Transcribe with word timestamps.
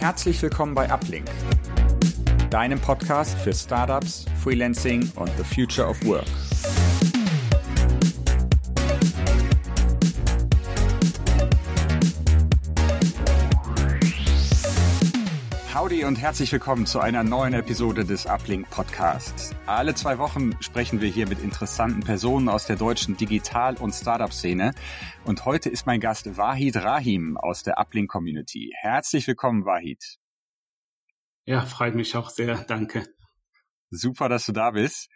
Herzlich 0.00 0.40
willkommen 0.40 0.74
bei 0.74 0.90
Uplink, 0.90 1.26
deinem 2.48 2.80
Podcast 2.80 3.38
für 3.40 3.52
Startups, 3.52 4.24
Freelancing 4.42 5.12
und 5.16 5.30
the 5.36 5.44
Future 5.44 5.86
of 5.86 6.02
Work. 6.06 6.24
Und 16.06 16.18
herzlich 16.18 16.50
willkommen 16.50 16.86
zu 16.86 16.98
einer 16.98 17.22
neuen 17.22 17.52
Episode 17.52 18.04
des 18.04 18.26
Uplink 18.26 18.70
Podcasts. 18.70 19.54
Alle 19.66 19.94
zwei 19.94 20.18
Wochen 20.18 20.56
sprechen 20.60 21.00
wir 21.00 21.08
hier 21.08 21.28
mit 21.28 21.40
interessanten 21.40 22.00
Personen 22.00 22.48
aus 22.48 22.66
der 22.66 22.76
deutschen 22.76 23.16
Digital- 23.16 23.76
und 23.76 23.92
Startup-Szene. 23.92 24.72
Und 25.24 25.44
heute 25.44 25.68
ist 25.68 25.86
mein 25.86 26.00
Gast 26.00 26.38
Wahid 26.38 26.76
Rahim 26.76 27.36
aus 27.36 27.62
der 27.62 27.78
Uplink 27.78 28.10
Community. 28.10 28.72
Herzlich 28.80 29.26
willkommen, 29.26 29.66
Wahid. 29.66 30.16
Ja, 31.44 31.66
freut 31.66 31.94
mich 31.94 32.16
auch 32.16 32.30
sehr. 32.30 32.56
Danke. 32.64 33.06
Super, 33.90 34.28
dass 34.28 34.46
du 34.46 34.52
da 34.52 34.70
bist. 34.70 35.10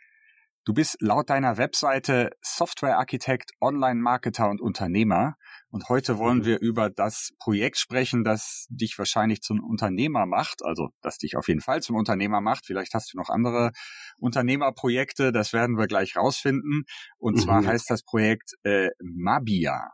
Du 0.67 0.73
bist 0.73 0.97
laut 1.01 1.29
deiner 1.29 1.59
Webseite 1.59 2.31
Softwarearchitekt, 2.41 3.51
Online-Marketer 3.61 4.49
und 4.49 4.63
Unternehmer. 4.63 5.37
Und 5.69 5.91
heute 5.91 6.17
wollen 6.17 6.47
wir 6.47 6.59
über 6.59 6.89
das 6.89 7.33
Projekt 7.39 7.77
sprechen, 7.77 8.25
das 8.25 8.67
dich 8.71 8.99
wahrscheinlich 8.99 9.43
zum 9.43 9.63
Unternehmer 9.63 10.25
macht, 10.25 10.65
also 10.65 10.89
das 11.03 11.19
dich 11.19 11.37
auf 11.37 11.49
jeden 11.49 11.61
Fall 11.61 11.83
zum 11.83 11.97
Unternehmer 11.97 12.41
macht. 12.41 12.65
Vielleicht 12.65 12.95
hast 12.95 13.13
du 13.13 13.19
noch 13.19 13.29
andere 13.29 13.73
Unternehmerprojekte, 14.17 15.33
das 15.33 15.53
werden 15.53 15.77
wir 15.77 15.87
gleich 15.87 16.17
rausfinden. 16.17 16.85
Und 17.19 17.43
zwar 17.43 17.61
mhm. 17.61 17.67
heißt 17.67 17.91
das 17.91 18.03
Projekt 18.03 18.53
äh, 18.63 18.89
Mabia. 19.03 19.91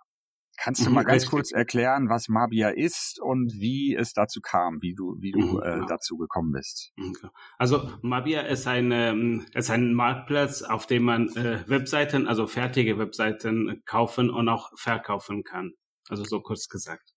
Kannst 0.63 0.85
du 0.85 0.91
mhm, 0.91 0.97
mal 0.97 1.05
ganz 1.05 1.27
kurz 1.27 1.53
erklären, 1.53 2.11
was 2.11 2.29
Mabia 2.29 2.69
ist 2.69 3.19
und 3.19 3.55
wie 3.55 3.95
es 3.95 4.13
dazu 4.13 4.43
kam, 4.43 4.83
wie 4.83 4.95
du, 4.95 5.17
wie 5.19 5.33
du 5.33 5.41
mhm, 5.41 5.63
äh, 5.63 5.87
dazu 5.89 6.19
gekommen 6.19 6.53
bist? 6.53 6.93
Mhm, 6.97 7.17
also 7.57 7.91
Mabia 8.03 8.43
ist 8.43 8.67
ein, 8.67 8.93
ähm, 8.93 9.47
ist 9.55 9.71
ein 9.71 9.95
Marktplatz, 9.95 10.61
auf 10.63 10.87
dem 10.87 11.05
man 11.05 11.29
äh, 11.31 11.67
Webseiten, 11.67 12.27
also 12.27 12.47
fertige 12.47 12.99
Webseiten 12.99 13.83
kaufen 13.87 14.29
und 14.29 14.51
auch 14.51 14.71
verkaufen 14.77 15.45
kann. 15.45 15.73
Also 16.11 16.25
so 16.25 16.43
kurz 16.43 16.69
gesagt. 16.69 17.15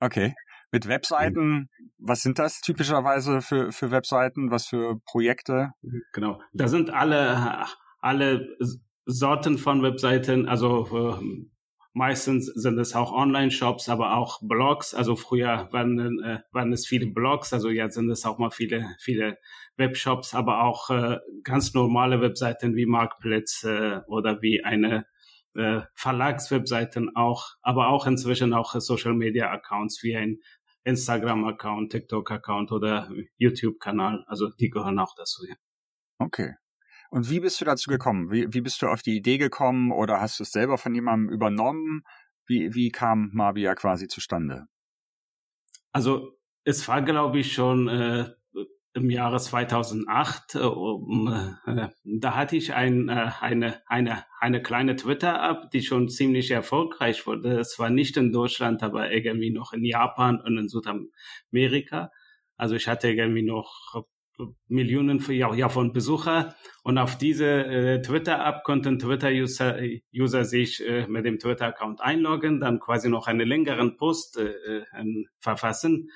Okay. 0.00 0.34
Mit 0.72 0.88
Webseiten, 0.88 1.68
was 1.98 2.22
sind 2.22 2.38
das 2.38 2.62
typischerweise 2.62 3.42
für, 3.42 3.72
für 3.72 3.90
Webseiten? 3.90 4.50
Was 4.50 4.66
für 4.66 4.98
Projekte? 5.04 5.72
Genau. 6.14 6.40
Da 6.54 6.68
sind 6.68 6.88
alle, 6.88 7.66
alle 8.00 8.56
Sorten 9.04 9.58
von 9.58 9.82
Webseiten, 9.82 10.48
also 10.48 11.20
äh, 11.20 11.44
Meistens 11.96 12.46
sind 12.46 12.76
es 12.80 12.96
auch 12.96 13.12
Online-Shops, 13.12 13.88
aber 13.88 14.16
auch 14.16 14.40
Blogs. 14.42 14.94
Also 14.94 15.14
früher 15.14 15.68
waren, 15.70 16.20
äh, 16.24 16.40
waren 16.50 16.72
es 16.72 16.88
viele 16.88 17.06
Blogs, 17.06 17.52
also 17.52 17.70
jetzt 17.70 17.94
sind 17.94 18.10
es 18.10 18.26
auch 18.26 18.38
mal 18.38 18.50
viele, 18.50 18.96
viele 18.98 19.38
Webshops, 19.76 20.34
aber 20.34 20.64
auch 20.64 20.90
äh, 20.90 21.18
ganz 21.44 21.72
normale 21.72 22.20
Webseiten 22.20 22.74
wie 22.74 22.86
Marktplätze 22.86 24.02
äh, 24.04 24.10
oder 24.10 24.42
wie 24.42 24.64
eine 24.64 25.06
äh, 25.54 25.82
Verlagswebseiten 25.94 27.14
auch, 27.14 27.54
aber 27.62 27.86
auch 27.88 28.08
inzwischen 28.08 28.54
auch 28.54 28.74
Social-Media-Accounts 28.74 30.02
wie 30.02 30.16
ein 30.16 30.40
Instagram-Account, 30.82 31.92
TikTok-Account 31.92 32.72
oder 32.72 33.08
YouTube-Kanal. 33.38 34.24
Also 34.26 34.50
die 34.50 34.68
gehören 34.68 34.98
auch 34.98 35.14
dazu. 35.14 35.46
Ja. 35.46 35.54
Okay. 36.18 36.54
Und 37.14 37.30
wie 37.30 37.38
bist 37.38 37.60
du 37.60 37.64
dazu 37.64 37.90
gekommen? 37.90 38.32
Wie, 38.32 38.52
wie 38.52 38.60
bist 38.60 38.82
du 38.82 38.88
auf 38.88 39.00
die 39.00 39.14
Idee 39.14 39.38
gekommen 39.38 39.92
oder 39.92 40.20
hast 40.20 40.40
du 40.40 40.42
es 40.42 40.50
selber 40.50 40.78
von 40.78 40.96
jemandem 40.96 41.32
übernommen? 41.32 42.02
Wie, 42.44 42.74
wie 42.74 42.90
kam 42.90 43.30
Mabia 43.32 43.76
quasi 43.76 44.08
zustande? 44.08 44.66
Also 45.92 46.36
es 46.64 46.88
war, 46.88 47.02
glaube 47.02 47.38
ich, 47.38 47.52
schon 47.52 47.86
äh, 47.86 48.30
im 48.94 49.10
Jahre 49.10 49.38
2008. 49.38 50.56
Äh, 50.56 50.58
äh, 50.58 51.88
da 52.02 52.34
hatte 52.34 52.56
ich 52.56 52.74
ein, 52.74 53.08
äh, 53.08 53.30
eine, 53.40 53.80
eine, 53.86 54.24
eine 54.40 54.60
kleine 54.60 54.96
Twitter-App, 54.96 55.70
die 55.70 55.82
schon 55.82 56.08
ziemlich 56.08 56.50
erfolgreich 56.50 57.28
wurde. 57.28 57.60
Es 57.60 57.78
war 57.78 57.90
nicht 57.90 58.16
in 58.16 58.32
Deutschland, 58.32 58.82
aber 58.82 59.12
irgendwie 59.12 59.52
noch 59.52 59.72
in 59.72 59.84
Japan 59.84 60.40
und 60.40 60.58
in 60.58 60.68
Südamerika. 60.68 62.10
Also 62.56 62.74
ich 62.74 62.88
hatte 62.88 63.08
irgendwie 63.08 63.44
noch 63.44 64.04
Millionen 64.68 65.22
ja, 65.28 65.68
von 65.68 65.92
Besucher. 65.92 66.54
Und 66.82 66.98
auf 66.98 67.16
diese 67.16 67.46
äh, 67.46 68.02
Twitter-App 68.02 68.64
konnten 68.64 68.98
Twitter-User 68.98 69.78
User 70.14 70.44
sich 70.44 70.84
äh, 70.86 71.06
mit 71.06 71.24
dem 71.24 71.38
Twitter-Account 71.38 72.00
einloggen, 72.00 72.60
dann 72.60 72.80
quasi 72.80 73.08
noch 73.08 73.26
einen 73.26 73.46
längeren 73.46 73.96
Post 73.96 74.38
äh, 74.38 74.78
äh, 74.78 75.24
verfassen. 75.38 76.10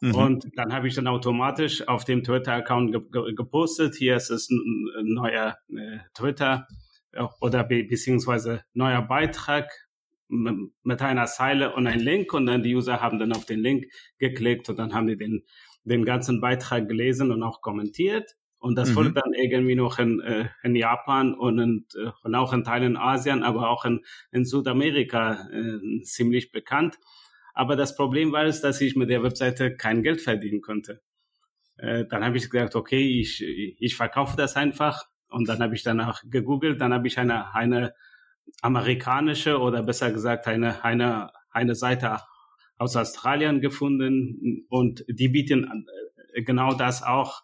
Mhm. 0.00 0.14
und 0.16 0.46
dann 0.56 0.72
habe 0.72 0.88
ich 0.88 0.94
dann 0.96 1.06
automatisch 1.06 1.86
auf 1.86 2.04
dem 2.04 2.24
Twitter-Account 2.24 2.92
ge 2.92 3.00
ge 3.12 3.34
gepostet, 3.34 3.94
hier 3.94 4.16
ist 4.16 4.28
es 4.28 4.50
ein, 4.50 4.90
ein 4.98 5.14
neuer 5.14 5.56
äh, 5.68 5.98
Twitter 6.14 6.66
oder 7.40 7.62
be 7.62 7.84
beziehungsweise 7.84 8.64
neuer 8.74 9.02
Beitrag 9.02 9.70
mit 10.28 11.02
einer 11.02 11.26
Zeile 11.26 11.74
und 11.74 11.86
ein 11.86 12.00
Link. 12.00 12.32
Und 12.32 12.46
dann 12.46 12.62
die 12.62 12.74
User 12.74 13.00
haben 13.00 13.18
dann 13.18 13.32
auf 13.32 13.46
den 13.46 13.60
Link 13.60 13.86
geklickt 14.18 14.68
und 14.68 14.78
dann 14.78 14.94
haben 14.94 15.06
die 15.06 15.16
den 15.16 15.44
den 15.84 16.04
ganzen 16.04 16.40
Beitrag 16.40 16.88
gelesen 16.88 17.30
und 17.30 17.42
auch 17.42 17.60
kommentiert. 17.60 18.36
Und 18.58 18.76
das 18.76 18.90
mhm. 18.90 18.96
wurde 18.96 19.12
dann 19.12 19.34
irgendwie 19.34 19.74
noch 19.74 19.98
in, 19.98 20.20
äh, 20.20 20.48
in 20.62 20.74
Japan 20.74 21.34
und, 21.34 21.58
in, 21.58 21.86
äh, 21.96 22.10
und 22.22 22.34
auch 22.34 22.52
in 22.52 22.64
Teilen 22.64 22.96
Asien, 22.96 23.42
aber 23.42 23.68
auch 23.68 23.84
in, 23.84 24.00
in 24.32 24.46
Südamerika 24.46 25.48
äh, 25.50 26.02
ziemlich 26.02 26.50
bekannt. 26.50 26.96
Aber 27.52 27.76
das 27.76 27.94
Problem 27.94 28.32
war 28.32 28.44
es, 28.44 28.62
dass 28.62 28.80
ich 28.80 28.96
mit 28.96 29.10
der 29.10 29.22
Webseite 29.22 29.76
kein 29.76 30.02
Geld 30.02 30.22
verdienen 30.22 30.62
konnte. 30.62 31.02
Äh, 31.76 32.06
dann 32.06 32.24
habe 32.24 32.38
ich 32.38 32.50
gesagt, 32.50 32.74
okay, 32.74 33.20
ich, 33.20 33.42
ich 33.42 33.96
verkaufe 33.96 34.36
das 34.36 34.56
einfach. 34.56 35.04
Und 35.28 35.48
dann 35.48 35.58
habe 35.58 35.74
ich 35.74 35.82
danach 35.82 36.22
gegoogelt, 36.24 36.80
dann 36.80 36.94
habe 36.94 37.06
ich 37.06 37.18
eine, 37.18 37.54
eine 37.54 37.92
amerikanische 38.62 39.58
oder 39.58 39.82
besser 39.82 40.12
gesagt 40.12 40.46
eine, 40.46 40.84
eine, 40.84 41.30
eine 41.50 41.74
Seite 41.74 42.20
aus 42.78 42.96
Australien 42.96 43.60
gefunden 43.60 44.66
und 44.68 45.04
die 45.08 45.28
bieten 45.28 45.86
äh, 46.32 46.42
genau 46.42 46.74
das 46.74 47.02
auch, 47.02 47.42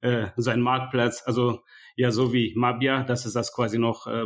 äh, 0.00 0.28
so 0.36 0.50
ein 0.50 0.60
Marktplatz, 0.60 1.22
also 1.26 1.62
ja 1.96 2.10
so 2.10 2.32
wie 2.32 2.54
Mabia, 2.56 3.04
das 3.04 3.26
ist 3.26 3.36
das 3.36 3.52
quasi 3.52 3.78
noch 3.78 4.06
äh, 4.06 4.24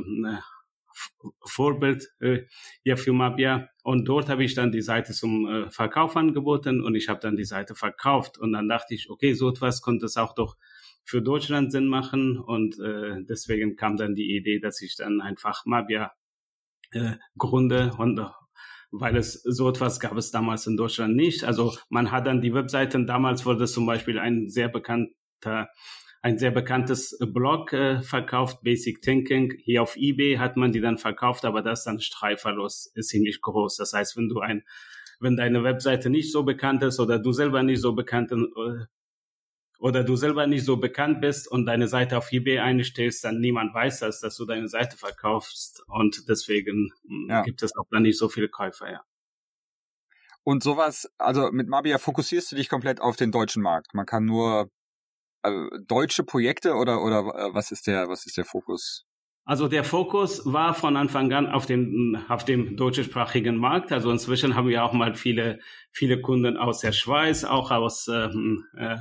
Vorbild 1.44 2.08
äh, 2.20 2.44
ja 2.82 2.96
für 2.96 3.12
Mabia. 3.12 3.68
Und 3.82 4.06
dort 4.06 4.28
habe 4.28 4.44
ich 4.44 4.54
dann 4.54 4.72
die 4.72 4.80
Seite 4.80 5.12
zum 5.12 5.46
äh, 5.46 5.70
Verkauf 5.70 6.16
angeboten 6.16 6.82
und 6.82 6.94
ich 6.94 7.08
habe 7.08 7.20
dann 7.20 7.36
die 7.36 7.44
Seite 7.44 7.74
verkauft. 7.74 8.38
Und 8.38 8.52
dann 8.52 8.68
dachte 8.68 8.94
ich, 8.94 9.10
okay, 9.10 9.34
so 9.34 9.50
etwas 9.50 9.82
könnte 9.82 10.06
es 10.06 10.16
auch 10.16 10.34
doch 10.34 10.56
für 11.04 11.22
Deutschland 11.22 11.70
Sinn 11.70 11.86
machen. 11.86 12.38
Und 12.38 12.78
äh, 12.80 13.22
deswegen 13.28 13.76
kam 13.76 13.96
dann 13.96 14.14
die 14.14 14.36
Idee, 14.36 14.58
dass 14.58 14.80
ich 14.80 14.96
dann 14.96 15.20
einfach 15.20 15.66
Mabia 15.66 16.12
äh, 16.92 17.16
gründe 17.36 17.92
und 17.98 18.20
weil 18.90 19.16
es 19.16 19.34
so 19.42 19.68
etwas 19.68 20.00
gab 20.00 20.16
es 20.16 20.30
damals 20.30 20.66
in 20.66 20.76
Deutschland 20.76 21.16
nicht. 21.16 21.44
Also 21.44 21.76
man 21.88 22.10
hat 22.12 22.26
dann 22.26 22.40
die 22.40 22.54
Webseiten, 22.54 23.06
damals 23.06 23.44
wurde 23.44 23.66
zum 23.66 23.86
Beispiel 23.86 24.18
ein 24.18 24.48
sehr 24.48 24.68
bekannter 24.68 25.68
ein 26.22 26.38
sehr 26.38 26.50
bekanntes 26.50 27.16
Blog 27.20 27.72
äh, 27.72 28.02
verkauft, 28.02 28.64
Basic 28.64 29.00
Thinking. 29.00 29.52
Hier 29.62 29.80
auf 29.80 29.96
eBay 29.96 30.38
hat 30.38 30.56
man 30.56 30.72
die 30.72 30.80
dann 30.80 30.98
verkauft, 30.98 31.44
aber 31.44 31.62
das 31.62 31.84
dann 31.84 32.00
Streitverlust 32.00 32.96
ist 32.96 33.10
ziemlich 33.10 33.40
groß. 33.40 33.76
Das 33.76 33.92
heißt, 33.92 34.16
wenn 34.16 34.28
du 34.28 34.40
ein, 34.40 34.64
wenn 35.20 35.36
deine 35.36 35.62
Webseite 35.62 36.10
nicht 36.10 36.32
so 36.32 36.42
bekannt 36.42 36.82
ist 36.82 36.98
oder 36.98 37.20
du 37.20 37.30
selber 37.30 37.62
nicht 37.62 37.80
so 37.80 37.94
bekannt 37.94 38.32
äh, 38.32 38.86
oder 39.78 40.04
du 40.04 40.16
selber 40.16 40.46
nicht 40.46 40.64
so 40.64 40.76
bekannt 40.76 41.20
bist 41.20 41.48
und 41.48 41.66
deine 41.66 41.88
Seite 41.88 42.18
auf 42.18 42.32
eBay 42.32 42.58
einstellst, 42.58 43.24
dann 43.24 43.40
niemand 43.40 43.74
weiß 43.74 44.00
das, 44.00 44.20
dass 44.20 44.36
du 44.36 44.44
deine 44.46 44.68
Seite 44.68 44.96
verkaufst 44.96 45.82
und 45.88 46.28
deswegen 46.28 46.92
hm, 47.06 47.26
ja. 47.28 47.42
gibt 47.42 47.62
es 47.62 47.76
auch 47.76 47.86
dann 47.90 48.02
nicht 48.02 48.18
so 48.18 48.28
viele 48.28 48.48
Käufer, 48.48 48.90
ja. 48.90 49.02
Und 50.42 50.62
sowas, 50.62 51.10
also 51.18 51.50
mit 51.50 51.68
Mabia 51.68 51.98
fokussierst 51.98 52.52
du 52.52 52.56
dich 52.56 52.68
komplett 52.68 53.00
auf 53.00 53.16
den 53.16 53.32
deutschen 53.32 53.62
Markt. 53.62 53.94
Man 53.94 54.06
kann 54.06 54.24
nur 54.24 54.70
äh, 55.42 55.68
deutsche 55.86 56.22
Projekte 56.22 56.74
oder 56.74 57.02
oder 57.02 57.18
äh, 57.20 57.54
was 57.54 57.72
ist 57.72 57.88
der 57.88 58.08
was 58.08 58.26
ist 58.26 58.36
der 58.36 58.44
Fokus? 58.44 59.04
Also 59.44 59.68
der 59.68 59.84
Fokus 59.84 60.42
war 60.44 60.74
von 60.74 60.96
Anfang 60.96 61.32
an 61.32 61.48
auf 61.48 61.66
dem 61.66 62.24
auf 62.28 62.44
dem 62.44 62.76
deutschsprachigen 62.76 63.56
Markt. 63.56 63.92
Also 63.92 64.10
inzwischen 64.10 64.54
haben 64.54 64.68
wir 64.68 64.84
auch 64.84 64.92
mal 64.92 65.14
viele 65.14 65.58
viele 65.90 66.20
Kunden 66.20 66.56
aus 66.56 66.80
der 66.80 66.92
Schweiz, 66.92 67.44
auch 67.44 67.70
aus 67.72 68.08
ähm, 68.08 68.64
äh, 68.76 68.98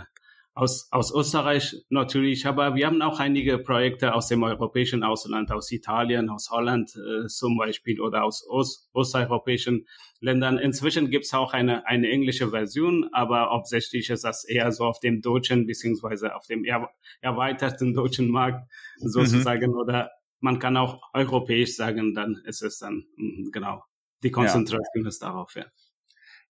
aus, 0.56 0.88
aus 0.92 1.14
Österreich 1.14 1.76
natürlich, 1.90 2.48
aber 2.48 2.76
wir 2.76 2.88
haben 2.88 3.02
auch 3.02 3.20
einige 3.20 3.58
Projekte 3.58 4.14
aus 4.14 4.30
dem 4.30 4.42
europäischen 4.42 5.04
Ausland, 5.04 5.52
aus 5.52 5.70
Italien, 5.70 6.30
aus 6.30 6.50
Holland 6.50 6.96
äh, 6.96 7.28
zum 7.28 7.58
Beispiel 7.58 8.00
oder 8.00 8.24
aus 8.24 8.48
Ost, 8.48 8.90
osteuropäischen 8.94 9.86
Ländern. 10.22 10.58
Inzwischen 10.58 11.10
gibt's 11.10 11.34
auch 11.34 11.52
eine, 11.52 11.86
eine 11.88 12.10
englische 12.10 12.52
Version, 12.52 13.10
aber 13.12 13.50
hauptsächlich 13.50 14.10
ist 14.10 14.24
das 14.24 14.46
eher 14.46 14.72
so 14.72 14.86
auf 14.86 15.02
dem 15.02 15.22
deutschen 15.22 15.68
beziehungsweise 15.68 16.34
auf 16.34 16.48
dem 16.48 16.64
er, 16.64 16.90
erweiterten 17.20 17.94
deutschen 17.94 18.30
Markt 18.30 18.72
sozusagen 18.98 19.72
mhm. 19.72 19.78
oder 19.78 20.12
man 20.40 20.60
kann 20.60 20.78
auch 20.78 21.02
europäisch 21.14 21.76
sagen, 21.76 22.14
dann 22.14 22.42
ist 22.46 22.62
es 22.62 22.80
dann, 22.80 23.04
mhm, 23.18 23.50
genau, 23.52 23.84
die 24.24 24.32
Konzentration 24.32 25.04
ja. 25.04 25.10
ist 25.10 25.22
darauf, 25.22 25.54
ja. 25.56 25.66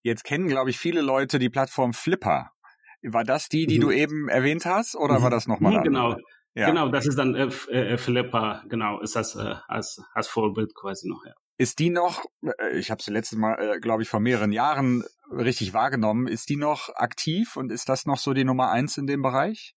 Jetzt 0.03 0.23
kennen, 0.23 0.47
glaube 0.47 0.69
ich, 0.69 0.77
viele 0.77 1.01
Leute 1.01 1.39
die 1.39 1.49
Plattform 1.49 1.93
Flipper. 1.93 2.51
War 3.07 3.23
das 3.23 3.49
die, 3.49 3.65
die 3.65 3.77
mhm. 3.77 3.81
du 3.81 3.91
eben 3.91 4.29
erwähnt 4.29 4.65
hast, 4.65 4.95
oder 4.95 5.19
mhm. 5.19 5.23
war 5.23 5.29
das 5.29 5.47
nochmal? 5.47 5.79
Mhm, 5.79 5.83
genau. 5.83 6.17
Ja. 6.57 6.67
Genau, 6.69 6.87
das 6.87 7.05
ist 7.05 7.17
dann 7.17 7.35
äh, 7.35 7.47
äh, 7.69 7.97
Flipper, 7.97 8.63
genau, 8.69 9.01
ist 9.01 9.17
das 9.17 9.35
äh, 9.35 9.55
als, 9.67 10.01
als 10.13 10.29
Vorbild 10.29 10.73
quasi 10.73 11.09
noch, 11.09 11.25
ja. 11.25 11.33
Ist 11.57 11.79
die 11.79 11.89
noch, 11.89 12.25
äh, 12.41 12.77
ich 12.77 12.91
habe 12.91 13.03
sie 13.03 13.11
letztes 13.11 13.37
Mal, 13.37 13.55
äh, 13.59 13.79
glaube 13.79 14.03
ich, 14.03 14.09
vor 14.09 14.21
mehreren 14.21 14.53
Jahren 14.53 15.03
richtig 15.29 15.73
wahrgenommen, 15.73 16.27
ist 16.27 16.49
die 16.49 16.55
noch 16.55 16.89
aktiv 16.95 17.57
und 17.57 17.73
ist 17.73 17.89
das 17.89 18.05
noch 18.05 18.17
so 18.17 18.33
die 18.33 18.45
Nummer 18.45 18.71
eins 18.71 18.97
in 18.97 19.05
dem 19.05 19.21
Bereich? 19.21 19.75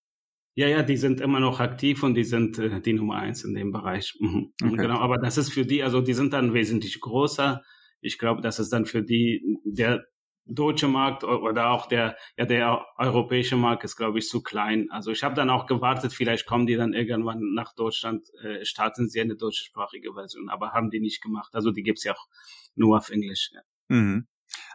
Ja, 0.54 0.66
ja, 0.66 0.82
die 0.82 0.96
sind 0.96 1.20
immer 1.20 1.40
noch 1.40 1.60
aktiv 1.60 2.02
und 2.02 2.14
die 2.14 2.25
sind 2.25 2.58
äh, 2.58 2.80
die 2.80 2.92
Nummer 2.92 3.16
eins 3.16 3.44
in 3.44 3.54
dem 3.54 3.72
Bereich. 3.72 4.16
Mhm. 4.20 4.52
Okay. 4.62 4.76
Genau, 4.76 4.98
aber 4.98 5.19
das 5.19 5.38
ist 5.38 5.52
für 5.52 5.64
die, 5.64 5.82
also 5.82 6.00
die 6.00 6.14
sind 6.14 6.32
dann 6.32 6.54
wesentlich 6.54 7.00
größer. 7.00 7.62
Ich 8.00 8.19
glaube, 8.19 8.40
das 8.40 8.58
ist 8.58 8.72
dann 8.72 8.84
für 8.84 9.02
die 9.02 9.42
der 9.64 10.04
deutsche 10.48 10.88
Markt 10.88 11.24
oder 11.24 11.70
auch 11.70 11.86
der, 11.86 12.16
ja, 12.36 12.46
der 12.46 12.86
europäische 12.96 13.56
Markt 13.56 13.84
ist, 13.84 13.96
glaube 13.96 14.18
ich, 14.18 14.28
zu 14.28 14.42
klein. 14.42 14.88
Also 14.90 15.10
ich 15.10 15.22
habe 15.22 15.34
dann 15.34 15.50
auch 15.50 15.66
gewartet, 15.66 16.12
vielleicht 16.12 16.46
kommen 16.46 16.66
die 16.66 16.76
dann 16.76 16.94
irgendwann 16.94 17.54
nach 17.54 17.74
Deutschland, 17.74 18.28
äh, 18.42 18.64
starten 18.64 19.08
sie 19.08 19.20
eine 19.20 19.36
deutschsprachige 19.36 20.14
Version, 20.14 20.48
aber 20.48 20.72
haben 20.72 20.90
die 20.90 21.00
nicht 21.00 21.22
gemacht. 21.22 21.54
Also 21.54 21.70
die 21.70 21.82
gibt's 21.82 22.04
ja 22.04 22.14
auch 22.14 22.26
nur 22.74 22.96
auf 22.96 23.10
Englisch. 23.10 23.50
Ja. 23.52 23.60
Mhm. 23.88 24.26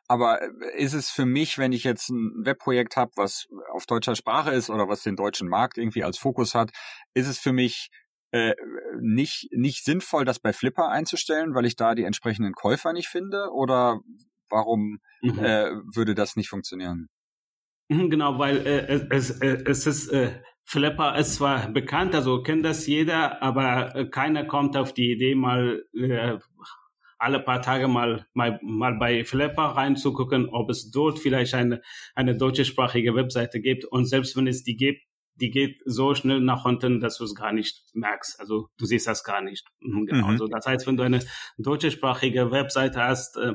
Aber 0.08 0.42
äh, 0.42 0.78
ist 0.78 0.94
es 0.94 1.10
für 1.10 1.26
mich, 1.26 1.58
wenn 1.58 1.74
ich 1.74 1.84
jetzt 1.84 2.10
ein 2.10 2.46
Webprojekt 2.46 2.96
habe, 2.96 3.12
was 3.16 3.48
auf 3.72 3.86
deutscher 3.86 4.16
Sprache 4.16 4.52
ist 4.52 4.70
oder 4.70 4.88
was 4.88 5.04
den 5.04 5.16
deutschen 5.16 5.50
Markt 5.50 5.78
irgendwie 5.78 6.04
als 6.04 6.18
Fokus 6.18 6.54
hat, 6.56 6.72
ist 7.14 7.28
es 7.28 7.40
für 7.40 7.54
mich 7.54 7.90
äh, 8.32 8.54
nicht, 9.00 9.50
nicht 9.52 9.84
sinnvoll, 9.86 10.26
das 10.26 10.40
bei 10.40 10.54
Flipper 10.54 10.90
einzustellen, 10.90 11.56
weil 11.56 11.66
ich 11.66 11.76
da 11.76 11.96
die 11.96 12.04
entsprechenden 12.04 12.54
Käufer 12.54 12.94
nicht 12.94 13.08
finde? 13.08 13.52
Oder 13.52 14.02
Warum 14.54 15.00
mhm. 15.22 15.40
äh, 15.40 15.72
würde 15.94 16.14
das 16.14 16.36
nicht 16.36 16.50
funktionieren? 16.50 17.10
Mhm, 17.90 18.10
genau, 18.10 18.38
weil 18.40 18.66
äh, 18.66 19.06
es, 19.10 19.42
äh, 19.42 19.64
es 19.66 19.88
ist 19.88 20.10
äh, 20.10 20.42
Flipper 20.66 21.18
ist 21.18 21.36
zwar 21.36 21.70
bekannt, 21.70 22.16
also 22.16 22.42
kennt 22.42 22.64
das 22.64 22.88
jeder, 22.88 23.42
aber 23.42 23.96
äh, 23.96 24.06
keiner 24.06 24.46
kommt 24.46 24.78
auf 24.78 24.94
die 24.94 25.12
Idee, 25.12 25.36
mal 25.36 25.84
äh, 25.94 26.38
alle 27.18 27.40
paar 27.40 27.62
Tage 27.62 27.88
mal, 27.88 28.26
mal, 28.34 28.60
mal 28.62 28.98
bei 28.98 29.24
Flipper 29.24 29.64
reinzugucken, 29.64 30.50
ob 30.50 30.70
es 30.70 30.92
dort 30.92 31.20
vielleicht 31.20 31.54
eine, 31.54 31.82
eine 32.16 32.36
deutschsprachige 32.36 33.16
Webseite 33.16 33.62
gibt. 33.62 33.86
Und 33.86 34.06
selbst 34.06 34.36
wenn 34.36 34.46
es 34.46 34.64
die 34.64 34.76
gibt, 34.76 35.02
die 35.36 35.50
geht 35.50 35.82
so 35.86 36.14
schnell 36.16 36.42
nach 36.42 36.66
unten, 36.66 37.00
dass 37.00 37.18
du 37.18 37.24
es 37.24 37.34
gar 37.34 37.54
nicht 37.54 37.82
merkst. 37.94 38.40
Also 38.40 38.68
du 38.78 38.86
siehst 38.86 39.08
das 39.08 39.24
gar 39.24 39.42
nicht. 39.42 39.66
Mhm, 39.80 40.06
genau. 40.06 40.26
Mhm. 40.26 40.32
Also 40.32 40.48
das 40.48 40.66
heißt, 40.66 40.86
wenn 40.86 40.98
du 40.98 41.04
eine 41.04 41.20
deutschsprachige 41.58 42.52
Webseite 42.52 43.02
hast, 43.02 43.38
äh, 43.38 43.54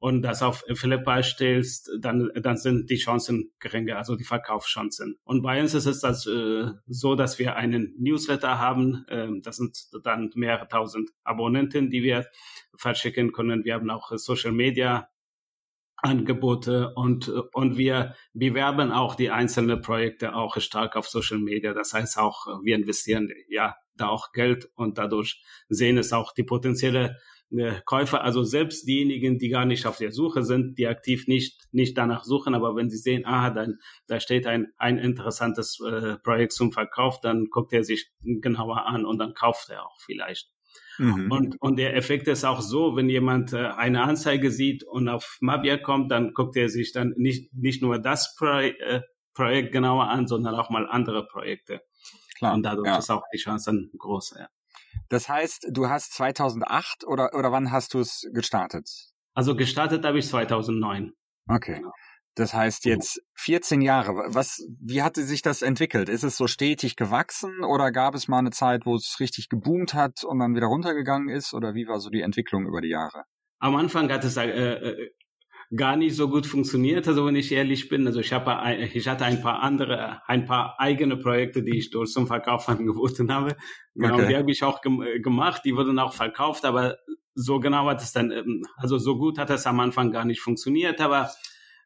und 0.00 0.22
das 0.22 0.42
auf 0.42 0.64
Flipper 0.74 1.22
stellst, 1.22 1.90
dann, 2.00 2.30
dann 2.34 2.56
sind 2.56 2.88
die 2.88 2.96
Chancen 2.98 3.50
geringer, 3.58 3.96
also 3.96 4.14
die 4.14 4.24
Verkaufschancen. 4.24 5.18
Und 5.24 5.42
bei 5.42 5.60
uns 5.60 5.74
ist 5.74 5.86
es 5.86 6.00
das, 6.00 6.26
äh, 6.26 6.66
so, 6.86 7.16
dass 7.16 7.38
wir 7.38 7.56
einen 7.56 7.94
Newsletter 7.98 8.58
haben. 8.58 9.04
Äh, 9.08 9.28
das 9.42 9.56
sind 9.56 9.76
dann 10.04 10.30
mehrere 10.34 10.68
tausend 10.68 11.10
Abonnenten, 11.24 11.90
die 11.90 12.02
wir 12.02 12.26
verschicken 12.76 13.32
können. 13.32 13.64
Wir 13.64 13.74
haben 13.74 13.90
auch 13.90 14.12
Social 14.16 14.52
Media 14.52 15.08
Angebote 16.00 16.94
und, 16.94 17.28
und 17.28 17.76
wir 17.76 18.14
bewerben 18.32 18.92
auch 18.92 19.16
die 19.16 19.30
einzelnen 19.30 19.82
Projekte 19.82 20.34
auch 20.36 20.60
stark 20.60 20.94
auf 20.94 21.08
Social 21.08 21.38
Media. 21.38 21.74
Das 21.74 21.92
heißt 21.92 22.18
auch, 22.18 22.46
wir 22.62 22.76
investieren 22.76 23.32
ja 23.48 23.74
da 23.96 24.08
auch 24.08 24.30
Geld 24.30 24.70
und 24.76 24.96
dadurch 24.96 25.42
sehen 25.68 25.98
es 25.98 26.12
auch 26.12 26.32
die 26.32 26.44
potenzielle 26.44 27.18
Käufer, 27.86 28.22
also 28.22 28.44
selbst 28.44 28.86
diejenigen, 28.86 29.38
die 29.38 29.48
gar 29.48 29.64
nicht 29.64 29.86
auf 29.86 29.96
der 29.96 30.12
Suche 30.12 30.42
sind, 30.42 30.76
die 30.78 30.86
aktiv 30.86 31.26
nicht, 31.26 31.66
nicht 31.72 31.96
danach 31.96 32.24
suchen, 32.24 32.54
aber 32.54 32.76
wenn 32.76 32.90
sie 32.90 32.98
sehen, 32.98 33.24
aha, 33.24 33.50
dann, 33.50 33.78
da 34.06 34.20
steht 34.20 34.46
ein, 34.46 34.72
ein 34.76 34.98
interessantes 34.98 35.80
äh, 35.80 36.18
Projekt 36.18 36.52
zum 36.52 36.72
Verkauf, 36.72 37.20
dann 37.20 37.46
guckt 37.50 37.72
er 37.72 37.84
sich 37.84 38.10
genauer 38.20 38.84
an 38.86 39.06
und 39.06 39.18
dann 39.18 39.32
kauft 39.32 39.70
er 39.70 39.86
auch 39.86 39.98
vielleicht. 40.00 40.50
Mhm. 40.98 41.30
Und, 41.30 41.62
und 41.62 41.76
der 41.76 41.96
Effekt 41.96 42.28
ist 42.28 42.44
auch 42.44 42.60
so, 42.60 42.96
wenn 42.96 43.08
jemand 43.08 43.52
äh, 43.52 43.68
eine 43.68 44.02
Anzeige 44.02 44.50
sieht 44.50 44.84
und 44.84 45.08
auf 45.08 45.38
Mabia 45.40 45.78
kommt, 45.78 46.10
dann 46.10 46.34
guckt 46.34 46.56
er 46.56 46.68
sich 46.68 46.92
dann 46.92 47.14
nicht, 47.16 47.54
nicht 47.54 47.82
nur 47.82 47.98
das 47.98 48.34
Pro 48.36 48.58
äh, 48.58 49.02
Projekt 49.32 49.72
genauer 49.72 50.08
an, 50.08 50.26
sondern 50.26 50.56
auch 50.56 50.68
mal 50.68 50.86
andere 50.88 51.26
Projekte. 51.26 51.80
Klar, 52.36 52.54
und 52.54 52.62
dadurch 52.64 52.88
ja. 52.88 52.98
ist 52.98 53.10
auch 53.10 53.22
die 53.32 53.38
Chance 53.38 53.70
dann 53.70 53.90
groß. 53.96 54.34
Ja. 54.38 54.48
Das 55.08 55.28
heißt, 55.28 55.68
du 55.70 55.88
hast 55.88 56.12
2008 56.14 57.06
oder, 57.06 57.34
oder 57.34 57.52
wann 57.52 57.70
hast 57.72 57.94
du 57.94 58.00
es 58.00 58.28
gestartet? 58.32 58.88
Also 59.34 59.56
gestartet 59.56 60.04
habe 60.04 60.18
ich 60.18 60.26
2009. 60.26 61.12
Okay. 61.48 61.76
Genau. 61.76 61.92
Das 62.34 62.54
heißt 62.54 62.84
jetzt 62.84 63.20
14 63.34 63.80
Jahre. 63.80 64.12
Was, 64.28 64.64
wie 64.80 65.02
hatte 65.02 65.24
sich 65.24 65.42
das 65.42 65.62
entwickelt? 65.62 66.08
Ist 66.08 66.22
es 66.22 66.36
so 66.36 66.46
stetig 66.46 66.94
gewachsen 66.94 67.64
oder 67.64 67.90
gab 67.90 68.14
es 68.14 68.28
mal 68.28 68.38
eine 68.38 68.50
Zeit, 68.50 68.86
wo 68.86 68.94
es 68.94 69.16
richtig 69.18 69.48
geboomt 69.48 69.92
hat 69.92 70.22
und 70.22 70.38
dann 70.38 70.54
wieder 70.54 70.68
runtergegangen 70.68 71.30
ist? 71.30 71.52
Oder 71.52 71.74
wie 71.74 71.88
war 71.88 71.98
so 71.98 72.10
die 72.10 72.20
Entwicklung 72.20 72.66
über 72.66 72.80
die 72.80 72.90
Jahre? 72.90 73.24
Am 73.58 73.74
Anfang 73.74 74.08
hat 74.12 74.24
es 74.24 74.36
äh, 74.36 74.48
äh 74.48 75.10
gar 75.76 75.96
nicht 75.96 76.16
so 76.16 76.28
gut 76.28 76.46
funktioniert, 76.46 77.06
also 77.08 77.26
wenn 77.26 77.36
ich 77.36 77.52
ehrlich 77.52 77.88
bin. 77.88 78.06
Also 78.06 78.20
ich 78.20 78.32
habe, 78.32 78.56
ich 78.94 79.06
hatte 79.06 79.24
ein 79.24 79.42
paar 79.42 79.60
andere, 79.62 80.22
ein 80.26 80.46
paar 80.46 80.76
eigene 80.78 81.16
Projekte, 81.16 81.62
die 81.62 81.76
ich 81.76 81.90
dort 81.90 82.08
zum 82.08 82.26
Verkauf 82.26 82.68
angeboten 82.68 83.32
habe. 83.32 83.56
Genau, 83.94 84.14
okay. 84.14 84.28
die 84.28 84.36
habe 84.36 84.50
ich 84.50 84.62
auch 84.64 84.80
gemacht, 84.80 85.62
die 85.64 85.76
wurden 85.76 85.98
auch 85.98 86.14
verkauft, 86.14 86.64
aber 86.64 86.96
so 87.34 87.60
genau 87.60 87.86
hat 87.86 88.02
es 88.02 88.12
dann, 88.12 88.30
ähm, 88.30 88.64
also 88.76 88.98
so 88.98 89.18
gut 89.18 89.38
hat 89.38 89.50
es 89.50 89.66
am 89.66 89.80
Anfang 89.80 90.10
gar 90.10 90.24
nicht 90.24 90.40
funktioniert, 90.40 91.00
aber 91.00 91.30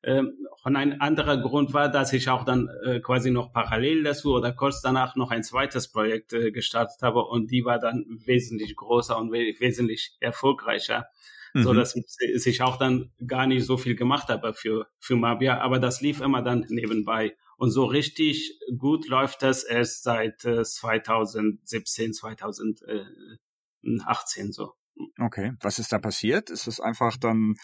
ähm, 0.05 0.33
und 0.65 0.77
ein 0.77 1.01
anderer 1.01 1.39
Grund 1.39 1.75
war, 1.75 1.89
dass 1.89 2.13
ich 2.13 2.29
auch 2.29 2.45
dann 2.45 2.69
äh, 2.85 3.01
quasi 3.01 3.31
noch 3.31 3.53
parallel 3.53 4.03
dazu 4.05 4.35
oder 4.35 4.53
kurz 4.53 4.81
danach 4.81 5.17
noch 5.17 5.31
ein 5.31 5.43
zweites 5.43 5.91
Projekt 5.91 6.33
äh, 6.33 6.51
gestartet 6.51 7.03
habe 7.03 7.25
und 7.25 7.51
die 7.51 7.65
war 7.65 7.79
dann 7.79 8.05
wesentlich 8.25 8.77
größer 8.77 9.19
und 9.19 9.33
we 9.33 9.55
wesentlich 9.59 10.17
erfolgreicher 10.21 11.07
mhm. 11.55 11.63
so 11.63 11.73
dass 11.75 11.95
ich 11.97 12.63
auch 12.63 12.79
dann 12.79 13.13
gar 13.27 13.47
nicht 13.47 13.67
so 13.67 13.77
viel 13.77 13.95
gemacht 13.95 14.29
habe 14.29 14.55
für, 14.55 14.87
für 14.99 15.17
Mabia, 15.17 15.61
aber 15.61 15.79
das 15.79 16.01
lief 16.01 16.21
immer 16.21 16.43
dann 16.43 16.67
nebenbei. 16.69 17.37
Und 17.57 17.71
so 17.71 17.85
richtig 17.85 18.59
gut 18.77 19.07
läuft 19.09 19.43
das 19.43 19.63
erst 19.63 20.03
seit 20.03 20.45
äh, 20.45 20.65
2017, 20.65 22.13
2018 22.13 24.53
so. 24.53 24.73
Okay, 25.19 25.53
was 25.61 25.79
ist 25.79 25.93
da 25.93 25.99
passiert? 25.99 26.51
Ist 26.51 26.67
es 26.67 26.81
einfach 26.81 27.17
dann 27.17 27.55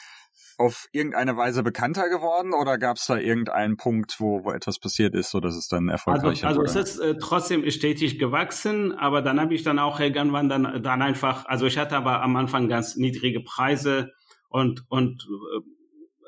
auf 0.58 0.88
irgendeine 0.92 1.36
Weise 1.36 1.62
bekannter 1.62 2.08
geworden 2.08 2.52
oder 2.52 2.78
gab 2.78 2.96
es 2.96 3.06
da 3.06 3.16
irgendeinen 3.16 3.76
Punkt, 3.76 4.16
wo, 4.18 4.44
wo 4.44 4.50
etwas 4.50 4.80
passiert 4.80 5.14
ist, 5.14 5.30
so 5.30 5.38
dass 5.38 5.54
es 5.54 5.68
dann 5.68 5.88
erfolgreich 5.88 6.44
also, 6.44 6.60
also 6.62 6.80
es 6.80 6.90
ist 6.90 6.98
äh, 6.98 7.16
trotzdem 7.16 7.68
stetig 7.70 8.18
gewachsen, 8.18 8.92
aber 8.92 9.22
dann 9.22 9.40
habe 9.40 9.54
ich 9.54 9.62
dann 9.62 9.78
auch 9.78 10.00
irgendwann 10.00 10.48
dann, 10.48 10.82
dann 10.82 11.00
einfach, 11.00 11.46
also 11.46 11.66
ich 11.66 11.78
hatte 11.78 11.96
aber 11.96 12.22
am 12.22 12.36
Anfang 12.36 12.68
ganz 12.68 12.96
niedrige 12.96 13.40
Preise 13.40 14.12
und, 14.48 14.84
und 14.88 15.26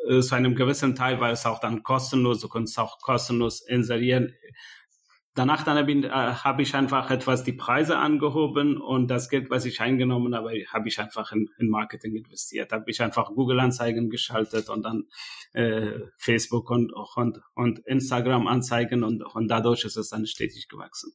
äh, 0.08 0.20
zu 0.20 0.34
einem 0.34 0.54
gewissen 0.54 0.94
Teil 0.94 1.20
war 1.20 1.30
es 1.30 1.44
auch 1.44 1.58
dann 1.58 1.82
kostenlos, 1.82 2.40
du 2.40 2.48
konntest 2.48 2.78
auch 2.78 2.98
kostenlos 3.00 3.60
inserieren. 3.60 4.32
Danach 5.34 5.62
dann 5.62 5.78
habe 5.78 5.92
ich, 5.92 6.04
äh, 6.04 6.10
hab 6.10 6.58
ich 6.58 6.74
einfach 6.74 7.10
etwas 7.10 7.44
die 7.44 7.52
Preise 7.52 7.98
angehoben 7.98 8.80
und 8.80 9.08
das 9.08 9.28
Geld, 9.28 9.48
was 9.48 9.64
ich 9.64 9.80
eingenommen 9.80 10.34
habe, 10.34 10.50
habe 10.72 10.88
ich 10.88 10.98
einfach 10.98 11.30
in, 11.30 11.48
in 11.58 11.68
Marketing 11.68 12.16
investiert. 12.16 12.72
Habe 12.72 12.90
ich 12.90 13.00
einfach 13.00 13.32
Google-Anzeigen 13.32 14.10
geschaltet 14.10 14.68
und 14.68 14.82
dann 14.82 15.04
äh, 15.52 16.00
Facebook 16.18 16.70
und, 16.70 16.92
und, 16.92 17.40
und 17.54 17.78
Instagram-Anzeigen 17.80 19.04
und, 19.04 19.22
und 19.22 19.48
dadurch 19.48 19.84
ist 19.84 19.96
es 19.96 20.08
dann 20.08 20.26
stetig 20.26 20.68
gewachsen. 20.68 21.12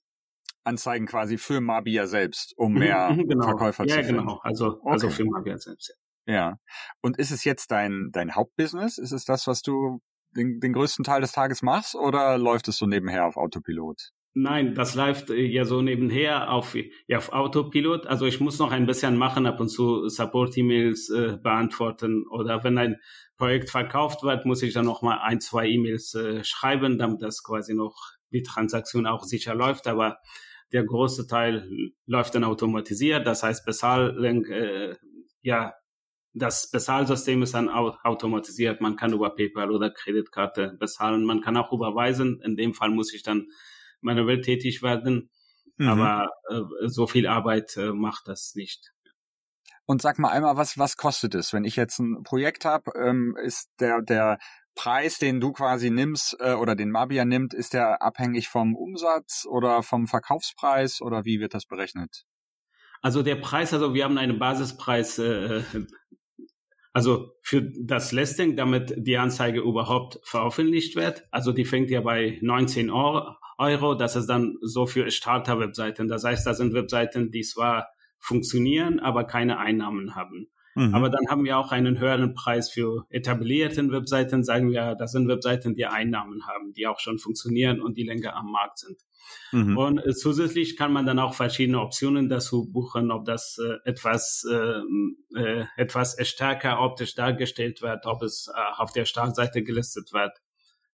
Anzeigen 0.63 1.05
quasi 1.05 1.38
für 1.38 1.60
Mabia 1.60 2.07
selbst, 2.07 2.57
um 2.57 2.74
mhm, 2.74 2.79
mehr 2.79 3.10
mhm, 3.12 3.27
genau. 3.27 3.45
Verkäufer 3.45 3.86
ja, 3.86 3.95
zu 3.95 4.03
finden. 4.03 4.15
Ja, 4.15 4.22
genau. 4.22 4.39
Also, 4.43 4.65
also 4.65 4.79
okay. 4.81 4.91
also 4.91 5.10
für 5.10 5.25
Mabia 5.25 5.57
selbst. 5.57 5.93
Ja. 6.25 6.34
ja. 6.34 6.57
Und 7.01 7.19
ist 7.19 7.31
es 7.31 7.43
jetzt 7.43 7.69
dein, 7.69 8.10
dein 8.13 8.34
Hauptbusiness? 8.34 8.98
Ist 8.98 9.12
es 9.12 9.25
das, 9.25 9.45
was 9.45 9.62
du 9.62 10.00
den, 10.36 10.60
den 10.60 10.74
größten 10.74 11.04
Teil 11.04 11.22
des 11.22 11.32
Tages 11.32 11.62
machst 11.62 11.96
oder 11.96 12.38
läuft 12.38 12.68
es 12.68 12.77
so 12.77 12.86
nebenher 12.86 13.25
auf 13.25 13.38
Autopilot? 13.38 14.12
Nein, 14.38 14.75
das 14.75 14.96
läuft 14.96 15.30
äh, 15.30 15.46
ja 15.46 15.63
so 15.63 15.82
nebenher 15.82 16.51
auf, 16.51 16.75
ja, 17.08 17.18
auf 17.18 17.32
Autopilot. 17.32 18.06
Also 18.06 18.25
ich 18.25 18.42
muss 18.42 18.60
noch 18.60 18.72
ein 18.72 18.86
bisschen 18.86 19.15
machen, 19.15 19.46
ab 19.46 19.62
und 19.62 19.70
zu 19.70 20.10
Support-E-Mails 20.10 21.10
äh, 21.10 21.38
beantworten 21.42 22.25
oder 22.30 22.63
wenn 22.65 22.77
ein 22.77 22.98
Projekt 23.38 23.70
verkauft 23.70 24.24
wird, 24.24 24.46
muss 24.46 24.62
ich 24.62 24.74
dann 24.74 24.86
noch 24.86 25.01
mal 25.01 25.20
ein, 25.20 25.39
zwei 25.39 25.68
E-Mails 25.68 26.13
äh, 26.15 26.44
schreiben, 26.44 26.98
damit 26.98 27.22
das 27.22 27.44
quasi 27.44 27.74
noch 27.74 27.96
die 28.32 28.44
Transaktion 28.44 29.08
auch 29.08 29.24
sicher 29.24 29.56
läuft. 29.56 29.88
Aber 29.88 30.18
der 30.74 30.84
große 30.84 31.27
Teil 31.27 31.94
läuft 32.06 32.36
dann 32.36 32.44
automatisiert. 32.44 33.25
Das 33.25 33.42
heißt, 33.42 33.65
Bezahlung, 33.65 34.46
äh, 34.48 34.96
ja, 35.42 35.75
das 36.36 36.70
Bezahlsystem 36.70 37.42
ist 37.44 37.54
dann 37.54 37.70
automatisiert. 37.70 38.82
Man 38.82 38.98
kann 38.98 39.13
über 39.13 39.34
PayPal 39.34 39.72
oder 39.72 39.89
Kreditkarte 39.89 40.75
bezahlen. 40.77 41.24
Man 41.24 41.42
kann 41.42 41.56
auch 41.56 41.72
überweisen. 41.72 42.42
In 42.44 42.58
dem 42.58 42.74
Fall 42.74 42.89
muss 42.89 43.13
ich 43.13 43.24
dann 43.24 43.48
manuell 44.01 44.42
tätig 44.42 44.84
werden. 44.84 45.30
Mhm. 45.77 45.88
Aber 45.88 46.30
äh, 46.50 46.88
so 46.88 47.08
viel 47.08 47.25
Arbeit 47.25 47.77
äh, 47.77 47.94
macht 47.94 48.27
das 48.27 48.54
nicht. 48.54 48.92
Und 49.86 50.01
sag 50.01 50.20
mal 50.20 50.30
einmal, 50.30 50.58
was, 50.58 50.77
was 50.77 50.98
kostet 50.98 51.36
es? 51.36 51.54
Wenn 51.54 51.63
ich 51.63 51.77
jetzt 51.77 52.00
ein 52.00 52.24
Projekt 52.24 52.65
habe, 52.65 52.92
ähm, 52.98 53.38
ist 53.42 53.70
der, 53.80 54.01
der 54.01 54.38
Preis, 54.75 55.20
den 55.20 55.39
du 55.39 55.54
quasi 55.54 55.89
nimmst 55.89 56.36
äh, 56.39 56.54
oder 56.54 56.75
den 56.75 56.92
Mabia 56.92 57.24
nimmt, 57.24 57.54
ist 57.54 57.74
der 57.74 58.01
abhängig 58.01 58.50
vom 58.50 58.75
Umsatz 58.75 59.46
oder 59.50 59.84
vom 59.84 60.08
Verkaufspreis 60.08 61.01
oder 61.01 61.24
wie 61.24 61.39
wird 61.39 61.54
das 61.54 61.65
berechnet? 61.65 62.25
Also 63.01 63.22
der 63.22 63.36
Preis, 63.36 63.74
also 63.74 63.94
wir 63.94 64.04
haben 64.04 64.18
einen 64.18 64.39
Basispreis, 64.39 65.20
äh, 65.20 65.62
also 66.96 67.34
für 67.42 67.62
das 67.62 68.14
Listing, 68.14 68.56
damit 68.56 68.94
die 68.96 69.18
Anzeige 69.18 69.60
überhaupt 69.60 70.18
veröffentlicht 70.24 70.96
wird. 70.96 71.25
Also 71.30 71.52
die 71.52 71.66
fängt 71.66 71.90
ja 71.90 72.00
bei 72.00 72.40
19 72.42 72.90
Euro. 72.90 73.96
Das 73.96 74.16
ist 74.16 74.28
dann 74.28 74.56
so 74.62 74.86
für 74.86 75.12
Starter-Webseiten. 75.12 76.08
Das 76.08 76.24
heißt, 76.24 76.48
das 76.48 76.56
sind 76.56 76.74
Webseiten, 76.74 77.32
die 77.32 77.42
zwar 77.42 77.90
funktionieren, 78.18 79.02
aber 79.02 79.25
keine 79.25 79.58
Einnahmen 79.58 80.16
haben. 80.16 80.48
Mhm. 80.75 80.96
Aber 80.96 81.10
dann 81.10 81.28
haben 81.30 81.44
wir 81.44 81.58
auch 81.58 81.74
einen 81.74 82.00
höheren 82.00 82.34
Preis 82.34 82.70
für 82.70 83.06
etablierten 83.10 83.92
Webseiten, 83.92 84.46
sagen 84.46 84.72
wir, 84.72 84.96
das 84.96 85.12
sind 85.12 85.28
Webseiten, 85.28 85.75
die 85.75 85.88
Einnahmen 85.88 86.48
haben, 86.48 86.72
die 86.72 86.88
auch 86.88 87.02
schon 87.02 87.20
funktionieren 87.20 87.82
und 87.82 87.98
die 87.98 88.04
länger 88.04 88.38
am 88.38 88.52
Markt 88.52 88.80
sind. 88.80 89.02
Mhm. 89.51 89.77
Und 89.77 89.98
äh, 90.00 90.13
zusätzlich 90.13 90.77
kann 90.77 90.91
man 90.91 91.05
dann 91.05 91.20
auch 91.20 91.34
verschiedene 91.34 91.79
Optionen 91.79 92.29
dazu 92.29 92.70
buchen, 92.72 93.12
ob 93.12 93.25
das 93.25 93.58
äh, 93.58 93.89
etwas, 93.89 94.46
äh, 94.50 95.39
äh, 95.39 95.65
etwas 95.77 96.17
stärker 96.27 96.82
optisch 96.82 97.15
dargestellt 97.15 97.82
wird, 97.82 98.05
ob 98.05 98.22
es 98.22 98.51
äh, 98.53 98.82
auf 98.82 98.91
der 98.91 99.05
Startseite 99.05 99.63
gelistet 99.63 100.13
wird. 100.13 100.41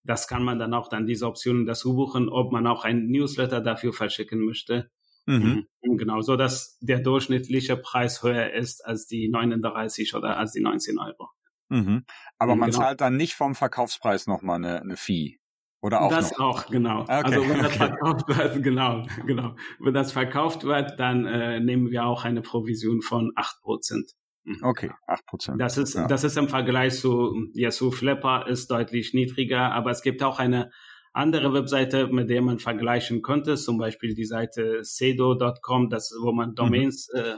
Das 0.03 0.27
kann 0.27 0.43
man 0.43 0.59
dann 0.59 0.73
auch 0.73 0.89
dann 0.89 1.05
diese 1.05 1.27
Optionen 1.27 1.65
dazu 1.65 1.95
buchen, 1.95 2.29
ob 2.29 2.51
man 2.51 2.65
auch 2.67 2.83
ein 2.83 3.07
Newsletter 3.07 3.61
dafür 3.61 3.93
verschicken 3.93 4.43
möchte. 4.45 4.89
Mhm. 5.25 5.67
mhm. 5.83 5.97
Genau, 5.97 6.21
so 6.21 6.35
dass 6.35 6.77
der 6.81 6.99
durchschnittliche 6.99 7.77
Preis 7.77 8.23
höher 8.23 8.53
ist 8.53 8.85
als 8.85 9.07
die 9.07 9.29
39 9.29 10.15
oder 10.15 10.37
als 10.37 10.53
die 10.53 10.61
19 10.61 10.97
Euro. 10.97 11.29
Mhm. 11.69 12.05
Aber 12.37 12.55
man 12.55 12.71
genau. 12.71 12.83
zahlt 12.83 13.01
dann 13.01 13.17
nicht 13.17 13.35
vom 13.35 13.55
Verkaufspreis 13.55 14.27
nochmal 14.27 14.57
eine, 14.57 14.81
eine 14.81 14.97
Fee. 14.97 15.39
Oder 15.81 16.01
auch 16.01 16.11
das 16.11 16.31
noch? 16.37 16.39
auch, 16.39 16.67
genau. 16.67 17.01
Okay. 17.01 17.21
Also 17.23 17.41
wenn 17.41 17.63
das 17.63 17.75
verkauft 17.75 18.27
wird, 18.27 18.63
genau, 18.63 19.03
genau. 19.25 19.55
Wenn 19.79 19.93
das 19.93 20.11
verkauft 20.11 20.63
wird, 20.63 20.99
dann 20.99 21.25
äh, 21.25 21.59
nehmen 21.59 21.89
wir 21.89 22.05
auch 22.05 22.23
eine 22.23 22.41
Provision 22.41 23.01
von 23.01 23.31
8%. 23.35 24.13
Mhm. 24.43 24.59
Okay, 24.61 24.91
8%. 25.07 25.57
Das 25.57 25.77
ist, 25.77 25.95
ja. 25.95 26.07
das 26.07 26.23
ist 26.23 26.37
im 26.37 26.49
Vergleich 26.49 26.99
zu, 26.99 27.47
ja, 27.53 27.71
zu 27.71 27.91
Flipper 27.91 28.47
ist 28.47 28.69
deutlich 28.69 29.13
niedriger, 29.13 29.71
aber 29.71 29.91
es 29.91 30.03
gibt 30.03 30.21
auch 30.23 30.39
eine 30.39 30.71
andere 31.13 31.53
Webseite, 31.53 32.07
mit 32.07 32.29
der 32.29 32.41
man 32.41 32.59
vergleichen 32.59 33.21
könnte, 33.21 33.55
zum 33.55 33.77
Beispiel 33.77 34.13
die 34.13 34.25
Seite 34.25 34.83
sedo.com, 34.83 35.89
das, 35.89 36.13
wo 36.21 36.31
man 36.31 36.51
mhm. 36.51 36.55
Domains 36.55 37.09
mhm. 37.13 37.19
äh, 37.19 37.35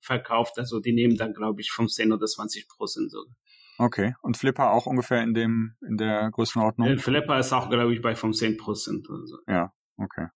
verkauft, 0.00 0.58
also 0.58 0.80
die 0.80 0.92
nehmen 0.92 1.16
dann, 1.16 1.34
glaube 1.34 1.60
ich, 1.60 1.70
15 1.70 2.12
oder 2.12 2.26
20 2.26 2.68
Prozent 2.68 3.10
sogar. 3.10 3.34
Okay. 3.78 4.14
Und 4.22 4.36
Flipper 4.36 4.70
auch 4.70 4.86
ungefähr 4.86 5.22
in 5.22 5.34
dem, 5.34 5.76
in 5.86 5.96
der 5.96 6.30
Größenordnung? 6.30 6.88
Äh, 6.88 6.98
Flipper 6.98 7.38
ist 7.38 7.52
auch, 7.52 7.68
glaube 7.68 7.94
ich, 7.94 8.00
bei 8.00 8.14
15 8.14 8.56
Prozent 8.56 9.08
oder 9.08 9.26
so. 9.26 9.38
Ja, 9.46 9.72
okay. 9.96 10.28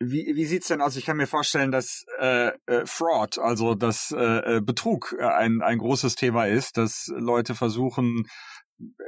Wie, 0.00 0.32
wie 0.34 0.44
sieht's 0.44 0.68
denn 0.68 0.80
aus? 0.80 0.96
Ich 0.96 1.04
kann 1.04 1.16
mir 1.16 1.26
vorstellen, 1.26 1.70
dass 1.70 2.04
äh, 2.18 2.50
äh, 2.66 2.84
Fraud, 2.84 3.38
also 3.38 3.74
dass 3.74 4.10
äh, 4.10 4.56
äh 4.56 4.60
Betrug 4.60 5.14
äh, 5.18 5.24
ein, 5.24 5.62
ein 5.62 5.78
großes 5.78 6.16
Thema 6.16 6.46
ist, 6.46 6.76
dass 6.76 7.12
Leute 7.14 7.54
versuchen, 7.54 8.24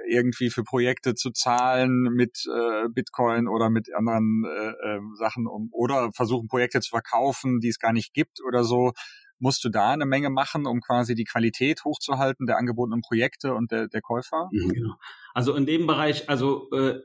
irgendwie 0.09 0.50
für 0.50 0.64
Projekte 0.64 1.14
zu 1.14 1.30
zahlen 1.30 2.09
mit 2.12 2.45
äh, 2.47 2.88
Bitcoin 2.88 3.49
oder 3.49 3.71
mit 3.71 3.92
anderen 3.95 4.45
äh, 4.45 4.97
äh, 4.97 5.00
Sachen 5.16 5.47
um, 5.47 5.69
oder 5.73 6.11
versuchen 6.12 6.49
Projekte 6.49 6.80
zu 6.80 6.90
verkaufen, 6.90 7.61
die 7.61 7.69
es 7.69 7.78
gar 7.78 7.92
nicht 7.92 8.12
gibt 8.12 8.40
oder 8.47 8.64
so. 8.64 8.92
Musst 9.41 9.65
du 9.65 9.71
da 9.71 9.91
eine 9.91 10.07
Menge 10.07 10.31
machen, 10.31 10.67
um 10.67 10.81
quasi 10.81 11.15
die 11.15 11.25
Qualität 11.25 11.85
hochzuhalten 11.85 12.47
der 12.47 12.59
angebotenen 12.59 13.01
Projekte 13.01 13.55
und 13.55 13.73
der, 13.73 13.89
der 13.89 14.03
Käufer? 14.03 14.49
Mhm, 14.53 14.69
genau. 14.69 14.95
Also 15.35 15.55
in 15.55 15.67
dem 15.67 15.87
Bereich, 15.87 16.29
also 16.29 16.71
äh, 16.73 17.01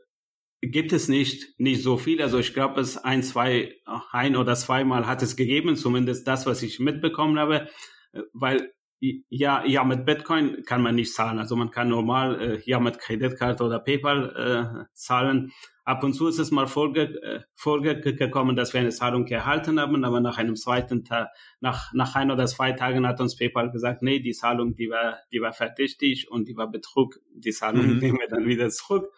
gibt 0.61 0.93
es 0.93 1.07
nicht 1.07 1.59
nicht 1.59 1.81
so 1.81 1.97
viel. 1.97 2.21
Also 2.21 2.37
ich 2.37 2.53
glaube, 2.53 2.81
es 2.81 2.97
ein, 2.97 3.23
zwei, 3.23 3.75
ein 4.11 4.35
oder 4.35 4.55
zweimal 4.55 5.07
hat 5.07 5.21
es 5.21 5.35
gegeben, 5.35 5.75
zumindest 5.75 6.27
das, 6.27 6.45
was 6.45 6.61
ich 6.61 6.79
mitbekommen 6.79 7.39
habe, 7.39 7.69
äh, 8.11 8.21
weil 8.33 8.74
ja, 8.99 9.65
ja, 9.65 9.83
mit 9.83 10.05
Bitcoin 10.05 10.63
kann 10.65 10.81
man 10.81 10.95
nicht 10.95 11.13
zahlen. 11.13 11.39
Also 11.39 11.55
man 11.55 11.71
kann 11.71 11.89
normal 11.89 12.41
äh, 12.41 12.61
ja 12.65 12.79
mit 12.79 12.99
Kreditkarte 12.99 13.63
oder 13.63 13.79
PayPal 13.79 14.85
äh, 14.85 14.85
zahlen. 14.93 15.51
Ab 15.83 16.03
und 16.03 16.13
zu 16.13 16.27
ist 16.27 16.39
es 16.39 16.49
mal 16.49 16.65
vorge 16.65 17.21
äh, 17.21 17.41
vorgekommen, 17.55 18.55
dass 18.55 18.73
wir 18.73 18.79
eine 18.81 18.89
Zahlung 18.89 19.27
erhalten 19.27 19.79
haben, 19.79 20.03
aber 20.03 20.19
nach 20.19 20.37
einem 20.37 20.55
zweiten 20.55 21.03
Tag, 21.03 21.29
nach, 21.59 21.93
nach 21.93 22.15
ein 22.15 22.31
oder 22.31 22.47
zwei 22.47 22.71
Tagen 22.71 23.05
hat 23.05 23.21
uns 23.21 23.35
PayPal 23.35 23.69
gesagt, 23.69 24.01
nee, 24.01 24.19
die 24.19 24.31
Zahlung, 24.31 24.75
die 24.75 24.89
war, 24.89 25.19
die 25.31 25.41
war 25.41 25.53
verdächtig 25.53 26.31
und 26.31 26.47
die 26.47 26.55
war 26.55 26.71
Betrug. 26.71 27.19
Die 27.35 27.51
Zahlung 27.51 27.85
mhm. 27.85 27.97
nehmen 27.99 28.19
wir 28.19 28.27
dann 28.27 28.47
wieder 28.47 28.69
zurück. 28.69 29.11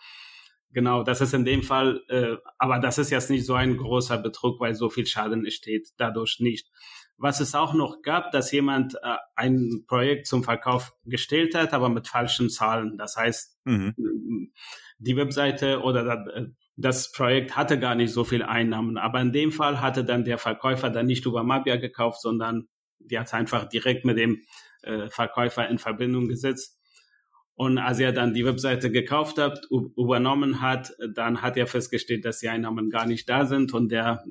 Genau, 0.72 1.04
das 1.04 1.22
ist 1.22 1.34
in 1.34 1.46
dem 1.46 1.64
Fall, 1.64 2.04
äh, 2.10 2.36
aber 2.58 2.80
das 2.80 2.98
ist 2.98 3.10
jetzt 3.10 3.30
nicht 3.30 3.46
so 3.46 3.54
ein 3.54 3.78
großer 3.78 4.18
Betrug, 4.18 4.60
weil 4.60 4.76
so 4.76 4.90
viel 4.90 5.06
Schaden 5.06 5.46
entsteht 5.46 5.90
dadurch 5.98 6.40
nicht. 6.40 6.70
Was 7.18 7.40
es 7.40 7.56
auch 7.56 7.74
noch 7.74 8.02
gab, 8.04 8.32
dass 8.32 8.52
jemand 8.52 8.96
äh, 8.96 9.16
ein 9.36 9.84
Projekt 9.88 10.28
zum 10.28 10.44
Verkauf 10.44 10.94
gestellt 11.06 11.56
hat, 11.56 11.74
aber 11.74 11.90
mit 11.90 12.08
falschen 12.08 12.50
Zahlen. 12.50 12.98
Das 12.98 13.16
heißt, 13.16 13.58
mhm. 13.66 14.52
die 15.00 15.18
Webseite 15.18 15.82
oder 15.82 16.28
das 16.76 17.12
Projekt 17.12 17.58
hatte 17.58 17.80
gar 17.80 17.96
nicht 17.96 18.14
so 18.14 18.24
viel 18.24 18.44
Einnahmen. 18.44 18.98
Aber 18.98 19.20
in 19.20 19.32
dem 19.32 19.52
Fall 19.52 19.82
hatte 19.82 20.06
dann 20.06 20.26
der 20.26 20.38
Verkäufer 20.38 20.92
dann 20.92 21.08
nicht 21.08 21.26
über 21.26 21.44
Mapia 21.44 21.78
gekauft, 21.78 22.22
sondern 22.22 22.68
die 23.00 23.18
hat 23.18 23.34
einfach 23.34 23.68
direkt 23.68 24.06
mit 24.06 24.18
dem 24.18 24.44
äh, 24.84 25.10
Verkäufer 25.10 25.68
in 25.68 25.80
Verbindung 25.80 26.28
gesetzt. 26.28 26.78
Und 27.56 27.80
als 27.80 27.98
er 27.98 28.12
dann 28.12 28.36
die 28.36 28.46
Webseite 28.46 28.92
gekauft 28.92 29.40
hat, 29.40 29.66
übernommen 29.72 30.62
hat, 30.62 30.94
dann 31.16 31.42
hat 31.42 31.58
er 31.58 31.66
festgestellt, 31.66 32.24
dass 32.24 32.38
die 32.38 32.50
Einnahmen 32.50 32.92
gar 32.92 33.08
nicht 33.08 33.28
da 33.28 33.46
sind 33.46 33.74
und 33.74 33.92
der 33.92 34.24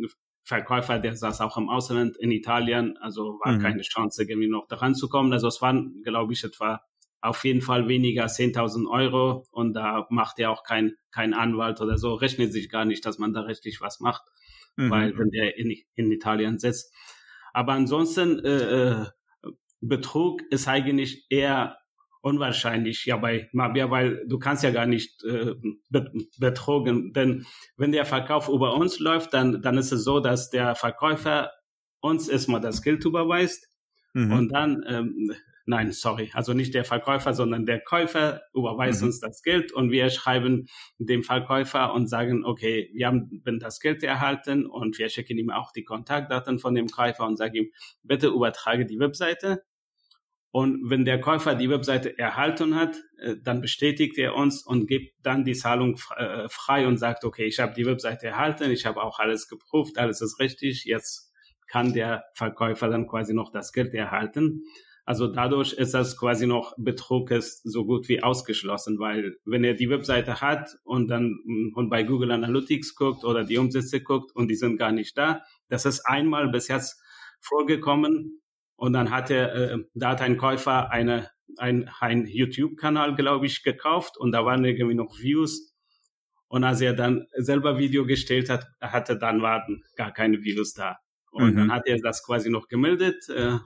Verkäufer, 0.46 1.00
der 1.00 1.16
saß 1.16 1.40
auch 1.40 1.56
im 1.56 1.68
Ausland 1.68 2.16
in 2.16 2.30
Italien, 2.30 2.96
also 2.98 3.40
war 3.44 3.54
mhm. 3.54 3.62
keine 3.62 3.82
Chance, 3.82 4.22
irgendwie 4.22 4.48
noch 4.48 4.68
daran 4.68 4.94
zu 4.94 5.08
kommen. 5.08 5.32
Also 5.32 5.48
es 5.48 5.60
waren, 5.60 6.02
glaube 6.04 6.34
ich, 6.34 6.44
etwa 6.44 6.82
auf 7.20 7.44
jeden 7.44 7.62
Fall 7.62 7.88
weniger 7.88 8.26
10.000 8.26 8.88
Euro 8.88 9.44
und 9.50 9.72
da 9.72 10.06
macht 10.08 10.38
er 10.38 10.52
auch 10.52 10.62
kein, 10.62 10.94
kein 11.10 11.34
Anwalt 11.34 11.80
oder 11.80 11.98
so, 11.98 12.14
rechnet 12.14 12.52
sich 12.52 12.68
gar 12.68 12.84
nicht, 12.84 13.04
dass 13.04 13.18
man 13.18 13.32
da 13.32 13.40
rechtlich 13.40 13.80
was 13.80 13.98
macht, 13.98 14.22
mhm. 14.76 14.90
weil 14.90 15.18
wenn 15.18 15.30
der 15.30 15.58
in, 15.58 15.74
in 15.96 16.12
Italien 16.12 16.60
sitzt. 16.60 16.94
Aber 17.52 17.72
ansonsten, 17.72 18.38
äh, 18.44 19.00
äh 19.00 19.06
Betrug 19.80 20.42
ist 20.50 20.68
eigentlich 20.68 21.26
eher 21.28 21.76
unwahrscheinlich 22.26 23.06
ja 23.06 23.16
bei 23.16 23.48
Mabia, 23.52 23.88
weil 23.88 24.26
du 24.26 24.40
kannst 24.40 24.64
ja 24.64 24.72
gar 24.72 24.86
nicht 24.86 25.22
äh, 25.22 25.54
betrogen, 26.40 27.12
denn 27.12 27.46
wenn 27.76 27.92
der 27.92 28.04
Verkauf 28.04 28.48
über 28.48 28.74
uns 28.74 28.98
läuft, 28.98 29.32
dann 29.32 29.62
dann 29.62 29.78
ist 29.78 29.92
es 29.92 30.02
so, 30.02 30.18
dass 30.18 30.50
der 30.50 30.74
Verkäufer 30.74 31.52
uns 32.00 32.28
erstmal 32.28 32.60
das 32.60 32.82
Geld 32.82 33.04
überweist 33.04 33.68
mhm. 34.12 34.32
und 34.32 34.48
dann 34.48 34.84
ähm, 34.88 35.30
nein, 35.66 35.92
sorry, 35.92 36.30
also 36.32 36.52
nicht 36.52 36.74
der 36.74 36.84
Verkäufer, 36.84 37.32
sondern 37.32 37.64
der 37.64 37.80
Käufer 37.80 38.42
überweist 38.52 39.02
mhm. 39.02 39.08
uns 39.08 39.20
das 39.20 39.42
Geld 39.42 39.70
und 39.70 39.92
wir 39.92 40.10
schreiben 40.10 40.66
dem 40.98 41.22
Verkäufer 41.22 41.94
und 41.94 42.08
sagen, 42.08 42.44
okay, 42.44 42.90
wir 42.92 43.06
haben 43.06 43.40
das 43.60 43.78
Geld 43.78 44.02
erhalten 44.02 44.66
und 44.66 44.98
wir 44.98 45.10
schicken 45.10 45.38
ihm 45.38 45.50
auch 45.50 45.70
die 45.70 45.84
Kontaktdaten 45.84 46.58
von 46.58 46.74
dem 46.74 46.88
Käufer 46.88 47.24
und 47.24 47.36
sagen 47.36 47.54
ihm, 47.54 47.70
bitte 48.02 48.26
übertrage 48.26 48.84
die 48.84 48.98
Webseite 48.98 49.62
und 50.56 50.88
wenn 50.88 51.04
der 51.04 51.20
Käufer 51.20 51.54
die 51.54 51.68
Webseite 51.68 52.18
erhalten 52.18 52.76
hat, 52.76 52.96
äh, 53.18 53.36
dann 53.44 53.60
bestätigt 53.60 54.16
er 54.16 54.34
uns 54.34 54.62
und 54.66 54.86
gibt 54.86 55.12
dann 55.22 55.44
die 55.44 55.52
Zahlung 55.52 56.00
äh, 56.16 56.48
frei 56.48 56.86
und 56.86 56.96
sagt, 56.96 57.26
okay, 57.26 57.44
ich 57.44 57.60
habe 57.60 57.74
die 57.74 57.84
Webseite 57.84 58.28
erhalten, 58.28 58.70
ich 58.70 58.86
habe 58.86 59.02
auch 59.02 59.18
alles 59.18 59.48
geprüft, 59.48 59.98
alles 59.98 60.22
ist 60.22 60.40
richtig, 60.40 60.86
jetzt 60.86 61.30
kann 61.68 61.92
der 61.92 62.24
Verkäufer 62.32 62.88
dann 62.88 63.06
quasi 63.06 63.34
noch 63.34 63.52
das 63.52 63.74
Geld 63.74 63.92
erhalten. 63.92 64.62
Also 65.04 65.26
dadurch 65.26 65.74
ist 65.74 65.92
das 65.92 66.16
quasi 66.16 66.46
noch 66.46 66.72
Betrug 66.78 67.32
ist 67.32 67.60
so 67.70 67.84
gut 67.84 68.08
wie 68.08 68.22
ausgeschlossen, 68.22 68.98
weil 68.98 69.36
wenn 69.44 69.62
er 69.62 69.74
die 69.74 69.90
Webseite 69.90 70.40
hat 70.40 70.78
und 70.84 71.08
dann 71.08 71.36
und 71.74 71.90
bei 71.90 72.02
Google 72.02 72.30
Analytics 72.30 72.94
guckt 72.94 73.24
oder 73.24 73.44
die 73.44 73.58
Umsätze 73.58 74.00
guckt 74.00 74.34
und 74.34 74.48
die 74.48 74.56
sind 74.56 74.78
gar 74.78 74.92
nicht 74.92 75.18
da, 75.18 75.42
das 75.68 75.84
ist 75.84 76.00
einmal 76.06 76.48
bis 76.48 76.68
jetzt 76.68 76.98
vorgekommen 77.40 78.40
und 78.76 78.92
dann 78.92 79.10
hat 79.10 79.30
er, 79.30 79.54
äh, 79.54 79.78
da 79.94 80.10
hat 80.10 80.20
ein 80.20 80.36
Käufer 80.36 80.90
eine, 80.90 81.30
ein, 81.56 81.90
ein 82.00 82.26
YouTube-Kanal, 82.26 83.14
glaube 83.14 83.46
ich, 83.46 83.62
gekauft 83.62 84.16
und 84.16 84.32
da 84.32 84.44
waren 84.44 84.64
irgendwie 84.64 84.94
noch 84.94 85.18
Views. 85.18 85.74
Und 86.48 86.62
als 86.62 86.80
er 86.80 86.92
dann 86.92 87.26
selber 87.34 87.78
Video 87.78 88.06
gestellt 88.06 88.48
hat, 88.50 88.66
hatte 88.80 89.18
dann 89.18 89.42
warten 89.42 89.82
gar 89.96 90.12
keine 90.12 90.42
Views 90.42 90.74
da. 90.74 90.98
Und 91.32 91.54
mhm. 91.54 91.56
dann 91.56 91.72
hat 91.72 91.86
er 91.86 91.98
das 91.98 92.24
quasi 92.24 92.50
noch 92.50 92.68
gemeldet. 92.68 93.28
Äh, 93.28 93.58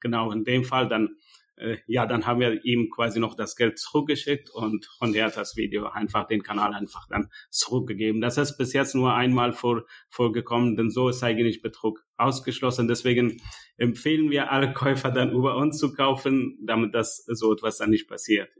genau 0.00 0.32
in 0.32 0.44
dem 0.44 0.64
Fall 0.64 0.88
dann 0.88 1.16
äh, 1.56 1.76
ja, 1.86 2.06
dann 2.06 2.26
haben 2.26 2.40
wir 2.40 2.64
ihm 2.64 2.90
quasi 2.90 3.20
noch 3.20 3.36
das 3.36 3.56
Geld 3.56 3.78
zurückgeschickt 3.78 4.50
und, 4.50 4.88
und 5.00 5.14
er 5.14 5.26
hat 5.26 5.36
das 5.36 5.56
Video 5.56 5.86
einfach, 5.86 6.26
den 6.26 6.42
Kanal 6.42 6.74
einfach 6.74 7.06
dann 7.08 7.30
zurückgegeben. 7.50 8.20
Das 8.20 8.38
ist 8.38 8.56
bis 8.56 8.72
jetzt 8.72 8.94
nur 8.94 9.14
einmal 9.14 9.52
vor, 9.52 9.84
vorgekommen, 10.08 10.76
denn 10.76 10.90
so 10.90 11.08
ist 11.08 11.22
eigentlich 11.22 11.62
Betrug 11.62 12.04
ausgeschlossen. 12.16 12.88
Deswegen 12.88 13.40
empfehlen 13.76 14.30
wir 14.30 14.50
alle 14.50 14.72
Käufer 14.72 15.10
dann 15.10 15.32
über 15.32 15.56
uns 15.56 15.78
zu 15.78 15.92
kaufen, 15.92 16.58
damit 16.64 16.94
das 16.94 17.24
so 17.26 17.52
etwas 17.52 17.78
dann 17.78 17.90
nicht 17.90 18.08
passiert. 18.08 18.50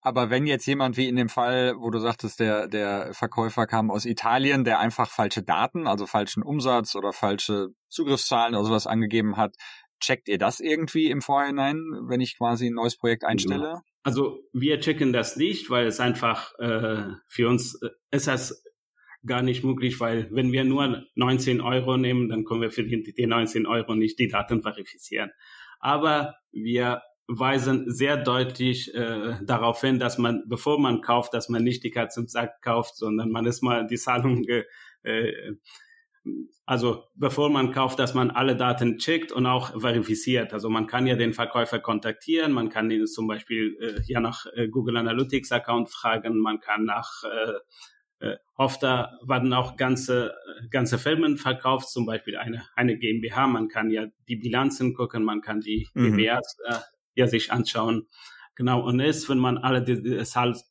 Aber 0.00 0.30
wenn 0.30 0.46
jetzt 0.46 0.66
jemand 0.66 0.96
wie 0.96 1.08
in 1.08 1.16
dem 1.16 1.28
Fall, 1.28 1.74
wo 1.78 1.90
du 1.90 1.98
sagtest, 1.98 2.38
der, 2.40 2.68
der 2.68 3.12
Verkäufer 3.14 3.66
kam 3.66 3.90
aus 3.90 4.04
Italien, 4.04 4.64
der 4.64 4.78
einfach 4.78 5.10
falsche 5.10 5.42
Daten, 5.42 5.86
also 5.86 6.06
falschen 6.06 6.42
Umsatz 6.42 6.94
oder 6.94 7.12
falsche 7.12 7.68
Zugriffszahlen 7.88 8.54
oder 8.54 8.64
sowas 8.64 8.86
angegeben 8.86 9.36
hat, 9.36 9.56
checkt 10.00 10.28
ihr 10.28 10.38
das 10.38 10.60
irgendwie 10.60 11.10
im 11.10 11.20
Vorhinein, 11.20 11.82
wenn 12.06 12.20
ich 12.20 12.38
quasi 12.38 12.68
ein 12.68 12.74
neues 12.74 12.96
Projekt 12.96 13.24
einstelle? 13.24 13.82
Also 14.04 14.38
wir 14.52 14.80
checken 14.80 15.12
das 15.12 15.36
nicht, 15.36 15.68
weil 15.68 15.86
es 15.86 15.98
einfach 15.98 16.56
äh, 16.58 17.08
für 17.26 17.48
uns 17.48 17.74
äh, 17.82 17.88
ist 18.10 18.28
das 18.28 18.62
gar 19.26 19.42
nicht 19.42 19.64
möglich, 19.64 20.00
weil 20.00 20.28
wenn 20.30 20.52
wir 20.52 20.64
nur 20.64 21.04
19 21.14 21.60
Euro 21.60 21.96
nehmen, 21.96 22.28
dann 22.28 22.44
können 22.44 22.60
wir 22.60 22.70
für 22.70 22.84
die, 22.84 23.02
die 23.02 23.26
19 23.26 23.66
Euro 23.66 23.94
nicht 23.94 24.18
die 24.18 24.28
Daten 24.28 24.62
verifizieren. 24.62 25.30
Aber 25.80 26.36
wir 26.52 27.02
weisen 27.26 27.90
sehr 27.90 28.16
deutlich 28.16 28.94
äh, 28.94 29.36
darauf 29.44 29.80
hin, 29.80 29.98
dass 29.98 30.18
man, 30.18 30.44
bevor 30.46 30.80
man 30.80 31.02
kauft, 31.02 31.34
dass 31.34 31.48
man 31.48 31.62
nicht 31.62 31.84
die 31.84 31.90
Katze 31.90 32.20
im 32.20 32.28
Sack 32.28 32.62
kauft, 32.62 32.96
sondern 32.96 33.30
man 33.30 33.44
ist 33.44 33.62
mal 33.62 33.86
die 33.86 33.98
Zahlung 33.98 34.44
äh, 34.46 34.64
also 36.66 37.04
bevor 37.14 37.50
man 37.50 37.72
kauft, 37.72 37.98
dass 37.98 38.14
man 38.14 38.30
alle 38.30 38.56
Daten 38.56 38.98
checkt 38.98 39.32
und 39.32 39.46
auch 39.46 39.80
verifiziert. 39.80 40.52
Also 40.52 40.68
man 40.68 40.86
kann 40.86 41.06
ja 41.06 41.16
den 41.16 41.32
Verkäufer 41.32 41.78
kontaktieren, 41.78 42.52
man 42.52 42.68
kann 42.68 42.90
ihn 42.90 43.06
zum 43.06 43.26
Beispiel 43.26 43.76
äh, 43.80 44.02
ja 44.06 44.20
nach 44.20 44.46
äh, 44.54 44.68
Google 44.68 44.96
Analytics 44.96 45.52
Account 45.52 45.90
fragen, 45.90 46.38
man 46.38 46.60
kann 46.60 46.84
nach 46.84 47.24
äh, 47.24 47.54
oft 48.56 48.82
da 48.82 49.18
werden 49.26 49.52
auch 49.52 49.76
ganze 49.76 50.34
ganze 50.70 50.98
Firmen 50.98 51.36
verkauft, 51.36 51.88
zum 51.88 52.06
Beispiel 52.06 52.36
eine 52.36 52.64
eine 52.74 52.98
GmbH. 52.98 53.46
Man 53.46 53.68
kann 53.68 53.90
ja 53.90 54.06
die 54.28 54.36
Bilanzen 54.36 54.94
gucken, 54.94 55.24
man 55.24 55.40
kann 55.40 55.60
die 55.60 55.88
mhm. 55.94 56.16
GmbHs 56.16 56.56
äh, 56.66 56.74
ja 57.14 57.26
sich 57.26 57.52
anschauen. 57.52 58.08
Genau, 58.56 58.84
und 58.84 58.98
ist, 58.98 59.28
wenn 59.28 59.38
man 59.38 59.56
alle, 59.56 59.84
die, 59.84 60.02
die, 60.02 60.20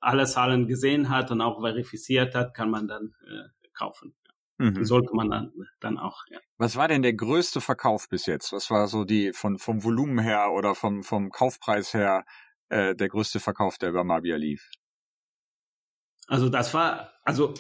alle 0.02 0.26
Zahlen 0.26 0.68
gesehen 0.68 1.08
hat 1.08 1.32
und 1.32 1.40
auch 1.40 1.62
verifiziert 1.62 2.36
hat, 2.36 2.54
kann 2.54 2.70
man 2.70 2.86
dann 2.90 3.14
äh, 3.26 3.48
kaufen. 3.74 4.14
Mhm. 4.58 4.84
Sollte 4.84 5.14
man 5.14 5.30
dann, 5.30 5.54
dann 5.80 5.98
auch, 5.98 6.24
ja. 6.30 6.40
Was 6.58 6.76
war 6.76 6.90
denn 6.90 7.04
der 7.04 7.14
größte 7.14 7.62
Verkauf 7.62 8.10
bis 8.10 8.26
jetzt? 8.26 8.52
Was 8.52 8.70
war 8.72 8.88
so 8.88 9.06
die 9.06 9.32
von 9.32 9.58
vom 9.58 9.86
Volumen 9.86 10.20
her 10.20 10.52
oder 10.52 10.76
vom 10.76 11.04
vom 11.04 11.30
Kaufpreis 11.30 11.94
her 11.94 12.26
äh, 12.68 12.94
der 12.94 13.08
größte 13.08 13.40
Verkauf, 13.40 13.78
der 13.78 13.90
über 13.90 14.04
Mabia 14.04 14.36
lief? 14.36 14.70
Also 16.28 16.50
das 16.50 16.74
war, 16.74 17.14
also 17.24 17.54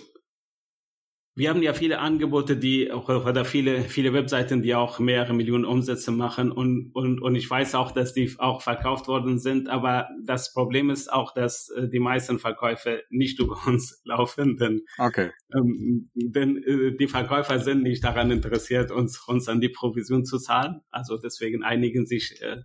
wir 1.37 1.51
haben 1.51 1.61
ja 1.61 1.73
viele 1.73 1.99
Angebote, 1.99 2.57
die 2.57 2.89
oder 2.89 3.45
viele 3.45 3.81
viele 3.83 4.11
Webseiten, 4.11 4.63
die 4.63 4.73
auch 4.73 4.97
mehrere 4.97 5.35
Millionen 5.35 5.65
Umsätze 5.65 6.09
machen 6.09 6.51
und 6.51 6.89
und 6.95 7.21
und 7.21 7.35
ich 7.35 7.47
weiß 7.47 7.75
auch, 7.75 7.91
dass 7.91 8.13
die 8.13 8.33
auch 8.39 8.63
verkauft 8.63 9.07
worden 9.07 9.37
sind. 9.37 9.69
Aber 9.69 10.09
das 10.25 10.51
Problem 10.51 10.89
ist 10.89 11.13
auch, 11.13 11.35
dass 11.35 11.69
äh, 11.69 11.87
die 11.89 11.99
meisten 11.99 12.39
Verkäufe 12.39 13.03
nicht 13.11 13.39
über 13.39 13.55
uns 13.67 14.01
laufen, 14.03 14.57
denn 14.57 14.81
okay. 14.97 15.29
ähm, 15.55 16.09
denn 16.15 16.57
äh, 16.63 16.97
die 16.97 17.07
Verkäufer 17.07 17.59
sind 17.59 17.83
nicht 17.83 18.03
daran 18.03 18.31
interessiert, 18.31 18.89
uns 18.89 19.19
uns 19.27 19.47
an 19.47 19.61
die 19.61 19.69
Provision 19.69 20.25
zu 20.25 20.39
zahlen. 20.39 20.81
Also 20.89 21.17
deswegen 21.17 21.63
einigen 21.63 22.07
sich 22.07 22.41
äh, 22.41 22.63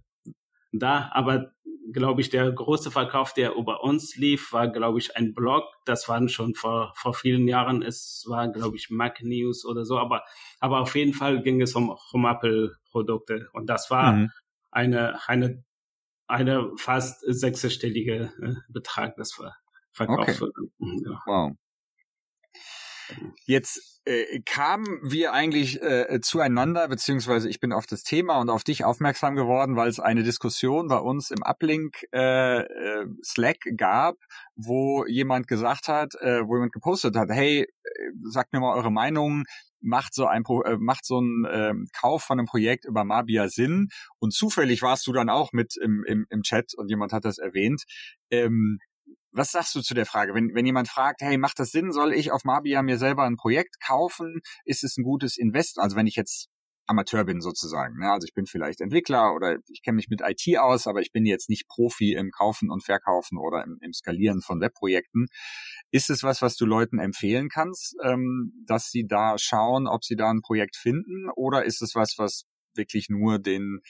da. 0.72 1.10
Aber 1.12 1.52
glaube 1.90 2.20
ich, 2.20 2.30
der 2.30 2.50
große 2.50 2.90
Verkauf, 2.90 3.34
der 3.34 3.54
über 3.54 3.82
uns 3.82 4.16
lief, 4.16 4.52
war, 4.52 4.68
glaube 4.68 4.98
ich, 4.98 5.16
ein 5.16 5.34
Blog. 5.34 5.64
Das 5.84 6.08
waren 6.08 6.28
schon 6.28 6.54
vor, 6.54 6.92
vor 6.96 7.14
vielen 7.14 7.48
Jahren. 7.48 7.82
Es 7.82 8.24
war, 8.28 8.48
glaube 8.48 8.76
ich, 8.76 8.90
Mac 8.90 9.22
News 9.22 9.64
oder 9.64 9.84
so. 9.84 9.98
Aber, 9.98 10.24
aber 10.60 10.80
auf 10.80 10.94
jeden 10.94 11.14
Fall 11.14 11.42
ging 11.42 11.60
es 11.60 11.74
um, 11.74 11.96
um 12.12 12.24
Apple-Produkte. 12.26 13.48
Und 13.52 13.66
das 13.66 13.90
war 13.90 14.12
mhm. 14.12 14.30
eine, 14.70 15.18
eine, 15.28 15.64
eine 16.26 16.70
fast 16.76 17.20
sechsstellige 17.26 18.32
äh, 18.40 18.54
Betrag, 18.68 19.16
das 19.16 19.38
war 19.38 19.56
verkauft 19.92 20.28
okay. 20.28 20.40
wurde. 20.40 20.70
Mhm, 20.78 21.02
ja. 21.04 21.22
Wow. 21.26 21.52
Jetzt 23.44 24.00
äh, 24.04 24.40
kamen 24.44 25.00
wir 25.02 25.32
eigentlich 25.32 25.80
äh, 25.80 26.20
zueinander, 26.20 26.88
beziehungsweise 26.88 27.48
ich 27.48 27.60
bin 27.60 27.72
auf 27.72 27.86
das 27.86 28.02
Thema 28.02 28.40
und 28.40 28.50
auf 28.50 28.64
dich 28.64 28.84
aufmerksam 28.84 29.36
geworden, 29.36 29.76
weil 29.76 29.88
es 29.88 30.00
eine 30.00 30.22
Diskussion 30.22 30.88
bei 30.88 30.98
uns 30.98 31.30
im 31.30 31.42
Uplink 31.42 32.04
äh, 32.12 32.62
äh, 32.62 33.06
Slack 33.24 33.58
gab, 33.76 34.16
wo 34.56 35.04
jemand 35.06 35.46
gesagt 35.46 35.88
hat, 35.88 36.14
äh, 36.20 36.46
wo 36.46 36.56
jemand 36.56 36.72
gepostet 36.72 37.16
hat, 37.16 37.30
hey, 37.30 37.62
äh, 37.62 37.68
sagt 38.24 38.52
mir 38.52 38.60
mal 38.60 38.76
eure 38.76 38.90
Meinung, 38.90 39.44
macht 39.82 40.14
so 40.14 40.26
ein 40.26 40.42
Pro 40.44 40.62
äh, 40.62 40.78
macht 40.78 41.04
so 41.04 41.20
ein 41.20 41.44
äh, 41.44 41.74
Kauf 41.92 42.22
von 42.22 42.38
einem 42.38 42.46
Projekt 42.46 42.84
über 42.84 43.04
Mabia 43.04 43.48
Sinn 43.48 43.88
und 44.18 44.32
zufällig 44.32 44.82
warst 44.82 45.06
du 45.06 45.12
dann 45.12 45.28
auch 45.28 45.52
mit 45.52 45.76
im, 45.76 46.04
im, 46.06 46.26
im 46.30 46.42
Chat 46.42 46.74
und 46.74 46.88
jemand 46.88 47.12
hat 47.12 47.24
das 47.24 47.38
erwähnt. 47.38 47.84
Ähm, 48.30 48.78
was 49.32 49.52
sagst 49.52 49.74
du 49.74 49.80
zu 49.80 49.94
der 49.94 50.06
Frage? 50.06 50.34
Wenn, 50.34 50.54
wenn 50.54 50.66
jemand 50.66 50.88
fragt, 50.88 51.22
hey, 51.22 51.38
macht 51.38 51.58
das 51.58 51.70
Sinn? 51.70 51.92
Soll 51.92 52.12
ich 52.12 52.30
auf 52.32 52.44
Mabia 52.44 52.82
mir 52.82 52.98
selber 52.98 53.24
ein 53.24 53.36
Projekt 53.36 53.80
kaufen? 53.80 54.40
Ist 54.64 54.84
es 54.84 54.96
ein 54.96 55.04
gutes 55.04 55.38
Invest? 55.38 55.78
Also 55.78 55.96
wenn 55.96 56.06
ich 56.06 56.16
jetzt 56.16 56.48
Amateur 56.86 57.24
bin 57.24 57.40
sozusagen. 57.40 57.98
Ne? 57.98 58.10
Also 58.10 58.26
ich 58.26 58.34
bin 58.34 58.46
vielleicht 58.46 58.80
Entwickler 58.80 59.34
oder 59.34 59.56
ich 59.68 59.82
kenne 59.82 59.96
mich 59.96 60.08
mit 60.08 60.20
IT 60.20 60.58
aus, 60.58 60.86
aber 60.86 61.00
ich 61.00 61.12
bin 61.12 61.24
jetzt 61.24 61.48
nicht 61.48 61.68
Profi 61.68 62.12
im 62.12 62.30
Kaufen 62.30 62.70
und 62.70 62.84
Verkaufen 62.84 63.38
oder 63.38 63.64
im, 63.64 63.78
im 63.80 63.92
Skalieren 63.92 64.42
von 64.42 64.60
Webprojekten. 64.60 65.26
Ist 65.90 66.10
es 66.10 66.22
was, 66.22 66.42
was 66.42 66.56
du 66.56 66.66
Leuten 66.66 66.98
empfehlen 66.98 67.48
kannst, 67.48 67.94
ähm, 68.04 68.52
dass 68.66 68.90
sie 68.90 69.06
da 69.06 69.36
schauen, 69.38 69.86
ob 69.86 70.04
sie 70.04 70.16
da 70.16 70.30
ein 70.30 70.42
Projekt 70.42 70.76
finden? 70.76 71.30
Oder 71.36 71.64
ist 71.64 71.82
es 71.82 71.94
was, 71.94 72.14
was 72.18 72.44
wirklich 72.74 73.08
nur 73.08 73.38
den 73.38 73.80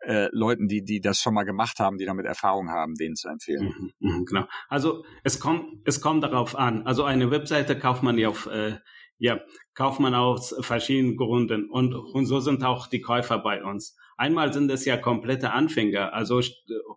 äh, 0.00 0.28
Leuten, 0.32 0.68
die, 0.68 0.82
die 0.82 1.00
das 1.00 1.20
schon 1.20 1.34
mal 1.34 1.44
gemacht 1.44 1.78
haben, 1.78 1.98
die 1.98 2.06
damit 2.06 2.26
Erfahrung 2.26 2.70
haben, 2.70 2.94
denen 2.94 3.16
zu 3.16 3.28
empfehlen. 3.28 3.74
Mhm, 3.78 3.92
mh, 3.98 4.24
genau. 4.26 4.46
Also 4.68 5.04
es 5.24 5.40
kommt, 5.40 5.82
es 5.84 6.00
kommt 6.00 6.24
darauf 6.24 6.56
an. 6.56 6.86
Also 6.86 7.04
eine 7.04 7.30
Webseite 7.30 7.78
kauft 7.78 8.02
man 8.02 8.18
ja 8.18 8.28
auf, 8.28 8.46
äh, 8.46 8.78
ja, 9.18 9.40
kauft 9.74 10.00
man 10.00 10.14
aus 10.14 10.54
verschiedenen 10.60 11.16
Gründen 11.16 11.68
und, 11.68 11.94
und 11.94 12.26
so 12.26 12.40
sind 12.40 12.64
auch 12.64 12.86
die 12.86 13.02
Käufer 13.02 13.38
bei 13.38 13.62
uns. 13.62 13.96
Einmal 14.16 14.52
sind 14.52 14.70
es 14.70 14.84
ja 14.84 14.96
komplette 14.96 15.52
Anfänger, 15.52 16.12
also 16.12 16.40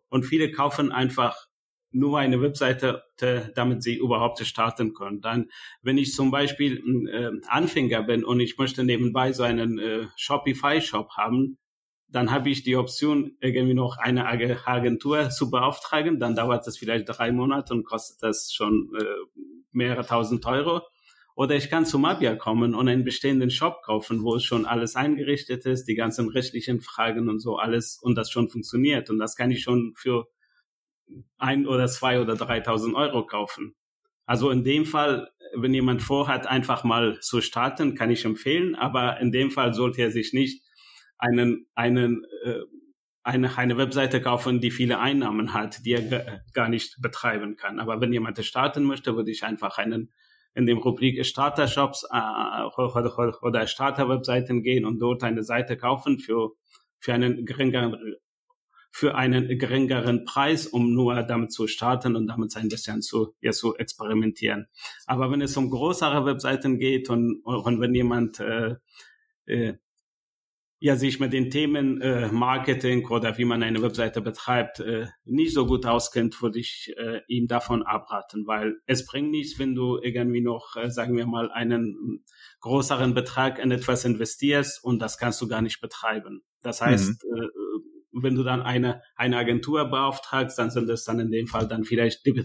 und 0.10 0.24
viele 0.26 0.52
kaufen 0.52 0.92
einfach 0.92 1.48
nur 1.94 2.18
eine 2.18 2.42
Webseite, 2.42 3.04
damit 3.56 3.84
sie 3.84 3.96
überhaupt 3.96 4.40
starten 4.40 4.94
können. 4.94 5.22
Dann, 5.22 5.50
wenn 5.82 5.98
ich 5.98 6.14
zum 6.14 6.32
Beispiel 6.32 6.82
äh, 7.08 7.32
Anfänger 7.48 8.04
bin 8.04 8.24
und 8.24 8.40
ich 8.40 8.58
möchte 8.58 8.84
nebenbei 8.84 9.32
so 9.32 9.44
einen 9.44 9.78
äh, 9.78 10.08
Shopify-Shop 10.16 11.12
haben, 11.16 11.60
dann 12.14 12.32
habe 12.32 12.52
ich 12.52 12.62
die 12.62 12.76
Option, 12.76 13.38
irgendwie 13.40 13.74
noch 13.74 13.98
eine 13.98 14.28
Agentur 14.28 15.32
zu 15.32 15.50
beauftragen. 15.50 16.20
Dann 16.20 16.36
dauert 16.36 16.68
das 16.68 16.78
vielleicht 16.78 17.06
drei 17.08 17.32
Monate 17.32 17.74
und 17.74 17.86
kostet 17.86 18.22
das 18.22 18.54
schon 18.54 18.92
äh, 18.96 19.04
mehrere 19.72 20.06
tausend 20.06 20.46
Euro. 20.46 20.84
Oder 21.36 21.56
ich 21.56 21.72
kann 21.72 21.88
zu 21.88 21.98
Mabia 21.98 22.36
kommen 22.36 22.76
und 22.76 22.88
einen 22.88 23.04
bestehenden 23.04 23.50
Shop 23.50 23.82
kaufen, 23.84 24.24
wo 24.24 24.38
schon 24.38 24.68
alles 24.68 24.96
eingerichtet 24.96 25.66
ist, 25.66 25.86
die 25.86 25.96
ganzen 25.96 26.30
rechtlichen 26.30 26.82
Fragen 26.82 27.30
und 27.30 27.40
so 27.40 27.58
alles 27.58 27.98
und 28.00 28.14
das 28.14 28.30
schon 28.30 28.48
funktioniert. 28.48 29.10
Und 29.10 29.18
das 29.18 29.36
kann 29.36 29.50
ich 29.50 29.64
schon 29.64 29.94
für 29.96 30.28
ein 31.40 31.66
oder 31.66 31.88
zwei 31.88 32.22
oder 32.22 32.36
dreitausend 32.36 32.94
Euro 32.96 33.26
kaufen. 33.26 33.74
Also 34.28 34.52
in 34.52 34.64
dem 34.64 34.86
Fall, 34.86 35.32
wenn 35.56 35.74
jemand 35.74 36.04
vorhat, 36.04 36.46
einfach 36.46 36.84
mal 36.84 37.20
zu 37.22 37.42
starten, 37.42 37.96
kann 37.96 38.12
ich 38.12 38.24
empfehlen. 38.24 38.76
Aber 38.76 39.20
in 39.20 39.32
dem 39.32 39.50
Fall 39.50 39.74
sollte 39.74 40.04
er 40.04 40.12
sich 40.12 40.32
nicht 40.32 40.63
einen, 41.24 41.68
einen, 41.74 42.26
äh, 42.44 42.60
eine, 43.24 43.58
eine 43.58 43.78
Webseite 43.78 44.22
kaufen, 44.22 44.60
die 44.60 44.72
viele 44.72 45.00
Einnahmen 45.00 45.54
hat, 45.54 45.86
die 45.86 45.94
er 45.94 46.44
gar 46.54 46.70
nicht 46.70 47.02
betreiben 47.02 47.56
kann. 47.56 47.80
Aber 47.80 48.02
wenn 48.02 48.12
jemand 48.12 48.44
starten 48.44 48.84
möchte, 48.84 49.16
würde 49.16 49.32
ich 49.32 49.44
einfach 49.44 49.78
einen 49.78 50.12
in 50.56 50.66
dem 50.68 50.78
Rubrik 50.78 51.26
Starter-Shops 51.26 52.06
äh, 52.12 52.64
oder, 52.78 53.44
oder 53.44 53.68
Starter-Webseiten 53.68 54.62
gehen 54.62 54.86
und 54.86 55.00
dort 55.00 55.24
eine 55.24 55.44
Seite 55.44 55.78
kaufen 55.78 56.20
für, 56.20 56.52
für 57.00 57.14
einen 57.14 57.46
geringeren 57.46 58.18
für 58.96 59.16
einen 59.16 59.58
geringeren 59.58 60.24
Preis, 60.24 60.68
um 60.68 60.94
nur 60.94 61.24
damit 61.24 61.52
zu 61.52 61.66
starten 61.66 62.16
und 62.16 62.28
damit 62.28 62.56
ein 62.56 62.70
bisschen 62.70 63.02
zu, 63.02 63.34
ja, 63.42 63.52
zu 63.52 63.76
experimentieren. 63.76 64.68
Aber 65.08 65.32
wenn 65.32 65.42
es 65.42 65.58
um 65.58 65.72
größere 65.72 66.28
Webseiten 66.28 66.78
geht 66.78 67.10
und, 67.10 67.42
und 67.44 67.82
wenn 67.82 67.96
jemand 67.96 68.40
äh, 68.40 68.76
äh, 69.48 69.74
ja 70.84 70.98
sich 70.98 71.22
mit 71.22 71.32
den 71.32 71.50
Themen 71.50 72.02
äh, 72.02 72.28
Marketing 72.28 73.08
oder 73.08 73.38
wie 73.38 73.46
man 73.46 73.64
eine 73.64 73.82
Webseite 73.82 74.20
betreibt 74.20 74.82
äh, 74.82 75.08
nicht 75.24 75.54
so 75.54 75.66
gut 75.66 75.86
auskennt, 75.86 76.42
würde 76.42 76.60
ich 76.60 76.94
äh, 76.98 77.22
ihm 77.30 77.48
davon 77.48 77.84
abraten, 77.84 78.46
weil 78.48 78.76
es 78.86 79.06
bringt 79.06 79.32
nichts, 79.32 79.58
wenn 79.58 79.76
du 79.76 79.98
irgendwie 80.04 80.42
noch, 80.42 80.76
äh, 80.76 80.90
sagen 80.90 81.16
wir 81.16 81.26
mal, 81.26 81.50
einen 81.54 82.26
größeren 82.60 83.14
Betrag 83.14 83.60
in 83.60 83.72
etwas 83.72 84.04
investierst 84.04 84.84
und 84.84 85.02
das 85.02 85.18
kannst 85.18 85.40
du 85.42 85.48
gar 85.48 85.62
nicht 85.62 85.80
betreiben. 85.80 86.44
Das 86.62 86.82
heißt, 86.82 87.24
mhm. 87.24 87.44
äh, 87.44 87.48
wenn 88.14 88.36
du 88.36 88.44
dann 88.44 88.62
eine, 88.62 89.02
eine 89.16 89.38
Agentur 89.38 89.86
beauftragst, 89.86 90.58
dann 90.58 90.70
sind 90.70 90.90
es 90.90 91.04
dann 91.04 91.20
in 91.20 91.32
dem 91.32 91.48
Fall 91.48 91.68
dann 91.68 91.84
vielleicht 91.84 92.26
die, 92.26 92.44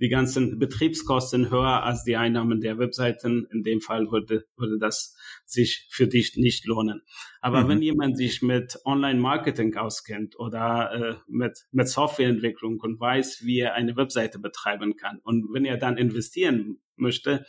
die 0.00 0.08
ganzen 0.08 0.58
Betriebskosten 0.58 1.50
höher 1.50 1.82
als 1.82 2.04
die 2.04 2.16
Einnahmen 2.16 2.60
der 2.60 2.78
Webseiten. 2.78 3.46
In 3.50 3.62
dem 3.62 3.80
Fall 3.80 4.10
würde, 4.10 4.44
würde 4.56 4.78
das 4.78 5.16
sich 5.44 5.88
für 5.90 6.06
dich 6.06 6.36
nicht 6.36 6.66
lohnen. 6.66 7.02
Aber 7.40 7.62
mhm. 7.64 7.68
wenn 7.68 7.82
jemand 7.82 8.16
sich 8.16 8.42
mit 8.42 8.78
Online-Marketing 8.84 9.76
auskennt 9.76 10.38
oder 10.38 10.92
äh, 10.92 11.14
mit, 11.26 11.66
mit 11.72 11.88
Softwareentwicklung 11.88 12.78
und 12.80 13.00
weiß, 13.00 13.42
wie 13.44 13.60
er 13.60 13.74
eine 13.74 13.96
Webseite 13.96 14.38
betreiben 14.38 14.96
kann 14.96 15.18
und 15.22 15.52
wenn 15.52 15.64
er 15.64 15.76
dann 15.76 15.96
investieren 15.96 16.78
möchte, 16.96 17.44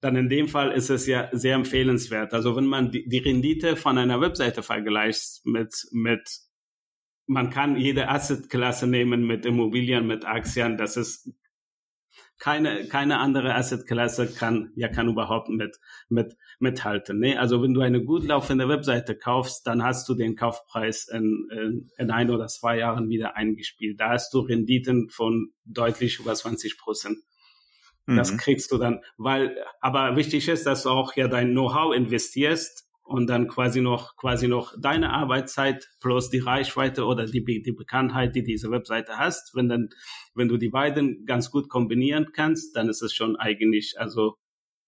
dann 0.00 0.16
in 0.16 0.28
dem 0.28 0.48
Fall 0.48 0.72
ist 0.72 0.90
es 0.90 1.06
ja 1.06 1.28
sehr 1.32 1.54
empfehlenswert. 1.54 2.34
Also 2.34 2.54
wenn 2.54 2.66
man 2.66 2.90
die, 2.90 3.08
die 3.08 3.18
Rendite 3.18 3.76
von 3.76 3.98
einer 3.98 4.20
Webseite 4.20 4.62
vergleicht 4.62 5.44
mit, 5.44 5.74
mit 5.90 6.28
man 7.26 7.50
kann 7.50 7.76
jede 7.76 8.08
Assetklasse 8.08 8.86
nehmen 8.86 9.26
mit 9.26 9.44
Immobilien, 9.46 10.06
mit 10.06 10.24
Aktien. 10.24 10.76
Das 10.76 10.96
ist 10.96 11.32
keine, 12.38 12.86
keine 12.88 13.18
andere 13.18 13.54
Assetklasse 13.54 14.32
kann, 14.32 14.70
ja, 14.76 14.88
kann 14.88 15.08
überhaupt 15.08 15.48
mit, 15.48 15.78
mit, 16.08 16.36
mithalten. 16.58 17.18
Ne? 17.18 17.38
Also 17.38 17.62
wenn 17.62 17.72
du 17.72 17.80
eine 17.80 18.04
gut 18.04 18.24
laufende 18.24 18.68
Webseite 18.68 19.16
kaufst, 19.16 19.66
dann 19.66 19.82
hast 19.82 20.08
du 20.08 20.14
den 20.14 20.36
Kaufpreis 20.36 21.08
in, 21.08 21.48
in, 21.50 21.90
in 21.96 22.10
ein 22.10 22.30
oder 22.30 22.46
zwei 22.46 22.78
Jahren 22.78 23.08
wieder 23.08 23.36
eingespielt. 23.36 24.00
Da 24.00 24.10
hast 24.10 24.32
du 24.34 24.40
Renditen 24.40 25.08
von 25.08 25.52
deutlich 25.64 26.20
über 26.20 26.34
20 26.34 26.78
Prozent. 26.78 27.18
Das 28.06 28.32
mhm. 28.32 28.36
kriegst 28.36 28.70
du 28.70 28.78
dann, 28.78 29.00
weil, 29.16 29.56
aber 29.80 30.14
wichtig 30.14 30.46
ist, 30.48 30.64
dass 30.64 30.84
du 30.84 30.90
auch 30.90 31.16
ja 31.16 31.26
dein 31.26 31.50
Know-how 31.50 31.92
investierst 31.92 32.85
und 33.06 33.28
dann 33.28 33.46
quasi 33.46 33.80
noch 33.80 34.16
quasi 34.16 34.48
noch 34.48 34.74
deine 34.78 35.10
Arbeitszeit 35.10 35.88
plus 36.00 36.28
die 36.28 36.40
Reichweite 36.40 37.04
oder 37.04 37.26
die, 37.26 37.44
die 37.62 37.72
Bekanntheit, 37.72 38.34
die 38.34 38.42
diese 38.42 38.70
Webseite 38.70 39.16
hast. 39.16 39.54
Wenn 39.54 39.68
dann, 39.68 39.88
wenn 40.34 40.48
du 40.48 40.56
die 40.56 40.70
beiden 40.70 41.24
ganz 41.24 41.50
gut 41.50 41.68
kombinieren 41.68 42.32
kannst, 42.32 42.74
dann 42.76 42.88
ist 42.88 43.02
es 43.02 43.14
schon 43.14 43.36
eigentlich, 43.36 43.94
also 43.98 44.36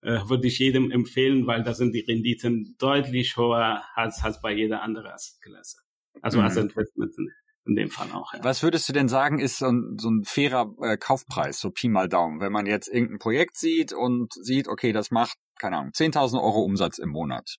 äh, 0.02 0.18
würde 0.28 0.48
ich 0.48 0.58
jedem 0.58 0.90
empfehlen, 0.90 1.46
weil 1.46 1.62
da 1.62 1.74
sind 1.74 1.94
die 1.94 2.00
Renditen 2.00 2.74
deutlich 2.78 3.36
höher 3.36 3.84
als, 3.94 4.22
als 4.22 4.40
bei 4.40 4.52
jeder 4.52 4.82
anderen 4.82 5.12
Klasse. 5.40 5.78
Also 6.20 6.38
mhm. 6.38 6.44
als 6.44 6.56
Investment 6.56 7.16
in, 7.16 7.30
in 7.66 7.76
dem 7.76 7.90
Fall 7.90 8.10
auch. 8.12 8.34
Ja. 8.34 8.42
Was 8.42 8.64
würdest 8.64 8.88
du 8.88 8.92
denn 8.92 9.08
sagen, 9.08 9.38
ist 9.38 9.58
so 9.58 9.66
ein, 9.66 9.96
so 9.98 10.10
ein 10.10 10.24
fairer 10.24 10.74
äh, 10.82 10.96
Kaufpreis, 10.96 11.60
so 11.60 11.70
Pi 11.70 11.88
mal 11.88 12.08
Daumen, 12.08 12.40
wenn 12.40 12.52
man 12.52 12.66
jetzt 12.66 12.88
irgendein 12.88 13.18
Projekt 13.18 13.56
sieht 13.56 13.92
und 13.92 14.32
sieht, 14.32 14.66
okay, 14.66 14.92
das 14.92 15.12
macht, 15.12 15.36
keine 15.60 15.76
Ahnung, 15.76 15.92
10.000 15.92 16.42
Euro 16.42 16.62
Umsatz 16.62 16.98
im 16.98 17.10
Monat 17.10 17.58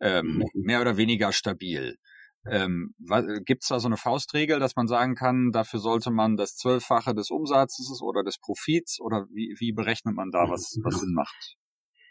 ähm, 0.00 0.38
mhm. 0.38 0.46
mehr 0.54 0.80
oder 0.80 0.96
weniger 0.96 1.32
stabil. 1.32 1.96
Ähm, 2.46 2.94
Gibt 3.44 3.62
es 3.62 3.68
da 3.68 3.80
so 3.80 3.88
eine 3.88 3.96
Faustregel, 3.96 4.58
dass 4.58 4.76
man 4.76 4.86
sagen 4.86 5.14
kann, 5.14 5.50
dafür 5.52 5.80
sollte 5.80 6.10
man 6.10 6.36
das 6.36 6.56
Zwölffache 6.56 7.14
des 7.14 7.30
Umsatzes 7.30 8.00
oder 8.00 8.22
des 8.22 8.38
Profits 8.38 9.00
oder 9.00 9.26
wie, 9.30 9.54
wie 9.58 9.72
berechnet 9.72 10.14
man 10.14 10.30
da, 10.30 10.48
was, 10.48 10.78
was 10.82 11.00
Sinn 11.00 11.12
macht? 11.12 11.56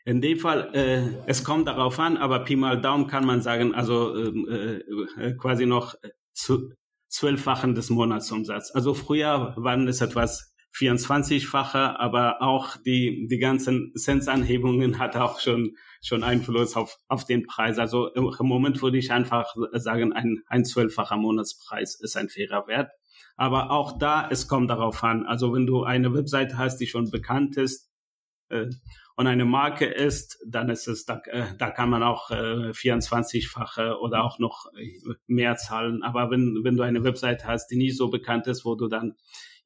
In 0.06 0.22
dem 0.22 0.40
Fall, 0.40 0.70
äh, 0.74 1.02
es 1.26 1.44
kommt 1.44 1.68
darauf 1.68 2.00
an, 2.00 2.18
aber 2.18 2.40
Pi 2.44 2.56
mal 2.56 2.80
Daumen 2.80 3.08
kann 3.08 3.26
man 3.26 3.42
sagen, 3.42 3.74
also 3.74 4.16
ähm, 4.16 4.48
äh, 4.50 5.22
äh, 5.22 5.36
quasi 5.36 5.66
noch 5.66 5.96
zu, 6.34 6.72
zwölffachen 7.10 7.76
des 7.76 7.90
Monatsumsatzes. 7.90 8.76
Also 8.76 8.94
früher 8.94 9.54
waren 9.58 9.88
es 9.88 10.02
etwas 10.02 10.54
24-fache, 10.78 12.00
aber 12.00 12.42
auch 12.42 12.78
die, 12.78 13.28
die 13.28 13.40
ganzen 13.40 13.94
Zinsanhebungen 13.96 15.00
hat 15.00 15.16
auch 15.16 15.40
schon, 15.40 15.76
schon 16.04 16.24
Einfluss 16.24 16.76
auf, 16.76 16.98
auf 17.08 17.26
den 17.26 17.46
Preis. 17.48 17.80
Also 17.80 18.14
im, 18.14 18.32
Moment 18.42 18.82
würde 18.82 18.98
ich 18.98 19.12
einfach 19.12 19.56
sagen, 19.74 20.14
ein, 20.14 20.44
ein 20.48 20.66
zwölffacher 20.66 21.18
Monatspreis 21.18 22.00
ist 22.00 22.16
ein 22.16 22.30
fairer 22.30 22.68
Wert. 22.68 22.92
Aber 23.36 23.72
auch 23.72 23.98
da, 23.98 24.28
es 24.30 24.48
kommt 24.48 24.70
darauf 24.70 25.04
an. 25.04 25.26
Also 25.26 25.54
wenn 25.54 25.66
du 25.66 25.84
eine 25.84 26.14
Webseite 26.14 26.58
hast, 26.58 26.78
die 26.78 26.88
schon 26.88 27.10
bekannt 27.10 27.58
ist, 27.58 27.92
äh, 28.50 28.68
und 29.20 29.26
eine 29.26 29.46
Marke 29.46 29.86
ist, 29.86 30.38
dann 30.46 30.70
ist 30.70 30.88
es, 30.88 31.06
da, 31.06 31.20
äh, 31.26 31.46
da 31.58 31.72
kann 31.72 31.90
man 31.90 32.04
auch 32.04 32.30
äh, 32.30 32.70
24-fache 32.70 33.98
oder 33.98 34.24
auch 34.24 34.38
noch 34.38 34.68
mehr 35.26 35.56
zahlen. 35.56 36.04
Aber 36.04 36.30
wenn, 36.30 36.64
wenn 36.64 36.78
du 36.78 36.84
eine 36.84 37.04
Webseite 37.04 37.48
hast, 37.48 37.70
die 37.72 37.78
nicht 37.78 37.98
so 37.98 38.10
bekannt 38.10 38.46
ist, 38.46 38.64
wo 38.64 38.76
du 38.76 38.88
dann 38.88 39.16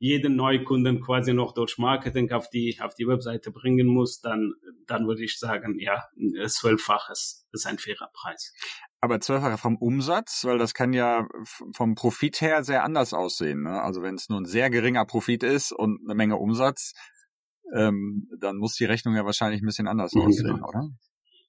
jeden 0.02 0.36
Neukunden 0.36 1.00
quasi 1.00 1.32
noch 1.32 1.54
durch 1.54 1.78
Marketing 1.78 2.32
auf 2.32 2.50
die, 2.50 2.76
auf 2.82 2.96
die 2.96 3.08
Webseite 3.08 3.52
bringen 3.52 3.86
muss, 3.86 4.20
dann, 4.20 4.56
dann 4.88 5.06
würde 5.06 5.24
ich 5.24 5.38
sagen, 5.38 5.78
ja, 5.78 6.06
zwölffaches 6.48 7.48
ist 7.52 7.68
ein 7.68 7.78
fairer 7.78 8.10
Preis. 8.12 8.52
Aber 9.00 9.20
zwölffacher 9.20 9.60
vom 9.60 9.78
Umsatz, 9.78 10.44
weil 10.44 10.58
das 10.58 10.74
kann 10.74 10.94
ja 10.94 11.28
vom 11.76 11.94
Profit 11.94 12.42
her 12.42 12.64
sehr 12.64 12.84
anders 12.84 13.14
aussehen. 13.14 13.62
Ne? 13.62 13.80
Also 13.80 14.02
wenn 14.02 14.16
es 14.16 14.28
nur 14.28 14.42
ein 14.42 14.46
sehr 14.46 14.72
geringer 14.72 15.06
Profit 15.06 15.44
ist 15.44 15.72
und 15.72 16.00
eine 16.04 16.16
Menge 16.16 16.38
Umsatz, 16.38 16.94
ähm, 17.72 18.28
dann 18.40 18.58
muss 18.58 18.74
die 18.74 18.86
Rechnung 18.86 19.16
ja 19.16 19.24
wahrscheinlich 19.24 19.62
ein 19.62 19.68
bisschen 19.68 19.88
anders 19.88 20.16
aussehen, 20.16 20.56
genau. 20.56 20.68
oder? 20.68 20.90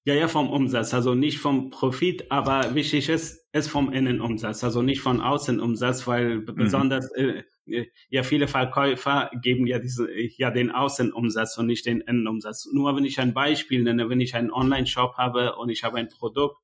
Ja, 0.05 0.15
ja, 0.15 0.27
vom 0.27 0.51
Umsatz, 0.51 0.95
also 0.95 1.15
nicht 1.15 1.39
vom 1.39 1.71
Profit, 1.71 2.31
aber 2.33 2.75
wichtig 2.75 3.09
ist, 3.09 3.47
ist 3.53 3.71
vom 3.71 3.93
Innenumsatz, 3.93 4.65
also 4.65 4.83
nicht 4.83 5.01
von 5.01 5.21
Außenumsatz, 5.21 6.09
weil 6.09 6.39
mhm. 6.39 6.55
besonders 6.57 7.09
äh, 7.13 7.45
äh, 7.67 7.87
ja 8.09 8.25
viele 8.25 8.49
Verkäufer 8.49 9.31
geben 9.41 9.67
ja 9.67 9.79
diese 9.79 10.09
ja 10.37 10.51
den 10.51 10.73
Außenumsatz 10.73 11.57
und 11.59 11.67
nicht 11.67 11.87
den 11.87 12.01
Innenumsatz. 12.01 12.69
Nur 12.73 12.97
wenn 12.97 13.05
ich 13.05 13.21
ein 13.21 13.33
Beispiel 13.33 13.85
nenne, 13.85 14.09
wenn 14.09 14.21
ich 14.21 14.35
einen 14.35 14.51
Online-Shop 14.51 15.17
habe 15.19 15.55
und 15.55 15.69
ich 15.69 15.85
habe 15.85 15.99
ein 15.99 16.09
Produkt, 16.09 16.57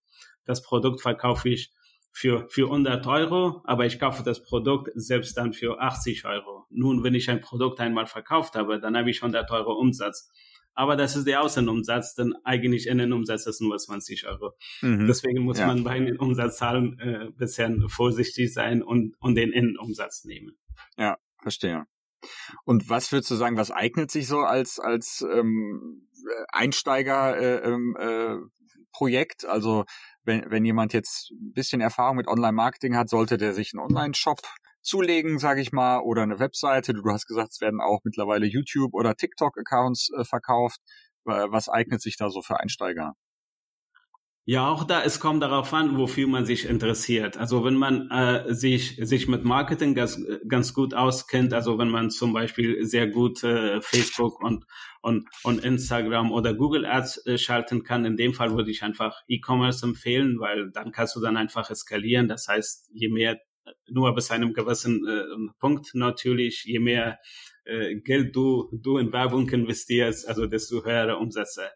das 0.45 0.63
Produkt 0.63 1.01
verkaufe 1.01 1.49
ich 1.49 1.71
für, 2.11 2.49
für 2.49 2.65
100 2.65 3.07
Euro, 3.07 3.63
aber 3.65 3.87
ich 3.87 4.01
kaufe 4.01 4.25
das 4.25 4.43
Produkt 4.43 4.91
selbst 4.97 5.37
dann 5.37 5.53
für 5.53 5.81
80 5.81 6.25
Euro. 6.25 6.67
Nun, 6.71 7.05
wenn 7.05 7.15
ich 7.15 7.31
ein 7.31 7.41
Produkt 7.41 7.79
einmal 7.79 8.07
verkauft 8.07 8.57
habe, 8.57 8.81
dann 8.81 8.97
habe 8.97 9.11
ich 9.11 9.23
100 9.23 9.49
Euro 9.53 9.75
Umsatz 9.75 10.33
aber 10.79 10.95
das 10.95 11.17
ist 11.17 11.27
der 11.27 11.43
Außenumsatz, 11.43 12.15
denn 12.15 12.35
eigentlich 12.45 12.87
Innenumsatz 12.87 13.47
ist 13.47 13.61
nur 13.61 13.77
20 13.77 14.29
Euro. 14.29 14.53
Mhm. 14.81 15.09
Deswegen 15.09 15.43
muss 15.43 15.59
ja. 15.59 15.67
man 15.67 15.83
bei 15.83 15.99
den 15.99 16.17
Umsatzzahlen 16.17 17.01
äh, 17.01 17.31
bisher 17.37 17.69
vorsichtig 17.89 18.55
sein 18.55 18.85
und, 18.85 19.17
und 19.19 19.35
den 19.35 19.51
Innenumsatz 19.51 20.23
nehmen. 20.25 20.57
Ja, 20.97 21.19
verstehe. 21.43 21.87
Und 22.65 22.89
was 22.89 23.11
würdest 23.11 23.29
du 23.33 23.35
sagen, 23.35 23.57
was 23.57 23.73
eignet 23.73 24.13
sich 24.13 24.29
so 24.29 24.39
als, 24.39 24.79
als 24.79 25.27
ähm, 25.29 26.09
Einsteiger 26.53 27.37
äh, 27.37 27.69
ähm, 27.69 27.97
äh, 27.99 28.37
Projekt? 28.93 29.47
Also 29.47 29.85
wenn, 30.23 30.49
wenn 30.49 30.65
jemand 30.65 30.93
jetzt 30.93 31.33
ein 31.33 31.55
bisschen 31.55 31.81
Erfahrung 31.81 32.19
mit 32.19 32.29
Online-Marketing 32.29 32.95
hat, 32.95 33.09
sollte 33.09 33.37
der 33.37 33.53
sich 33.53 33.73
einen 33.75 33.83
Online-Shop 33.83 34.43
zulegen, 34.83 35.39
sage 35.39 35.61
ich 35.61 35.73
mal, 35.73 36.01
oder 36.01 36.23
eine 36.23 36.39
Webseite. 36.39 36.95
Du 36.95 37.03
hast 37.11 37.27
gesagt, 37.27 37.53
es 37.53 37.61
werden 37.61 37.81
auch 37.81 38.01
mittlerweile 38.05 38.47
YouTube- 38.47 38.95
oder 38.95 39.15
TikTok-Accounts 39.15 40.11
äh, 40.19 40.25
verkauft. 40.25 40.81
Was 41.25 41.69
eignet 41.69 42.01
sich 42.01 42.17
da 42.17 42.31
so 42.31 42.41
für 42.41 42.59
Einsteiger? 42.59 43.15
Ja, 44.51 44.71
auch 44.71 44.85
da, 44.85 45.03
es 45.03 45.21
kommt 45.21 45.43
darauf 45.43 45.75
an, 45.75 45.99
wofür 45.99 46.27
man 46.27 46.47
sich 46.47 46.65
interessiert. 46.65 47.37
Also 47.37 47.65
wenn 47.67 47.77
man 47.77 48.11
äh, 48.11 48.55
sich, 48.55 48.97
sich 48.97 49.29
mit 49.29 49.45
Marketing 49.45 49.95
ganz, 49.95 50.19
ganz 50.49 50.73
gut 50.73 50.95
auskennt, 50.95 51.53
also 51.53 51.77
wenn 51.77 51.91
man 51.91 52.09
zum 52.09 52.33
Beispiel 52.33 52.83
sehr 52.87 53.09
gut 53.09 53.45
äh, 53.45 53.83
Facebook 53.83 54.43
und, 54.43 54.65
und, 55.03 55.29
und 55.43 55.63
Instagram 55.63 56.33
oder 56.33 56.55
Google 56.55 56.87
Ads 56.87 57.27
äh, 57.27 57.37
schalten 57.37 57.83
kann, 57.83 58.07
in 58.07 58.17
dem 58.17 58.33
Fall 58.33 58.57
würde 58.57 58.71
ich 58.71 58.83
einfach 58.83 59.21
E-Commerce 59.29 59.85
empfehlen, 59.85 60.41
weil 60.41 60.71
dann 60.71 60.93
kannst 60.93 61.15
du 61.15 61.21
dann 61.21 61.37
einfach 61.37 61.69
eskalieren. 61.69 62.27
Das 62.27 62.49
heißt, 62.49 62.89
je 62.95 63.11
mehr 63.11 63.39
nur 63.89 64.15
bis 64.15 64.31
einem 64.31 64.53
gewissen 64.53 65.07
äh, 65.07 65.53
Punkt 65.59 65.95
natürlich, 65.95 66.65
je 66.65 66.79
mehr 66.79 67.19
äh, 67.65 67.97
Geld 67.97 68.35
du, 68.35 68.69
du 68.73 68.99
in 68.99 69.13
Werbung 69.13 69.49
investierst, 69.49 70.27
also 70.29 70.47
desto 70.47 70.85
höhere 70.85 71.17
Umsätze, 71.17 71.71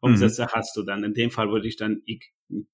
Umsätze 0.00 0.44
mhm. 0.44 0.48
hast 0.52 0.76
du 0.76 0.82
dann. 0.82 1.04
In 1.04 1.14
dem 1.14 1.30
Fall 1.30 1.50
würde 1.50 1.68
ich 1.68 1.76
dann 1.76 2.02
e-, 2.06 2.18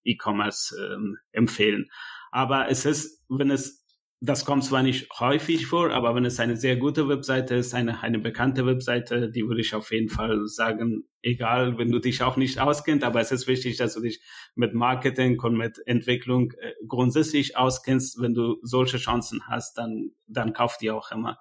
E-Commerce 0.04 0.76
ähm, 0.76 1.18
empfehlen. 1.32 1.90
Aber 2.30 2.68
es 2.68 2.84
ist, 2.84 3.22
wenn 3.28 3.50
es 3.50 3.83
das 4.26 4.46
kommt 4.46 4.64
zwar 4.64 4.82
nicht 4.82 5.10
häufig 5.20 5.66
vor, 5.66 5.90
aber 5.90 6.14
wenn 6.14 6.24
es 6.24 6.40
eine 6.40 6.56
sehr 6.56 6.76
gute 6.76 7.08
Webseite 7.08 7.56
ist, 7.56 7.74
eine, 7.74 8.02
eine 8.02 8.18
bekannte 8.18 8.64
Webseite, 8.64 9.30
die 9.30 9.46
würde 9.46 9.60
ich 9.60 9.74
auf 9.74 9.92
jeden 9.92 10.08
Fall 10.08 10.46
sagen, 10.46 11.04
egal, 11.20 11.76
wenn 11.76 11.90
du 11.90 11.98
dich 11.98 12.22
auch 12.22 12.38
nicht 12.38 12.58
auskennst, 12.58 13.04
aber 13.04 13.20
es 13.20 13.32
ist 13.32 13.46
wichtig, 13.46 13.76
dass 13.76 13.94
du 13.94 14.00
dich 14.00 14.22
mit 14.54 14.72
Marketing 14.72 15.38
und 15.40 15.58
mit 15.58 15.78
Entwicklung 15.84 16.52
äh, 16.52 16.72
grundsätzlich 16.88 17.58
auskennst. 17.58 18.18
Wenn 18.18 18.32
du 18.32 18.56
solche 18.62 18.96
Chancen 18.96 19.46
hast, 19.46 19.76
dann, 19.76 20.12
dann 20.26 20.54
kauf 20.54 20.78
die 20.78 20.90
auch 20.90 21.12
immer. 21.12 21.38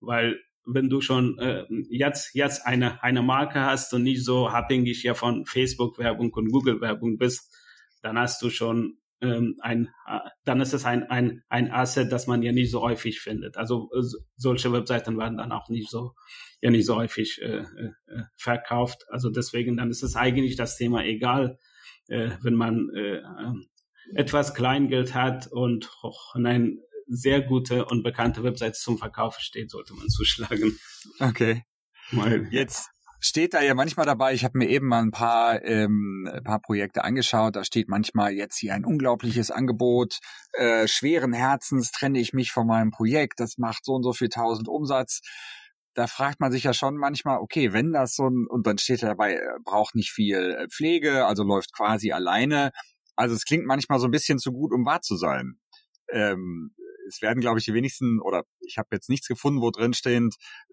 Weil 0.00 0.40
wenn 0.64 0.88
du 0.88 1.02
schon 1.02 1.38
äh, 1.38 1.66
jetzt, 1.90 2.34
jetzt 2.34 2.66
eine, 2.66 3.02
eine 3.02 3.22
Marke 3.22 3.60
hast 3.60 3.92
und 3.92 4.04
nicht 4.04 4.24
so 4.24 4.48
abhängig 4.48 5.02
ja 5.02 5.12
von 5.12 5.44
Facebook-Werbung 5.44 6.32
und 6.32 6.50
Google-Werbung 6.50 7.18
bist, 7.18 7.54
dann 8.00 8.18
hast 8.18 8.40
du 8.40 8.48
schon 8.48 8.96
ähm, 9.22 9.56
ein, 9.60 9.88
äh, 10.06 10.18
dann 10.44 10.60
ist 10.60 10.74
es 10.74 10.84
ein, 10.84 11.04
ein, 11.04 11.42
ein 11.48 11.70
Asset, 11.70 12.10
das 12.10 12.26
man 12.26 12.42
ja 12.42 12.52
nicht 12.52 12.70
so 12.70 12.82
häufig 12.82 13.20
findet. 13.20 13.56
Also 13.56 13.88
äh, 13.96 14.02
solche 14.36 14.72
Webseiten 14.72 15.16
werden 15.16 15.38
dann 15.38 15.52
auch 15.52 15.68
nicht 15.68 15.88
so, 15.88 16.14
ja 16.60 16.70
nicht 16.70 16.86
so 16.86 16.96
häufig 16.96 17.40
äh, 17.40 17.58
äh, 17.58 17.92
verkauft. 18.36 19.06
Also 19.08 19.30
deswegen, 19.30 19.76
dann 19.76 19.90
ist 19.90 20.02
es 20.02 20.16
eigentlich 20.16 20.56
das 20.56 20.76
Thema 20.76 21.04
egal, 21.04 21.58
äh, 22.08 22.30
wenn 22.42 22.54
man 22.54 22.90
äh, 22.94 23.22
etwas 24.14 24.54
Kleingeld 24.54 25.14
hat 25.14 25.46
und 25.46 25.88
oh, 26.02 26.14
nein, 26.34 26.78
sehr 27.06 27.42
gute 27.42 27.84
und 27.84 28.02
bekannte 28.02 28.42
Webseite 28.42 28.78
zum 28.78 28.98
Verkauf 28.98 29.38
steht, 29.38 29.70
sollte 29.70 29.94
man 29.94 30.08
zuschlagen. 30.08 30.78
Okay. 31.20 31.62
Mal. 32.10 32.48
Jetzt 32.50 32.90
steht 33.22 33.54
da 33.54 33.62
ja 33.62 33.74
manchmal 33.74 34.04
dabei, 34.04 34.34
ich 34.34 34.44
habe 34.44 34.58
mir 34.58 34.68
eben 34.68 34.88
mal 34.88 35.00
ein 35.00 35.12
paar, 35.12 35.62
ähm, 35.64 36.28
ein 36.30 36.42
paar 36.42 36.60
Projekte 36.60 37.04
angeschaut, 37.04 37.54
da 37.54 37.64
steht 37.64 37.88
manchmal 37.88 38.32
jetzt 38.32 38.58
hier 38.58 38.74
ein 38.74 38.84
unglaubliches 38.84 39.52
Angebot, 39.52 40.18
äh, 40.54 40.88
schweren 40.88 41.32
Herzens 41.32 41.92
trenne 41.92 42.18
ich 42.18 42.32
mich 42.32 42.50
von 42.50 42.66
meinem 42.66 42.90
Projekt, 42.90 43.38
das 43.38 43.58
macht 43.58 43.84
so 43.84 43.92
und 43.92 44.02
so 44.02 44.12
viel 44.12 44.28
tausend 44.28 44.68
Umsatz. 44.68 45.20
Da 45.94 46.06
fragt 46.06 46.40
man 46.40 46.50
sich 46.50 46.64
ja 46.64 46.74
schon 46.74 46.96
manchmal, 46.96 47.38
okay, 47.38 47.72
wenn 47.72 47.92
das 47.92 48.16
so 48.16 48.26
ein, 48.28 48.46
und 48.48 48.66
dann 48.66 48.78
steht 48.78 49.02
dabei, 49.02 49.34
äh, 49.34 49.58
braucht 49.64 49.94
nicht 49.94 50.10
viel 50.10 50.56
äh, 50.58 50.66
Pflege, 50.68 51.26
also 51.26 51.44
läuft 51.44 51.72
quasi 51.74 52.12
alleine. 52.12 52.72
Also 53.14 53.34
es 53.36 53.44
klingt 53.44 53.66
manchmal 53.66 54.00
so 54.00 54.06
ein 54.06 54.10
bisschen 54.10 54.38
zu 54.38 54.52
gut, 54.52 54.72
um 54.72 54.84
wahr 54.84 55.02
zu 55.02 55.16
sein. 55.16 55.60
Ähm, 56.10 56.74
es 57.06 57.20
werden, 57.22 57.40
glaube 57.40 57.58
ich, 57.58 57.66
die 57.66 57.74
wenigsten, 57.74 58.20
oder 58.20 58.44
ich 58.60 58.78
habe 58.78 58.88
jetzt 58.92 59.10
nichts 59.10 59.28
gefunden, 59.28 59.60
wo 59.60 59.70
drin, 59.70 59.92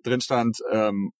drin 0.03 0.21
stand, 0.21 0.59
ähm, 0.71 1.12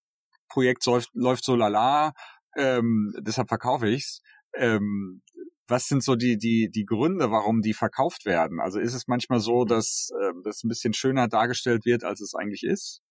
Projekt 0.50 0.86
läuft, 0.86 1.10
läuft 1.14 1.44
so 1.44 1.56
lala, 1.56 2.14
ähm, 2.58 3.14
deshalb 3.20 3.48
verkaufe 3.48 3.88
ich's. 3.88 4.22
Ähm, 4.54 5.22
was 5.68 5.88
sind 5.88 6.04
so 6.04 6.16
die, 6.16 6.38
die, 6.38 6.70
die 6.72 6.86
Gründe, 6.86 7.32
warum 7.32 7.62
die 7.62 7.74
verkauft 7.74 8.26
werden? 8.26 8.60
Also 8.60 8.80
ist 8.80 8.96
es 8.96 9.08
manchmal 9.08 9.40
so, 9.40 9.66
dass 9.66 10.10
äh, 10.20 10.34
das 10.44 10.64
ein 10.64 10.70
bisschen 10.70 10.94
schöner 10.94 11.28
dargestellt 11.28 11.86
wird, 11.86 12.04
als 12.04 12.22
es 12.22 12.34
eigentlich 12.34 12.64
ist? 12.64 13.02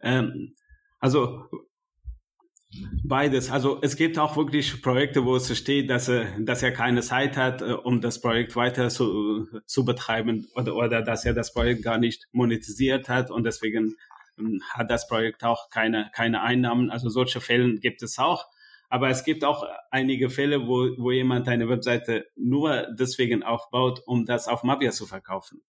Ähm, 0.00 0.54
also 1.00 1.48
Beides. 3.02 3.50
Also 3.50 3.78
es 3.80 3.96
gibt 3.96 4.18
auch 4.18 4.36
wirklich 4.36 4.82
Projekte, 4.82 5.24
wo 5.24 5.36
es 5.36 5.56
steht, 5.56 5.88
dass 5.88 6.08
er, 6.08 6.38
dass 6.38 6.62
er 6.62 6.70
keine 6.70 7.00
Zeit 7.00 7.36
hat, 7.38 7.62
äh, 7.62 7.72
um 7.72 8.02
das 8.02 8.20
Projekt 8.20 8.56
weiter 8.56 8.90
zu, 8.90 9.48
zu 9.64 9.86
betreiben 9.86 10.46
oder, 10.54 10.76
oder 10.76 11.02
dass 11.02 11.24
er 11.24 11.32
das 11.32 11.54
Projekt 11.54 11.82
gar 11.82 11.96
nicht 11.96 12.28
monetisiert 12.32 13.08
hat 13.08 13.30
und 13.30 13.44
deswegen 13.44 13.96
hat 14.70 14.90
das 14.90 15.08
Projekt 15.08 15.44
auch 15.44 15.70
keine, 15.70 16.10
keine 16.14 16.42
Einnahmen. 16.42 16.90
Also 16.90 17.08
solche 17.08 17.40
Fälle 17.40 17.74
gibt 17.78 18.02
es 18.02 18.18
auch. 18.18 18.46
Aber 18.90 19.10
es 19.10 19.24
gibt 19.24 19.44
auch 19.44 19.64
einige 19.90 20.30
Fälle, 20.30 20.66
wo, 20.66 20.88
wo 20.96 21.10
jemand 21.10 21.46
eine 21.48 21.68
Webseite 21.68 22.26
nur 22.36 22.86
deswegen 22.98 23.42
aufbaut, 23.42 24.02
um 24.06 24.24
das 24.24 24.48
auf 24.48 24.62
Mavia 24.62 24.90
zu 24.92 25.06
verkaufen. 25.06 25.62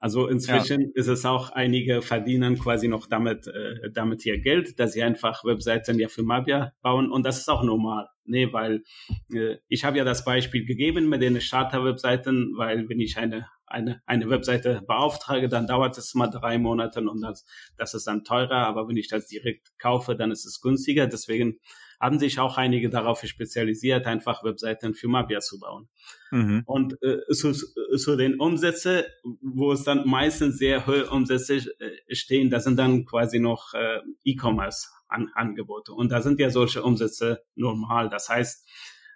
Also 0.00 0.28
inzwischen 0.28 0.80
ja. 0.80 0.88
ist 0.94 1.08
es 1.08 1.26
auch, 1.26 1.50
einige 1.50 2.00
verdienen 2.00 2.58
quasi 2.58 2.88
noch 2.88 3.06
damit, 3.06 3.46
äh, 3.48 3.90
damit 3.92 4.24
ihr 4.24 4.40
Geld, 4.40 4.80
dass 4.80 4.94
sie 4.94 5.02
einfach 5.02 5.44
Webseiten 5.44 5.98
ja 5.98 6.08
für 6.08 6.22
Mavia 6.22 6.72
bauen 6.80 7.12
und 7.12 7.26
das 7.26 7.38
ist 7.38 7.50
auch 7.50 7.62
normal. 7.62 8.08
Nee, 8.24 8.50
weil 8.50 8.82
äh, 9.34 9.56
ich 9.68 9.84
habe 9.84 9.98
ja 9.98 10.04
das 10.04 10.24
Beispiel 10.24 10.64
gegeben 10.64 11.10
mit 11.10 11.20
den 11.20 11.38
Starter-Webseiten, 11.38 12.54
weil 12.56 12.88
wenn 12.88 12.98
ich 12.98 13.18
eine 13.18 13.46
eine, 13.70 14.02
eine 14.06 14.28
Webseite 14.28 14.82
beauftrage, 14.86 15.48
dann 15.48 15.66
dauert 15.66 15.96
es 15.96 16.14
mal 16.14 16.28
drei 16.28 16.58
Monate 16.58 17.00
und 17.00 17.20
das, 17.20 17.46
das 17.76 17.94
ist 17.94 18.06
dann 18.06 18.24
teurer. 18.24 18.66
Aber 18.66 18.88
wenn 18.88 18.96
ich 18.96 19.08
das 19.08 19.26
direkt 19.26 19.78
kaufe, 19.78 20.16
dann 20.16 20.30
ist 20.30 20.44
es 20.44 20.60
günstiger. 20.60 21.06
Deswegen 21.06 21.58
haben 22.00 22.18
sich 22.18 22.38
auch 22.38 22.56
einige 22.56 22.88
darauf 22.88 23.22
spezialisiert, 23.22 24.06
einfach 24.06 24.42
Webseiten 24.42 24.94
für 24.94 25.08
Mabia 25.08 25.40
zu 25.40 25.60
bauen. 25.60 25.88
Mhm. 26.30 26.62
Und 26.64 26.96
äh, 27.02 27.20
zu, 27.30 27.52
zu 27.52 28.16
den 28.16 28.40
Umsätzen, 28.40 29.02
wo 29.42 29.72
es 29.72 29.84
dann 29.84 30.08
meistens 30.08 30.58
sehr 30.58 30.86
hohe 30.86 31.08
Umsätze 31.10 31.56
äh, 31.56 32.14
stehen, 32.14 32.50
da 32.50 32.58
sind 32.58 32.78
dann 32.78 33.04
quasi 33.04 33.38
noch 33.38 33.74
äh, 33.74 34.00
E-Commerce-Angebote. 34.24 35.92
Und 35.92 36.10
da 36.10 36.22
sind 36.22 36.40
ja 36.40 36.50
solche 36.50 36.82
Umsätze 36.82 37.42
normal. 37.54 38.08
Das 38.08 38.28
heißt, 38.30 38.66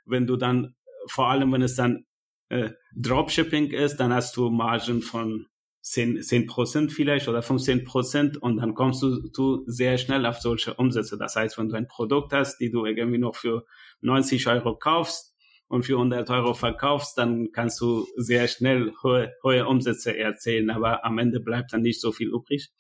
wenn 0.05 0.27
du 0.27 0.37
dann, 0.37 0.75
vor 1.07 1.29
allem 1.29 1.53
wenn 1.53 1.63
es 1.63 1.75
dann 1.75 2.05
äh, 2.49 2.71
Dropshipping 2.97 3.71
ist, 3.71 3.97
dann 3.97 4.13
hast 4.13 4.37
du 4.37 4.51
Margen 4.51 5.03
von 5.03 5.47
10, 5.85 6.23
10 6.23 6.47
Prozent 6.47 6.93
vielleicht 6.93 7.29
oder 7.29 7.43
15 7.43 7.85
Prozent 7.85 8.37
und 8.39 8.57
dann 8.57 8.75
kommst 8.75 9.03
du, 9.03 9.29
du 9.29 9.65
sehr 9.67 9.99
schnell 9.99 10.25
auf 10.25 10.41
solche 10.41 10.75
Umsätze. 10.75 11.19
Das 11.19 11.37
heißt, 11.37 11.59
wenn 11.59 11.69
du 11.69 11.77
ein 11.77 11.89
Produkt 11.89 12.33
hast, 12.33 12.59
die 12.59 12.71
du 12.71 12.87
irgendwie 12.87 13.19
noch 13.19 13.37
für 13.37 13.67
90 14.01 14.47
Euro 14.47 14.77
kaufst 14.77 15.35
und 15.69 15.85
für 15.85 15.97
100 15.97 16.31
Euro 16.31 16.55
verkaufst, 16.55 17.19
dann 17.19 17.53
kannst 17.53 17.81
du 17.83 18.07
sehr 18.17 18.49
schnell 18.49 18.93
hohe, 19.03 19.35
hohe 19.43 19.67
Umsätze 19.67 20.17
erzählen, 20.17 20.71
aber 20.71 21.05
am 21.05 21.19
Ende 21.19 21.41
bleibt 21.41 21.75
dann 21.75 21.83
nicht 21.83 22.01
so 22.01 22.13
viel 22.13 22.29
übrig. 22.29 22.71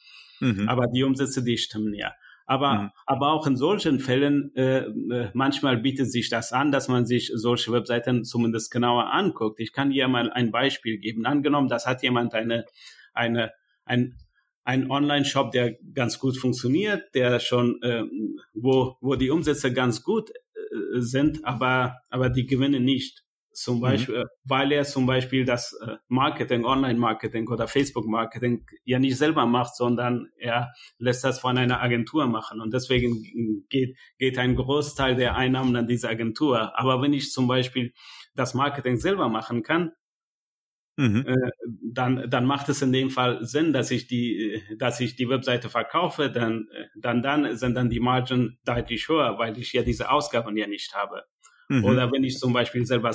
Mhm. 0.40 0.66
Aber 0.68 0.86
die 0.86 1.04
Umsätze, 1.04 1.44
die 1.44 1.58
stimmen 1.58 1.92
ja. 1.92 2.14
Aber, 2.46 2.74
mhm. 2.74 2.90
aber 3.06 3.32
auch 3.32 3.46
in 3.46 3.56
solchen 3.56 4.00
Fällen, 4.00 4.54
äh, 4.54 4.80
äh, 4.80 5.30
manchmal 5.32 5.78
bietet 5.78 6.10
sich 6.10 6.28
das 6.28 6.52
an, 6.52 6.72
dass 6.72 6.88
man 6.88 7.06
sich 7.06 7.32
solche 7.34 7.72
Webseiten 7.72 8.24
zumindest 8.24 8.70
genauer 8.70 9.12
anguckt. 9.12 9.60
Ich 9.60 9.72
kann 9.72 9.90
hier 9.90 10.08
mal 10.08 10.30
ein 10.30 10.50
Beispiel 10.50 10.98
geben. 10.98 11.24
Angenommen, 11.24 11.68
das 11.68 11.86
hat 11.86 12.02
jemand 12.02 12.34
eine, 12.34 12.66
eine, 13.14 13.52
ein, 13.84 14.16
ein 14.64 14.90
Online-Shop, 14.90 15.52
der 15.52 15.76
ganz 15.94 16.18
gut 16.18 16.36
funktioniert, 16.36 17.14
der 17.14 17.40
schon, 17.40 17.80
äh, 17.82 18.04
wo, 18.52 18.96
wo 19.00 19.14
die 19.14 19.30
Umsätze 19.30 19.72
ganz 19.72 20.02
gut 20.02 20.30
äh, 20.30 21.00
sind, 21.00 21.44
aber, 21.44 21.96
aber 22.10 22.28
die 22.28 22.46
Gewinne 22.46 22.80
nicht. 22.80 23.23
Zum 23.54 23.76
mhm. 23.76 23.82
Beispiel, 23.82 24.18
mhm. 24.18 24.28
weil 24.44 24.72
er 24.72 24.84
zum 24.84 25.06
Beispiel 25.06 25.44
das 25.44 25.72
äh, 25.80 25.96
Marketing, 26.08 26.64
Online-Marketing 26.64 27.48
oder 27.48 27.68
Facebook-Marketing 27.68 28.66
ja 28.84 28.98
nicht 28.98 29.16
selber 29.16 29.46
macht, 29.46 29.76
sondern 29.76 30.28
er 30.36 30.72
lässt 30.98 31.22
das 31.22 31.38
von 31.38 31.56
einer 31.56 31.80
Agentur 31.80 32.26
machen. 32.26 32.60
Und 32.60 32.74
deswegen 32.74 33.64
geht, 33.70 33.96
geht 34.18 34.38
ein 34.38 34.56
Großteil 34.56 35.14
der 35.14 35.36
Einnahmen 35.36 35.76
an 35.76 35.86
diese 35.86 36.08
Agentur. 36.08 36.76
Aber 36.76 37.00
wenn 37.00 37.12
ich 37.12 37.30
zum 37.30 37.46
Beispiel 37.46 37.92
das 38.34 38.54
Marketing 38.54 38.96
selber 38.96 39.28
machen 39.28 39.62
kann, 39.62 39.92
Mhm. 40.96 41.24
Äh, 41.26 41.50
dann, 41.82 42.30
dann 42.30 42.46
macht 42.46 42.68
es 42.68 42.80
in 42.80 42.92
dem 42.92 43.10
Fall 43.10 43.44
Sinn, 43.44 43.72
dass 43.72 43.90
ich 43.90 44.06
die, 44.06 44.62
dass 44.78 45.00
ich 45.00 45.16
die 45.16 45.28
Webseite 45.28 45.68
verkaufe, 45.68 46.30
dann, 46.30 46.68
dann, 46.94 47.20
dann 47.20 47.56
sind 47.56 47.74
dann 47.74 47.90
die 47.90 47.98
Margen 47.98 48.60
deutlich 48.64 49.08
höher, 49.08 49.36
weil 49.36 49.58
ich 49.58 49.72
ja 49.72 49.82
diese 49.82 50.10
Ausgaben 50.10 50.56
ja 50.56 50.68
nicht 50.68 50.94
habe. 50.94 51.24
Mhm. 51.68 51.84
Oder 51.84 52.12
wenn 52.12 52.24
ich 52.24 52.38
zum 52.38 52.52
Beispiel 52.52 52.86
selber, 52.86 53.12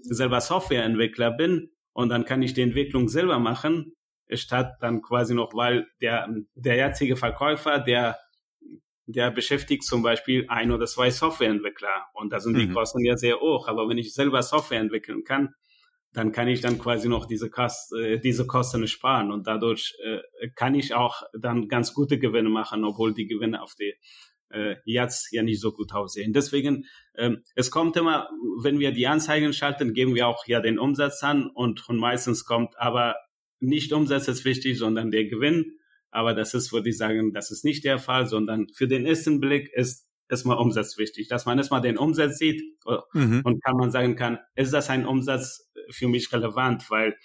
selber 0.00 0.40
Softwareentwickler 0.40 1.30
bin 1.32 1.70
und 1.92 2.08
dann 2.08 2.24
kann 2.24 2.42
ich 2.42 2.54
die 2.54 2.62
Entwicklung 2.62 3.08
selber 3.08 3.38
machen, 3.38 3.92
statt 4.30 4.74
dann 4.80 5.02
quasi 5.02 5.34
noch, 5.34 5.54
weil 5.54 5.86
der, 6.00 6.28
der 6.54 6.76
jetzige 6.76 7.16
Verkäufer, 7.16 7.78
der, 7.78 8.18
der 9.06 9.30
beschäftigt 9.30 9.84
zum 9.84 10.02
Beispiel 10.02 10.46
ein 10.48 10.72
oder 10.72 10.86
zwei 10.86 11.10
Softwareentwickler 11.10 12.06
und 12.14 12.32
da 12.32 12.40
sind 12.40 12.54
mhm. 12.54 12.58
die 12.58 12.70
Kosten 12.70 13.04
ja 13.04 13.16
sehr 13.16 13.40
hoch. 13.40 13.68
Aber 13.68 13.88
wenn 13.88 13.98
ich 13.98 14.14
selber 14.14 14.42
Software 14.42 14.80
entwickeln 14.80 15.22
kann, 15.24 15.54
dann 16.12 16.32
kann 16.32 16.48
ich 16.48 16.62
dann 16.62 16.78
quasi 16.78 17.08
noch 17.08 17.26
diese, 17.26 17.50
Kost, 17.50 17.92
äh, 17.92 18.18
diese 18.18 18.46
Kosten 18.46 18.86
sparen 18.88 19.30
und 19.30 19.46
dadurch 19.46 19.96
äh, 20.02 20.48
kann 20.54 20.74
ich 20.74 20.94
auch 20.94 21.22
dann 21.38 21.68
ganz 21.68 21.92
gute 21.92 22.18
Gewinne 22.18 22.48
machen, 22.48 22.84
obwohl 22.84 23.12
die 23.12 23.26
Gewinne 23.26 23.62
auf 23.62 23.74
die 23.74 23.94
äh, 24.50 24.76
jetzt 24.84 25.32
ja 25.32 25.42
nicht 25.42 25.60
so 25.60 25.72
gut 25.72 25.92
aussehen. 25.92 26.32
Deswegen, 26.32 26.86
ähm, 27.16 27.42
es 27.54 27.70
kommt 27.70 27.96
immer, 27.96 28.28
wenn 28.62 28.78
wir 28.78 28.92
die 28.92 29.06
Anzeigen 29.06 29.52
schalten, 29.52 29.94
geben 29.94 30.14
wir 30.14 30.28
auch 30.28 30.46
ja 30.46 30.60
den 30.60 30.78
Umsatz 30.78 31.22
an 31.22 31.48
und, 31.48 31.88
und 31.88 31.98
meistens 31.98 32.44
kommt 32.44 32.78
aber 32.78 33.16
nicht 33.58 33.92
Umsatz 33.92 34.28
ist 34.28 34.44
wichtig, 34.44 34.78
sondern 34.78 35.10
der 35.10 35.24
Gewinn. 35.24 35.78
Aber 36.10 36.34
das 36.34 36.54
ist, 36.54 36.72
würde 36.72 36.88
ich 36.88 36.96
sagen, 36.96 37.32
das 37.32 37.50
ist 37.50 37.64
nicht 37.64 37.84
der 37.84 37.98
Fall, 37.98 38.26
sondern 38.26 38.68
für 38.74 38.88
den 38.88 39.06
ersten 39.06 39.40
Blick 39.40 39.70
ist 39.72 40.06
erstmal 40.28 40.58
Umsatz 40.58 40.98
wichtig, 40.98 41.28
dass 41.28 41.46
man 41.46 41.58
erstmal 41.58 41.80
den 41.80 41.98
Umsatz 41.98 42.38
sieht 42.38 42.62
mhm. 43.12 43.42
und 43.44 43.62
kann 43.62 43.76
man 43.76 43.90
sagen 43.90 44.16
kann, 44.16 44.38
ist 44.54 44.72
das 44.72 44.90
ein 44.90 45.06
Umsatz 45.06 45.70
für 45.90 46.08
mich 46.08 46.32
relevant, 46.32 46.90
weil 46.90 47.16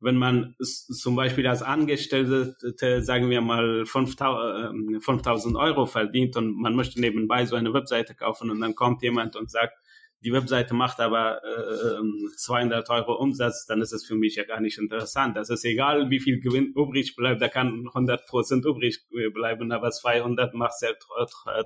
wenn 0.00 0.16
man 0.16 0.54
zum 0.58 1.14
Beispiel 1.14 1.46
als 1.46 1.62
Angestellte, 1.62 2.56
sagen 3.02 3.28
wir 3.30 3.40
mal, 3.40 3.84
5000 3.84 5.54
ähm, 5.54 5.56
Euro 5.56 5.86
verdient 5.86 6.36
und 6.36 6.54
man 6.60 6.74
möchte 6.74 7.00
nebenbei 7.00 7.44
so 7.44 7.56
eine 7.56 7.74
Webseite 7.74 8.14
kaufen 8.14 8.50
und 8.50 8.60
dann 8.60 8.74
kommt 8.74 9.02
jemand 9.02 9.36
und 9.36 9.50
sagt, 9.50 9.74
die 10.22 10.32
Webseite 10.32 10.74
macht 10.74 11.00
aber 11.00 11.40
äh, 11.42 12.36
200 12.36 12.88
ähm, 12.88 12.94
Euro 12.94 13.14
Umsatz, 13.14 13.64
dann 13.66 13.80
ist 13.80 13.92
es 13.92 14.04
für 14.04 14.14
mich 14.14 14.36
ja 14.36 14.44
gar 14.44 14.60
nicht 14.60 14.78
interessant. 14.78 15.36
Das 15.36 15.48
ist 15.48 15.64
egal, 15.64 16.10
wie 16.10 16.20
viel 16.20 16.40
Gewinn 16.40 16.72
übrig 16.76 17.16
bleibt, 17.16 17.40
da 17.40 17.48
kann 17.48 17.86
100 17.88 18.26
Prozent 18.26 18.66
übrig 18.66 19.06
bleiben, 19.32 19.72
aber 19.72 19.90
200 19.90 20.54
macht 20.54 20.74
ja 20.82 20.90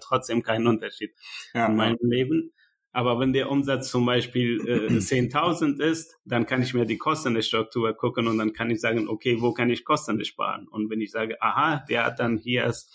trotzdem 0.01 0.43
keinen 0.43 0.67
Unterschied 0.67 1.15
ja, 1.53 1.67
in 1.67 1.77
meinem. 1.77 1.99
Leben. 2.01 2.53
Aber 2.95 3.19
wenn 3.19 3.33
der 3.33 3.51
Umsatz 3.51 3.91
zum 3.91 4.07
Beispiel 4.07 4.61
äh, 4.69 4.87
10.000 4.99 5.83
ist, 5.83 6.17
dann 6.25 6.47
kann 6.47 6.63
ich 6.63 6.75
mir 6.75 6.87
die 6.87 6.97
Kostenstruktur 6.97 7.93
gucken 7.93 8.29
und 8.29 8.39
dann 8.39 8.53
kann 8.53 8.71
ich 8.71 8.81
sagen, 8.81 9.09
okay, 9.09 9.41
wo 9.41 9.53
kann 9.53 9.69
ich 9.69 9.85
Kosten 9.85 10.25
sparen? 10.25 10.69
Und 10.69 10.89
wenn 10.91 11.01
ich 11.01 11.11
sage, 11.11 11.43
aha, 11.43 11.85
der 11.89 12.05
hat 12.05 12.21
dann 12.21 12.39
hier 12.39 12.63
erst, 12.63 12.95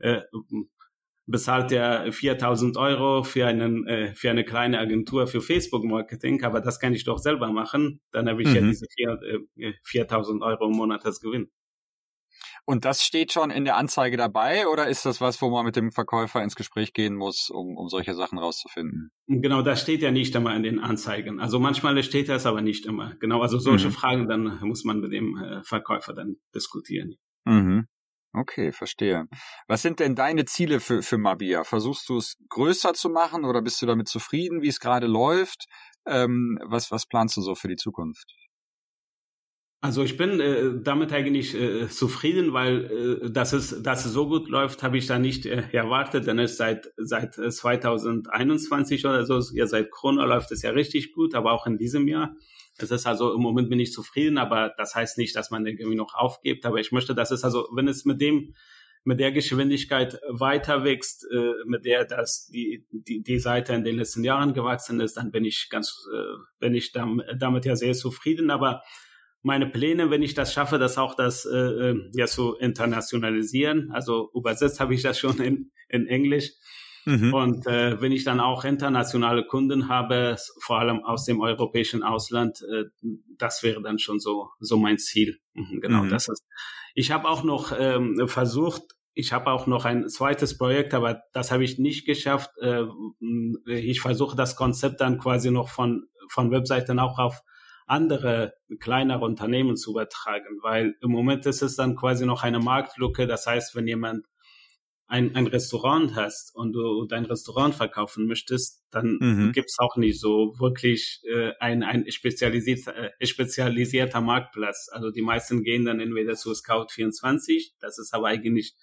äh, 0.00 0.22
bezahlt 1.26 1.70
er 1.70 2.12
4.000 2.12 2.76
Euro 2.76 3.22
für 3.22 3.46
einen 3.46 3.86
äh, 3.86 4.14
für 4.14 4.30
eine 4.30 4.44
kleine 4.44 4.80
Agentur 4.80 5.28
für 5.28 5.40
Facebook 5.40 5.84
Marketing, 5.84 6.42
aber 6.42 6.60
das 6.60 6.80
kann 6.80 6.94
ich 6.94 7.04
doch 7.04 7.18
selber 7.18 7.52
machen, 7.52 8.00
dann 8.10 8.28
habe 8.28 8.42
ich 8.42 8.48
mhm. 8.48 8.54
ja 8.54 8.60
diese 8.62 8.86
4.000 8.86 10.40
äh, 10.40 10.44
Euro 10.44 10.66
im 10.66 10.76
Monat 10.76 11.06
als 11.06 11.20
Gewinn. 11.20 11.50
Und 12.68 12.84
das 12.84 13.04
steht 13.04 13.32
schon 13.32 13.50
in 13.50 13.64
der 13.64 13.76
Anzeige 13.76 14.16
dabei 14.16 14.66
oder 14.66 14.88
ist 14.88 15.06
das 15.06 15.20
was, 15.20 15.40
wo 15.40 15.50
man 15.50 15.64
mit 15.64 15.76
dem 15.76 15.92
Verkäufer 15.92 16.42
ins 16.42 16.56
Gespräch 16.56 16.92
gehen 16.92 17.14
muss, 17.14 17.48
um, 17.48 17.76
um 17.76 17.88
solche 17.88 18.14
Sachen 18.14 18.38
rauszufinden? 18.38 19.12
Genau, 19.28 19.62
das 19.62 19.80
steht 19.80 20.02
ja 20.02 20.10
nicht 20.10 20.34
immer 20.34 20.54
in 20.56 20.64
den 20.64 20.80
Anzeigen. 20.80 21.38
Also 21.38 21.60
manchmal 21.60 22.02
steht 22.02 22.28
das 22.28 22.44
aber 22.44 22.62
nicht 22.62 22.84
immer. 22.84 23.14
Genau, 23.20 23.40
also 23.40 23.60
solche 23.60 23.88
mhm. 23.88 23.92
Fragen, 23.92 24.28
dann 24.28 24.58
muss 24.62 24.82
man 24.82 24.98
mit 24.98 25.12
dem 25.12 25.36
äh, 25.36 25.62
Verkäufer 25.62 26.12
dann 26.12 26.38
diskutieren. 26.54 27.14
Mhm. 27.44 27.86
Okay, 28.32 28.72
verstehe. 28.72 29.28
Was 29.68 29.82
sind 29.82 30.00
denn 30.00 30.16
deine 30.16 30.44
Ziele 30.44 30.80
für, 30.80 31.02
für 31.02 31.18
Mabia? 31.18 31.62
Versuchst 31.62 32.08
du 32.08 32.18
es 32.18 32.36
größer 32.48 32.94
zu 32.94 33.08
machen 33.08 33.44
oder 33.44 33.62
bist 33.62 33.80
du 33.80 33.86
damit 33.86 34.08
zufrieden, 34.08 34.60
wie 34.60 34.68
es 34.68 34.80
gerade 34.80 35.06
läuft? 35.06 35.66
Ähm, 36.04 36.58
was, 36.64 36.90
was 36.90 37.06
planst 37.06 37.36
du 37.36 37.42
so 37.42 37.54
für 37.54 37.68
die 37.68 37.76
Zukunft? 37.76 38.26
Also 39.82 40.02
ich 40.02 40.16
bin 40.16 40.40
äh, 40.40 40.80
damit 40.82 41.12
eigentlich 41.12 41.54
äh, 41.54 41.88
zufrieden, 41.88 42.52
weil 42.52 43.20
äh, 43.24 43.30
dass 43.30 43.52
es 43.52 43.82
dass 43.82 44.06
es 44.06 44.12
so 44.12 44.26
gut 44.26 44.48
läuft, 44.48 44.82
habe 44.82 44.96
ich 44.96 45.06
da 45.06 45.18
nicht 45.18 45.46
äh, 45.46 45.64
erwartet, 45.72 46.26
denn 46.26 46.38
es 46.38 46.56
seit 46.56 46.90
seit 46.96 47.34
2021 47.34 49.04
äh, 49.04 49.06
oder 49.06 49.26
so, 49.26 49.40
ja 49.54 49.66
seit 49.66 49.90
Corona 49.90 50.24
läuft 50.24 50.50
es 50.50 50.62
ja 50.62 50.70
richtig 50.70 51.12
gut, 51.12 51.34
aber 51.34 51.52
auch 51.52 51.66
in 51.66 51.76
diesem 51.76 52.08
Jahr. 52.08 52.34
Es 52.78 52.90
ist 52.90 53.06
also 53.06 53.34
im 53.34 53.40
Moment 53.40 53.70
bin 53.70 53.80
ich 53.80 53.92
zufrieden, 53.92 54.38
aber 54.38 54.74
das 54.76 54.94
heißt 54.94 55.18
nicht, 55.18 55.34
dass 55.36 55.50
man 55.50 55.66
irgendwie 55.66 55.96
noch 55.96 56.14
aufgibt. 56.14 56.66
Aber 56.66 56.78
ich 56.78 56.92
möchte, 56.92 57.14
dass 57.14 57.30
es 57.30 57.42
also, 57.44 57.68
wenn 57.72 57.88
es 57.88 58.04
mit 58.04 58.20
dem 58.20 58.54
mit 59.04 59.20
der 59.20 59.30
Geschwindigkeit 59.30 60.18
weiter 60.28 60.82
wächst, 60.82 61.26
äh, 61.32 61.52
mit 61.64 61.84
der 61.84 62.04
das 62.06 62.48
die, 62.48 62.84
die 62.90 63.22
die 63.22 63.38
Seite 63.38 63.72
in 63.72 63.84
den 63.84 63.96
letzten 63.96 64.24
Jahren 64.24 64.52
gewachsen 64.52 65.00
ist, 65.00 65.16
dann 65.16 65.30
bin 65.30 65.44
ich 65.44 65.68
ganz 65.70 66.06
äh, 66.12 66.38
bin 66.58 66.74
ich 66.74 66.92
damit, 66.92 67.26
damit 67.38 67.64
ja 67.66 67.76
sehr 67.76 67.94
zufrieden. 67.94 68.50
Aber 68.50 68.82
meine 69.46 69.68
Pläne, 69.68 70.10
wenn 70.10 70.24
ich 70.24 70.34
das 70.34 70.52
schaffe, 70.52 70.76
das 70.76 70.98
auch 70.98 71.14
das 71.14 71.44
äh, 71.46 71.56
äh, 71.56 72.10
ja 72.14 72.26
zu 72.26 72.56
internationalisieren. 72.56 73.92
Also 73.92 74.28
übersetzt 74.34 74.80
habe 74.80 74.92
ich 74.92 75.02
das 75.02 75.20
schon 75.20 75.38
in, 75.40 75.70
in 75.88 76.08
Englisch. 76.08 76.50
Mhm. 77.04 77.32
Und 77.32 77.66
äh, 77.68 78.00
wenn 78.00 78.10
ich 78.10 78.24
dann 78.24 78.40
auch 78.40 78.64
internationale 78.64 79.46
Kunden 79.46 79.88
habe, 79.88 80.36
vor 80.60 80.80
allem 80.80 81.04
aus 81.04 81.26
dem 81.26 81.40
europäischen 81.40 82.02
Ausland, 82.02 82.60
äh, 82.62 82.86
das 83.38 83.62
wäre 83.62 83.80
dann 83.82 84.00
schon 84.00 84.18
so 84.18 84.48
so 84.58 84.76
mein 84.78 84.98
Ziel. 84.98 85.38
Mhm, 85.54 85.80
genau, 85.80 86.02
mhm. 86.02 86.10
das 86.10 86.28
ist. 86.28 86.44
Ich 86.96 87.12
habe 87.12 87.28
auch 87.28 87.44
noch 87.44 87.72
ähm, 87.78 88.26
versucht, 88.26 88.82
ich 89.14 89.32
habe 89.32 89.52
auch 89.52 89.68
noch 89.68 89.84
ein 89.84 90.08
zweites 90.08 90.58
Projekt, 90.58 90.92
aber 90.92 91.22
das 91.32 91.52
habe 91.52 91.62
ich 91.62 91.78
nicht 91.78 92.04
geschafft. 92.04 92.50
Äh, 92.60 92.86
ich 93.66 94.00
versuche 94.00 94.34
das 94.34 94.56
Konzept 94.56 95.00
dann 95.00 95.18
quasi 95.18 95.52
noch 95.52 95.68
von 95.68 96.08
von 96.28 96.50
Webseiten 96.50 96.98
auch 96.98 97.20
auf 97.20 97.42
andere 97.86 98.54
kleinere 98.80 99.24
Unternehmen 99.24 99.76
zu 99.76 99.92
übertragen, 99.92 100.58
weil 100.62 100.96
im 101.00 101.10
Moment 101.10 101.46
ist 101.46 101.62
es 101.62 101.76
dann 101.76 101.96
quasi 101.96 102.26
noch 102.26 102.42
eine 102.42 102.58
Marktlücke. 102.58 103.26
Das 103.26 103.46
heißt, 103.46 103.74
wenn 103.76 103.86
jemand 103.86 104.26
ein, 105.08 105.36
ein 105.36 105.46
Restaurant 105.46 106.16
hast 106.16 106.54
und 106.54 106.72
du 106.72 107.06
dein 107.06 107.24
Restaurant 107.24 107.74
verkaufen 107.74 108.26
möchtest, 108.26 108.84
dann 108.90 109.18
mhm. 109.20 109.52
gibt's 109.52 109.78
auch 109.78 109.96
nicht 109.96 110.20
so 110.20 110.54
wirklich 110.58 111.22
äh, 111.32 111.52
ein, 111.60 111.84
ein 111.84 112.10
spezialisiert, 112.10 112.88
äh, 112.88 113.10
spezialisierter 113.24 114.20
Marktplatz. 114.20 114.88
Also 114.90 115.10
die 115.10 115.22
meisten 115.22 115.62
gehen 115.62 115.84
dann 115.84 116.00
entweder 116.00 116.34
zu 116.34 116.50
Scout24, 116.50 117.74
das 117.78 117.98
ist 117.98 118.14
aber 118.14 118.26
eigentlich, 118.26 118.74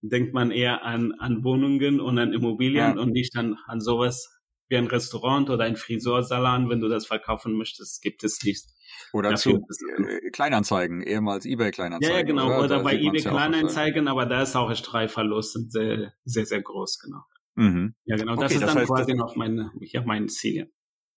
denkt 0.00 0.32
man 0.32 0.50
eher 0.50 0.82
an, 0.82 1.12
an 1.18 1.44
Wohnungen 1.44 2.00
und 2.00 2.18
an 2.18 2.32
Immobilien 2.32 2.96
ja. 2.96 3.02
und 3.02 3.12
nicht 3.12 3.36
an, 3.36 3.58
an 3.66 3.80
sowas 3.80 4.35
wie 4.68 4.76
ein 4.76 4.86
Restaurant 4.86 5.50
oder 5.50 5.64
ein 5.64 5.76
Friseursalon, 5.76 6.68
wenn 6.68 6.80
du 6.80 6.88
das 6.88 7.06
verkaufen 7.06 7.56
möchtest, 7.56 8.02
gibt 8.02 8.24
es 8.24 8.42
nicht. 8.42 8.66
Oder 9.12 9.30
Dafür 9.30 9.60
zu 9.68 9.86
äh, 10.04 10.30
Kleinanzeigen, 10.30 11.02
ehemals 11.02 11.44
eBay 11.44 11.70
Kleinanzeigen. 11.70 12.14
Ja, 12.14 12.20
ja 12.20 12.26
genau, 12.26 12.46
oder, 12.46 12.64
oder 12.64 12.82
bei 12.82 12.94
eBay 12.94 13.22
Kleinanzeigen, 13.22 14.08
aber 14.08 14.26
da 14.26 14.42
ist 14.42 14.56
auch 14.56 14.68
ein 14.68 14.76
Streitverlust 14.76 15.70
sehr, 15.70 16.12
sehr, 16.24 16.46
sehr 16.46 16.62
groß, 16.62 16.98
genau. 16.98 17.22
Mhm. 17.54 17.94
Ja, 18.04 18.16
genau, 18.16 18.34
das 18.36 18.44
okay, 18.44 18.54
ist 18.54 18.62
das 18.62 18.70
dann 18.70 18.82
heißt, 18.82 18.92
quasi 18.92 19.14
noch 19.14 19.36
mein, 19.36 19.70
ja, 19.80 20.02
mein 20.04 20.28
Ziel. 20.28 20.72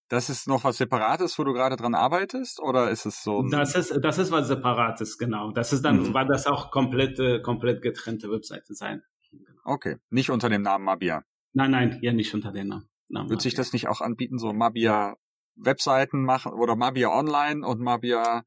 Das 0.07 0.29
ist 0.29 0.47
noch 0.47 0.63
was 0.63 0.77
Separates, 0.77 1.37
wo 1.37 1.43
du 1.43 1.53
gerade 1.53 1.75
dran 1.75 1.93
arbeitest, 1.93 2.59
oder 2.59 2.89
ist 2.89 3.05
es 3.05 3.23
so? 3.23 3.43
Das 3.49 3.75
ist, 3.75 3.99
das 4.01 4.17
ist 4.17 4.31
was 4.31 4.47
Separates, 4.47 5.17
genau. 5.17 5.51
Das 5.51 5.71
ist 5.71 5.83
dann, 5.83 6.01
mhm. 6.01 6.13
war 6.13 6.25
das 6.25 6.47
auch 6.47 6.71
komplett, 6.71 7.43
komplett 7.43 7.81
getrennte 7.81 8.31
Webseite 8.31 8.73
sein. 8.73 9.03
Genau. 9.31 9.61
Okay, 9.65 9.97
nicht 10.09 10.31
unter 10.31 10.49
dem 10.49 10.63
Namen 10.63 10.85
Mabia. 10.85 11.23
Nein, 11.53 11.71
nein, 11.71 11.99
ja 12.01 12.13
nicht 12.13 12.33
unter 12.33 12.51
dem 12.51 12.69
Namen. 12.69 12.89
Namen 13.09 13.29
Wird 13.29 13.41
sich 13.41 13.55
das 13.55 13.73
nicht 13.73 13.87
auch 13.87 14.01
anbieten, 14.01 14.37
so 14.37 14.53
Mabia 14.53 15.15
Webseiten 15.55 16.23
machen 16.23 16.53
oder 16.53 16.75
Mabia 16.75 17.09
Online 17.09 17.65
und 17.65 17.81
Mabia 17.81 18.43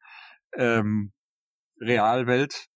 ähm, 0.57 1.13
Realwelt? 1.81 2.67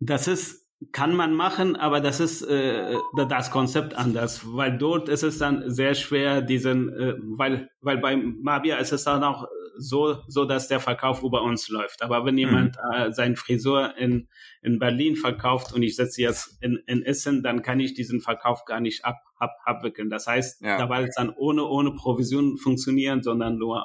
Das 0.00 0.28
ist 0.28 0.66
kann 0.92 1.16
man 1.16 1.34
machen, 1.34 1.74
aber 1.74 2.00
das 2.00 2.20
ist 2.20 2.42
äh, 2.42 2.96
das 3.28 3.50
Konzept 3.50 3.94
anders, 3.94 4.42
weil 4.44 4.76
dort 4.76 5.08
ist 5.08 5.22
es 5.22 5.38
dann 5.38 5.70
sehr 5.70 5.94
schwer, 5.94 6.42
diesen, 6.42 6.92
äh, 6.92 7.14
weil 7.18 7.70
weil 7.80 7.98
bei 7.98 8.16
Mabia 8.16 8.76
ist 8.76 8.92
es 8.92 9.04
dann 9.04 9.24
auch 9.24 9.46
so 9.78 10.22
so, 10.26 10.44
dass 10.44 10.68
der 10.68 10.80
Verkauf 10.80 11.22
über 11.22 11.42
uns 11.42 11.68
läuft. 11.68 12.02
Aber 12.02 12.24
wenn 12.24 12.38
jemand 12.38 12.76
mhm. 12.76 12.94
äh, 12.94 13.12
seinen 13.12 13.36
Friseur 13.36 13.96
in 13.96 14.28
in 14.62 14.78
Berlin 14.78 15.16
verkauft 15.16 15.72
und 15.72 15.82
ich 15.82 15.96
setze 15.96 16.22
jetzt 16.22 16.62
in, 16.62 16.78
in 16.86 17.02
Essen, 17.02 17.42
dann 17.42 17.62
kann 17.62 17.80
ich 17.80 17.94
diesen 17.94 18.20
Verkauf 18.20 18.64
gar 18.64 18.80
nicht 18.80 19.04
ab, 19.04 19.18
ab 19.36 19.56
abwickeln. 19.64 20.10
Das 20.10 20.26
heißt, 20.26 20.62
ja. 20.62 20.78
da 20.78 20.88
wird 20.88 21.08
es 21.08 21.14
dann 21.14 21.30
ohne 21.30 21.64
ohne 21.64 21.92
Provision 21.92 22.56
funktionieren, 22.56 23.22
sondern 23.22 23.58
nur 23.58 23.84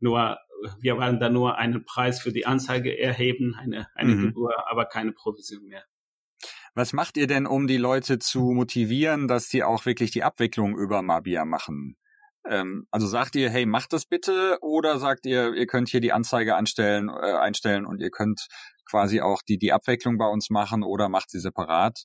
nur 0.00 0.38
wir 0.80 0.98
werden 0.98 1.20
dann 1.20 1.32
nur 1.32 1.56
einen 1.56 1.84
Preis 1.84 2.20
für 2.20 2.32
die 2.32 2.46
Anzeige 2.46 2.98
erheben, 2.98 3.54
eine 3.58 3.88
eine 3.94 4.14
mhm. 4.14 4.22
Gebühr, 4.26 4.70
aber 4.70 4.86
keine 4.86 5.12
Provision 5.12 5.64
mehr. 5.66 5.84
Was 6.74 6.92
macht 6.92 7.16
ihr 7.16 7.26
denn, 7.26 7.46
um 7.46 7.66
die 7.66 7.76
Leute 7.76 8.20
zu 8.20 8.52
motivieren, 8.52 9.26
dass 9.26 9.48
die 9.48 9.64
auch 9.64 9.84
wirklich 9.84 10.12
die 10.12 10.22
Abwicklung 10.22 10.78
über 10.78 11.02
Mabia 11.02 11.44
machen? 11.44 11.96
Ähm, 12.48 12.86
also 12.90 13.06
sagt 13.06 13.36
ihr, 13.36 13.50
hey, 13.50 13.66
macht 13.66 13.92
das 13.92 14.06
bitte, 14.06 14.58
oder 14.62 14.98
sagt 14.98 15.26
ihr, 15.26 15.52
ihr 15.54 15.66
könnt 15.66 15.88
hier 15.88 16.00
die 16.00 16.12
Anzeige 16.12 16.56
anstellen, 16.56 17.08
äh, 17.08 17.32
einstellen 17.32 17.84
und 17.84 18.00
ihr 18.00 18.10
könnt 18.10 18.48
quasi 18.88 19.20
auch 19.20 19.42
die, 19.42 19.58
die 19.58 19.72
Abwicklung 19.72 20.16
bei 20.16 20.26
uns 20.26 20.48
machen 20.48 20.82
oder 20.82 21.08
macht 21.08 21.30
sie 21.30 21.40
separat? 21.40 22.04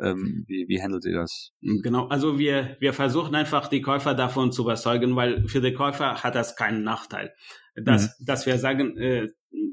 Ähm, 0.00 0.44
wie, 0.46 0.66
wie 0.68 0.82
handelt 0.82 1.04
ihr 1.06 1.14
das? 1.14 1.50
Genau, 1.60 2.06
also 2.06 2.38
wir, 2.38 2.76
wir 2.80 2.92
versuchen 2.92 3.34
einfach 3.34 3.68
die 3.68 3.80
Käufer 3.80 4.14
davon 4.14 4.52
zu 4.52 4.62
überzeugen, 4.62 5.16
weil 5.16 5.48
für 5.48 5.60
die 5.60 5.72
Käufer 5.72 6.22
hat 6.22 6.34
das 6.34 6.54
keinen 6.54 6.84
Nachteil. 6.84 7.34
Dass, 7.74 8.18
mhm. 8.18 8.24
dass 8.24 8.46
wir 8.46 8.58
sagen, 8.58 8.96
äh, 8.96 9.28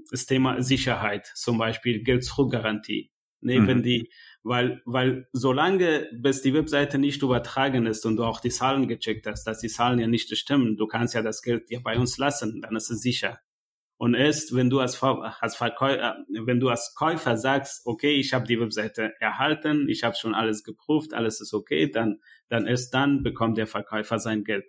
das 0.10 0.26
Thema 0.26 0.62
Sicherheit, 0.62 1.32
zum 1.36 1.58
Beispiel 1.58 2.04
Geld-Zurück-Garantie. 2.04 3.12
Nee, 3.42 3.60
mhm. 3.60 3.84
die, 3.84 4.10
weil, 4.46 4.84
weil 4.86 5.28
solange 5.34 6.08
bis 6.14 6.44
die 6.44 6.54
Webseite 6.54 7.00
nicht 7.00 7.24
übertragen 7.24 7.88
ist 7.88 8.06
und 8.06 8.18
du 8.18 8.24
auch 8.24 8.40
die 8.40 8.52
Zahlen 8.52 8.88
gecheckt 8.88 9.26
hast, 9.26 9.44
dass 9.46 9.60
die 9.60 9.70
Zahlen 9.70 9.98
ja 9.98 10.06
nicht 10.06 10.36
stimmen, 10.38 10.78
du 10.78 10.86
kannst 10.86 11.16
ja 11.16 11.24
das 11.24 11.42
Geld 11.42 11.72
ja 11.72 11.80
bei 11.84 11.98
uns 11.98 12.20
lassen, 12.20 12.62
dann 12.62 12.76
ist 12.76 12.92
es 12.92 13.02
sicher. 13.02 13.40
Und 13.98 14.14
erst 14.14 14.56
wenn 14.56 14.70
du 14.70 14.80
als, 14.80 15.02
als 15.02 15.56
Verkäufer, 15.56 16.18
äh, 16.20 16.46
wenn 16.46 16.60
du 16.60 16.70
als 16.70 16.94
Käufer 16.96 17.38
sagst, 17.38 17.88
okay, 17.88 18.18
ich 18.18 18.34
habe 18.34 18.46
die 18.46 18.60
Webseite 18.60 19.14
erhalten, 19.20 19.90
ich 19.90 20.04
habe 20.04 20.16
schon 20.16 20.36
alles 20.36 20.64
geprüft, 20.64 21.16
alles 21.16 21.42
ist 21.42 21.54
okay, 21.54 21.90
dann, 21.90 22.20
dann 22.48 22.68
erst 22.68 22.94
dann 22.94 23.24
bekommt 23.24 23.58
der 23.58 23.68
Verkäufer 23.68 24.20
sein 24.20 24.44
Geld. 24.44 24.66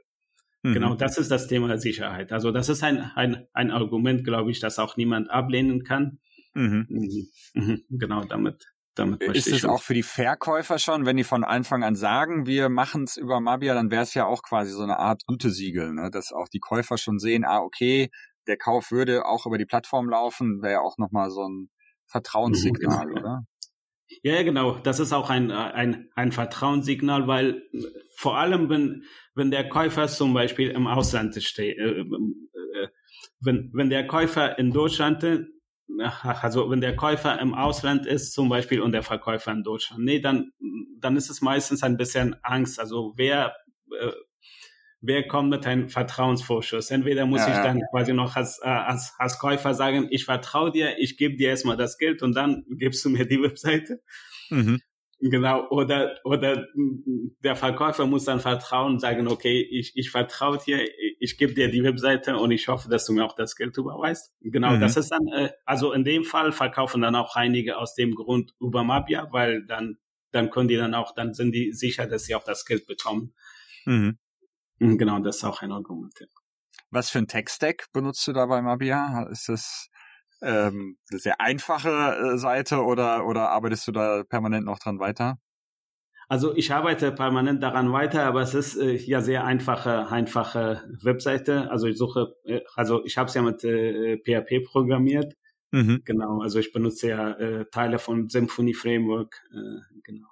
Mhm. 0.63 0.73
Genau, 0.73 0.95
das 0.95 1.19
ist 1.19 1.31
das 1.31 1.49
Thema 1.49 1.77
Sicherheit. 1.77 2.33
Also 2.33 2.51
das 2.51 2.71
ist 2.71 2.83
ein, 2.83 3.11
ein, 3.15 3.47
ein 3.53 3.71
Argument, 3.71 4.25
glaube 4.25 4.51
ich, 4.51 4.59
das 4.59 4.79
auch 4.79 4.97
niemand 4.97 5.29
ablehnen 5.29 5.85
kann. 5.85 6.19
Mhm. 6.55 6.87
Mhm. 6.89 7.29
mhm. 7.53 7.83
Genau, 7.91 8.25
damit 8.25 8.73
damit 8.99 9.23
ist 9.23 9.47
es 9.47 9.65
auch 9.65 9.83
für 9.83 9.95
die 9.95 10.03
Verkäufer 10.03 10.79
schon, 10.79 11.07
wenn 11.07 11.17
die 11.17 11.25
von 11.25 11.45
Anfang 11.45 11.85
an 11.85 11.95
sagen, 11.95 12.47
wir 12.47 12.69
machen 12.69 13.05
es 13.05 13.17
über 13.17 13.41
Mabia, 13.41 13.75
dann 13.75 13.91
wäre 13.91 14.03
es 14.03 14.15
ja 14.15 14.27
auch 14.27 14.43
quasi 14.43 14.73
so 14.73 14.83
eine 14.83 14.99
Art 14.99 15.27
Gütesiegel, 15.27 15.93
ne? 15.93 16.11
dass 16.11 16.33
auch 16.33 16.49
die 16.49 16.61
Käufer 16.61 16.99
schon 16.99 17.19
sehen, 17.19 17.45
ah, 17.45 17.61
okay, 17.61 18.11
der 18.47 18.57
Kauf 18.57 18.91
würde 18.91 19.27
auch 19.27 19.47
über 19.47 19.59
die 19.59 19.67
Plattform 19.67 20.09
laufen, 20.09 20.63
wäre 20.63 20.75
ja 20.75 20.81
auch 20.81 20.99
nochmal 20.99 21.31
so 21.31 21.47
ein 21.47 21.69
Vertrauenssignal, 22.07 23.07
mhm. 23.07 23.13
oder? 23.13 23.47
Ja, 24.23 24.43
genau. 24.43 24.79
Das 24.79 25.01
ist 25.01 25.13
auch 25.13 25.31
ein, 25.31 25.51
ein, 25.51 26.09
ein 26.15 26.33
Vertrauenssignal, 26.33 27.27
weil 27.27 27.63
vor 28.17 28.39
allem, 28.39 28.69
wenn, 28.69 29.05
wenn 29.35 29.51
der 29.51 29.69
Käufer 29.69 30.07
zum 30.07 30.33
Beispiel 30.33 30.71
im 30.71 30.87
Ausland 30.87 31.35
steht, 31.43 31.77
äh, 31.79 32.01
äh, 32.01 32.89
wenn, 33.41 33.71
wenn 33.75 33.91
der 33.91 34.07
Käufer 34.07 34.59
in 34.59 34.73
Deutschland 34.73 35.25
also 35.99 36.71
wenn 36.71 36.81
der 36.81 36.97
Käufer 36.97 37.39
im 37.41 37.55
Ausland 37.55 38.07
ist 38.07 38.33
zum 38.33 38.49
Beispiel 38.49 38.81
und 38.81 38.93
der 38.93 39.03
Verkäufer 39.03 39.53
in 39.53 39.63
Deutschland, 39.63 40.05
nee, 40.05 40.21
dann, 40.21 40.53
dann 40.99 41.17
ist 41.17 41.31
es 41.31 41.41
meistens 41.41 41.83
ein 41.83 41.97
bisschen 41.97 42.37
Angst. 42.43 42.81
Also 42.81 43.15
wer, 43.17 43.57
äh, 43.91 44.13
wer 45.01 45.27
kommt 45.27 45.51
mit 45.51 45.67
einem 45.67 45.89
Vertrauensvorschuss? 45.89 46.91
Entweder 46.91 47.27
muss 47.27 47.47
ja, 47.47 47.57
ich 47.57 47.59
dann 47.59 47.81
quasi 47.91 48.13
noch 48.13 48.37
als, 48.37 48.61
äh, 48.63 48.69
als, 48.69 49.15
als 49.19 49.39
Käufer 49.39 49.75
sagen, 49.75 50.09
ich 50.11 50.25
vertraue 50.25 50.73
dir, 50.73 50.99
ich 50.99 51.17
gebe 51.17 51.37
dir 51.37 51.51
erstmal 51.51 51.77
das 51.77 51.99
Geld 51.99 52.23
und 52.23 52.35
dann 52.35 52.65
gibst 52.69 53.05
du 53.05 53.11
mir 53.11 53.27
die 53.27 53.41
Webseite. 53.43 54.03
Mhm. 54.51 54.81
Genau, 55.19 55.67
oder, 55.71 56.15
oder 56.25 56.67
der 56.75 57.57
Verkäufer 57.57 58.07
muss 58.07 58.25
dann 58.25 58.39
vertrauen 58.39 58.95
und 58.95 59.01
sagen, 59.01 59.29
okay, 59.29 59.63
ich, 59.63 59.97
ich 59.97 60.11
vertraue 60.11 60.59
dir, 60.59 60.87
ich 61.19 61.39
gebe 61.39 61.55
dir 61.55 61.71
die 61.71 61.83
Webseite 61.83 62.37
und 62.37 62.51
ich 62.51 62.69
hoffe, 62.69 62.91
dass 62.91 63.07
du 63.07 63.15
mir 63.15 63.25
auch 63.25 63.35
das 63.35 63.57
Geld 63.57 63.79
überweist. 63.79 64.35
Genau, 64.43 64.73
mhm. 64.73 64.81
das 64.81 64.99
ist 64.99 65.11
dann, 65.11 65.27
äh, 65.29 65.51
also 65.65 65.93
in 65.93 66.05
dem 66.05 66.25
Fall 66.25 66.53
verkaufen 66.53 67.01
dann 67.01 67.15
auch 67.15 67.35
einige 67.35 67.79
aus 67.79 67.95
dem 67.95 68.15
Grund 68.15 68.55
über 68.61 68.85
Mapia, 68.85 69.29
weil 69.33 69.65
dann, 69.65 69.97
dann 70.33 70.51
können 70.51 70.69
die 70.69 70.77
dann 70.77 70.93
auch, 70.93 71.15
dann 71.15 71.33
sind 71.33 71.53
die 71.53 71.73
sicher, 71.73 72.07
dass 72.07 72.25
sie 72.25 72.35
auch 72.35 72.45
das 72.45 72.67
Geld 72.67 72.87
bekommen. 72.87 73.33
Mhm. 73.87 74.19
Genau, 74.79 75.19
das 75.21 75.37
ist 75.37 75.45
auch 75.45 75.63
ein 75.63 75.73
Argument. 75.73 76.13
Was 76.91 77.09
für 77.09 77.19
ein 77.19 77.27
Tech-Stack 77.27 77.87
benutzt 77.95 78.27
du 78.27 78.35
da 78.35 78.45
bei 78.45 78.61
Mapia? 78.61 79.27
Ist 79.31 79.49
das 79.49 79.89
ähm, 80.43 80.99
sehr 81.05 81.41
einfache 81.41 81.89
äh, 82.35 82.39
Seite 82.39 82.83
oder, 82.83 83.27
oder 83.27 83.51
arbeitest 83.51 83.87
du 83.89 83.93
da 83.93 84.23
permanent 84.25 84.67
noch 84.67 84.79
dran 84.79 84.99
weiter? 84.99 85.39
Also 86.29 86.57
ich 86.57 86.73
arbeite 86.73 87.13
permanent 87.13 87.63
daran 87.63 87.93
weiter, 87.93 88.25
aber 88.25 88.43
es 88.43 88.55
ist 88.55 88.77
äh, 88.77 88.97
ja 88.97 89.21
sehr 89.21 89.45
einfache, 89.45 90.09
einfache 90.09 90.83
Webseite. 91.03 91.71
Also 91.71 91.87
ich 91.87 91.97
suche, 91.97 92.35
äh, 92.45 92.63
also 92.75 93.05
ich 93.05 93.17
habe 93.17 93.29
es 93.29 93.35
ja 93.35 93.43
mit 93.43 93.63
äh, 93.63 94.19
PHP 94.19 94.65
programmiert. 94.65 95.35
Mhm. 95.71 96.03
Genau, 96.05 96.41
also 96.41 96.59
ich 96.59 96.73
benutze 96.73 97.09
ja 97.09 97.31
äh, 97.33 97.67
Teile 97.71 97.99
von 97.99 98.29
Symfony 98.29 98.75
Framework. 98.75 99.41
Äh, 99.53 100.01
genau. 100.03 100.29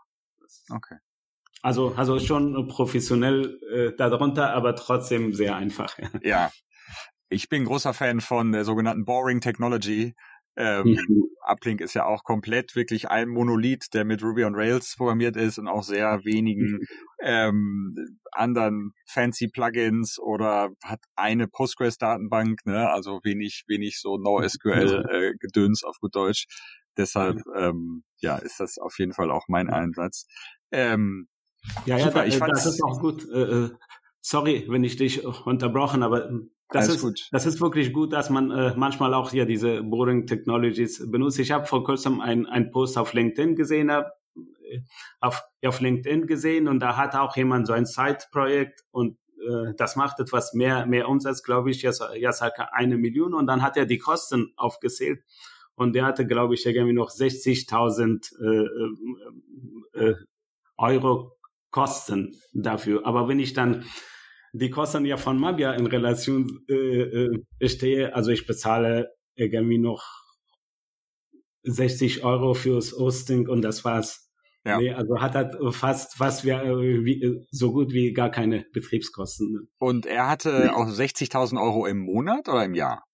Okay. 0.71 0.97
Also, 1.63 1.95
also 1.97 2.19
schon 2.19 2.69
professionell 2.69 3.61
äh, 3.73 3.97
darunter, 3.97 4.53
aber 4.53 4.75
trotzdem 4.75 5.33
sehr 5.33 5.57
einfach. 5.57 5.97
Ja, 6.23 6.51
ich 7.35 7.49
bin 7.49 7.65
großer 7.65 7.93
Fan 7.93 8.21
von 8.21 8.53
der 8.53 8.65
sogenannten 8.65 9.05
Boring 9.05 9.41
Technology. 9.41 10.15
Ähm, 10.57 10.97
mhm. 11.09 11.25
Uplink 11.47 11.81
ist 11.81 11.95
ja 11.95 12.07
auch 12.07 12.23
komplett 12.23 12.77
wirklich 12.77 13.11
ein 13.11 13.29
Monolith, 13.29 13.89
der 13.93 14.05
mit 14.05 14.23
Ruby 14.23 14.45
on 14.45 14.55
Rails 14.55 14.95
programmiert 14.97 15.37
ist 15.37 15.59
und 15.59 15.67
auch 15.67 15.83
sehr 15.83 16.25
wenigen 16.25 16.79
mhm. 16.79 16.87
ähm, 17.21 17.95
anderen 18.31 18.93
fancy 19.07 19.49
Plugins 19.49 20.19
oder 20.19 20.71
hat 20.83 21.01
eine 21.17 21.49
Postgres-Datenbank, 21.49 22.65
ne? 22.67 22.89
also 22.89 23.21
wenig, 23.25 23.65
wenig 23.67 24.01
so 24.01 24.17
NoSQL-Gedöns 24.17 25.83
äh, 25.83 25.87
auf 25.87 25.99
gut 25.99 26.15
Deutsch. 26.15 26.47
Deshalb 26.97 27.43
ähm, 27.57 28.05
ja, 28.21 28.37
ist 28.37 28.61
das 28.61 28.79
auf 28.79 28.97
jeden 28.99 29.13
Fall 29.13 29.33
auch 29.33 29.49
mein 29.49 29.69
Einsatz. 29.69 30.27
Ähm, 30.71 31.27
ja, 31.85 31.99
ja, 31.99 32.05
super, 32.05 32.21
da, 32.21 32.27
ich 32.27 32.39
das 32.39 32.67
ist 32.67 32.83
auch 32.85 33.01
gut. 33.01 33.29
Äh, 33.29 33.43
äh, 33.43 33.71
sorry, 34.21 34.67
wenn 34.69 34.85
ich 34.85 34.97
dich 34.97 35.25
unterbrochen, 35.25 36.05
aber 36.05 36.31
das 36.71 36.89
ist, 36.89 37.03
gut. 37.03 37.29
das 37.31 37.47
ist 37.47 37.61
wirklich 37.61 37.93
gut, 37.93 38.13
dass 38.13 38.31
man 38.31 38.51
äh, 38.51 38.75
manchmal 38.77 39.15
auch 39.15 39.31
hier 39.31 39.47
diese 39.47 39.83
Boring 39.83 40.27
Technologies 40.27 41.11
benutzt. 41.11 41.39
Ich 41.39 41.53
habe 41.53 41.67
vor 41.67 41.85
kurzem 41.85 42.21
ein, 42.21 42.47
ein 42.47 42.71
Post 42.71 42.99
auf 42.99 43.13
LinkedIn 43.13 43.55
gesehen, 43.55 43.91
hab, 43.93 44.19
äh, 44.37 44.81
auf, 45.21 45.43
auf 45.65 45.81
LinkedIn 45.81 46.27
gesehen 46.27 46.69
und 46.69 46.81
da 46.81 46.97
hat 46.97 47.15
auch 47.15 47.37
jemand 47.37 47.67
so 47.67 47.73
ein 47.73 47.87
Side-Projekt 47.87 48.85
und 48.91 49.19
äh, 49.39 49.75
das 49.77 49.97
macht 49.97 50.21
etwas 50.21 50.55
mehr, 50.55 50.87
mehr 50.87 51.09
Umsatz, 51.09 51.43
glaube 51.43 51.71
ich, 51.71 51.83
jetzt, 51.83 52.03
jetzt 52.17 52.39
circa 52.39 52.71
eine 52.73 52.97
Million 52.97 53.35
und 53.35 53.47
dann 53.47 53.63
hat 53.63 53.77
er 53.77 53.87
die 53.87 53.99
Kosten 53.99 54.53
aufgezählt 54.57 55.23
und 55.75 55.95
der 55.95 56.05
hatte, 56.05 56.27
glaube 56.27 56.55
ich, 56.55 56.65
irgendwie 56.67 56.95
noch 56.95 57.11
60.000 57.11 58.33
äh, 58.41 60.01
äh, 60.01 60.11
äh, 60.11 60.15
Euro 60.77 61.37
Kosten 61.71 62.37
dafür. 62.53 63.05
Aber 63.05 63.29
wenn 63.29 63.41
ich 63.41 63.53
dann 63.53 63.85
die 64.55 64.71
Kosten 64.71 65.05
ja 65.05 65.17
von 65.17 65.39
Mabia 65.39 65.73
in 65.73 65.87
Relation 65.87 66.61
äh, 66.69 66.75
äh, 66.75 67.69
stehe. 67.69 68.15
Also 68.15 68.31
ich 68.31 68.47
bezahle 68.47 69.13
irgendwie 69.35 69.79
noch 69.79 70.05
60 71.65 72.25
Euro 72.25 72.55
fürs 72.55 72.93
Hosting 72.93 73.49
und 73.49 73.63
das 73.63 73.85
war's. 73.85 74.31
Ja. 74.65 74.79
Nee, 74.79 74.93
also 74.93 75.21
hat 75.21 75.35
er 75.35 75.73
fast 75.73 76.15
fast 76.15 76.45
wie, 76.45 76.51
äh, 76.51 77.05
wie, 77.05 77.47
so 77.51 77.73
gut 77.73 77.93
wie 77.93 78.13
gar 78.13 78.31
keine 78.31 78.65
Betriebskosten. 78.73 79.69
Und 79.79 80.07
er 80.07 80.29
hatte 80.29 80.75
auch 80.75 80.87
60.000 80.87 81.61
Euro 81.61 81.87
im 81.87 81.99
Monat 81.99 82.49
oder 82.49 82.65
im 82.65 82.75
Jahr? 82.75 83.05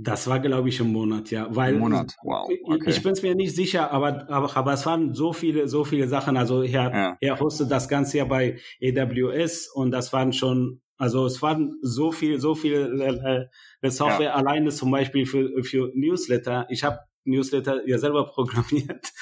Das 0.00 0.28
war, 0.28 0.38
glaube 0.38 0.68
ich, 0.68 0.78
im 0.78 0.92
Monat, 0.92 1.32
ja. 1.32 1.48
Weil 1.50 1.74
Monat, 1.74 2.14
wow. 2.22 2.48
Okay. 2.62 2.90
Ich 2.90 3.02
bin 3.02 3.12
es 3.12 3.22
mir 3.22 3.34
nicht 3.34 3.56
sicher, 3.56 3.90
aber, 3.90 4.30
aber, 4.30 4.56
aber 4.56 4.72
es 4.72 4.86
waren 4.86 5.12
so 5.12 5.32
viele, 5.32 5.66
so 5.66 5.84
viele 5.84 6.06
Sachen. 6.06 6.36
Also 6.36 6.62
er, 6.62 6.92
ja. 6.94 7.16
er 7.20 7.40
hostet 7.40 7.72
das 7.72 7.88
Ganze 7.88 8.18
ja 8.18 8.24
bei 8.24 8.60
AWS 8.80 9.68
und 9.74 9.90
das 9.90 10.12
waren 10.12 10.32
schon, 10.32 10.80
also 10.98 11.26
es 11.26 11.42
waren 11.42 11.78
so 11.82 12.12
viel, 12.12 12.38
so 12.38 12.54
viel 12.54 13.48
äh, 13.82 13.90
Software 13.90 14.28
ja. 14.28 14.34
alleine 14.34 14.70
zum 14.70 14.92
Beispiel 14.92 15.26
für, 15.26 15.64
für 15.64 15.90
Newsletter. 15.96 16.66
Ich 16.70 16.84
habe 16.84 17.00
Newsletter 17.24 17.84
ja 17.88 17.98
selber 17.98 18.24
programmiert. 18.32 19.12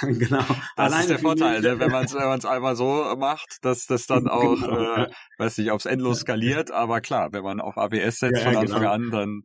genau. 0.18 0.38
Das 0.38 0.58
Alleine 0.76 1.02
ist 1.02 1.10
der 1.10 1.18
Vorteil, 1.18 1.60
ne? 1.60 1.78
wenn 1.80 1.90
man 1.90 2.04
es 2.04 2.14
wenn 2.14 2.26
man's 2.26 2.44
einmal 2.44 2.76
so 2.76 3.14
macht, 3.16 3.58
dass 3.62 3.86
das 3.86 4.06
dann 4.06 4.28
auch, 4.28 4.54
genau. 4.54 4.94
äh, 4.96 5.10
weiß 5.38 5.58
nicht, 5.58 5.70
aufs 5.70 5.86
Endlos 5.86 6.20
skaliert. 6.20 6.70
Aber 6.70 7.00
klar, 7.00 7.32
wenn 7.32 7.42
man 7.42 7.60
auf 7.60 7.76
AWS 7.76 8.18
setzt 8.18 8.42
ja, 8.42 8.50
von 8.50 8.56
Anfang 8.56 8.80
genau. 8.80 8.92
an, 8.92 9.10
dann 9.10 9.42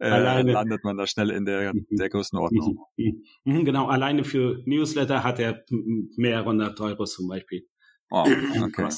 äh, 0.00 0.42
landet 0.42 0.84
man 0.84 0.96
da 0.96 1.06
schnell 1.06 1.30
in 1.30 1.44
der, 1.44 1.72
mhm. 1.74 1.86
der 1.90 2.08
Größenordnung. 2.08 2.78
Mhm, 2.96 3.64
genau, 3.64 3.86
alleine 3.86 4.24
für 4.24 4.60
Newsletter 4.66 5.22
hat 5.22 5.38
er 5.38 5.64
mehr 6.16 6.44
hundert 6.44 6.80
Euro 6.80 7.04
zum 7.04 7.28
Beispiel. 7.28 7.66
Wow, 8.10 8.26
okay. 8.62 8.88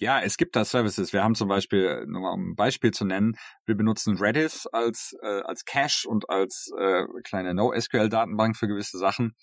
Ja, 0.00 0.20
es 0.20 0.36
gibt 0.36 0.54
da 0.54 0.64
Services. 0.64 1.12
Wir 1.12 1.22
haben 1.22 1.34
zum 1.34 1.48
Beispiel, 1.48 2.04
nur 2.06 2.20
mal 2.20 2.32
um 2.32 2.50
ein 2.50 2.54
Beispiel 2.54 2.90
zu 2.90 3.04
nennen, 3.04 3.36
wir 3.64 3.74
benutzen 3.74 4.16
Redis 4.16 4.66
als, 4.66 5.16
äh, 5.22 5.40
als 5.42 5.64
Cache 5.64 6.06
und 6.08 6.28
als 6.28 6.70
äh, 6.78 7.04
kleine 7.24 7.54
NoSQL-Datenbank 7.54 8.56
für 8.56 8.68
gewisse 8.68 8.98
Sachen. 8.98 9.34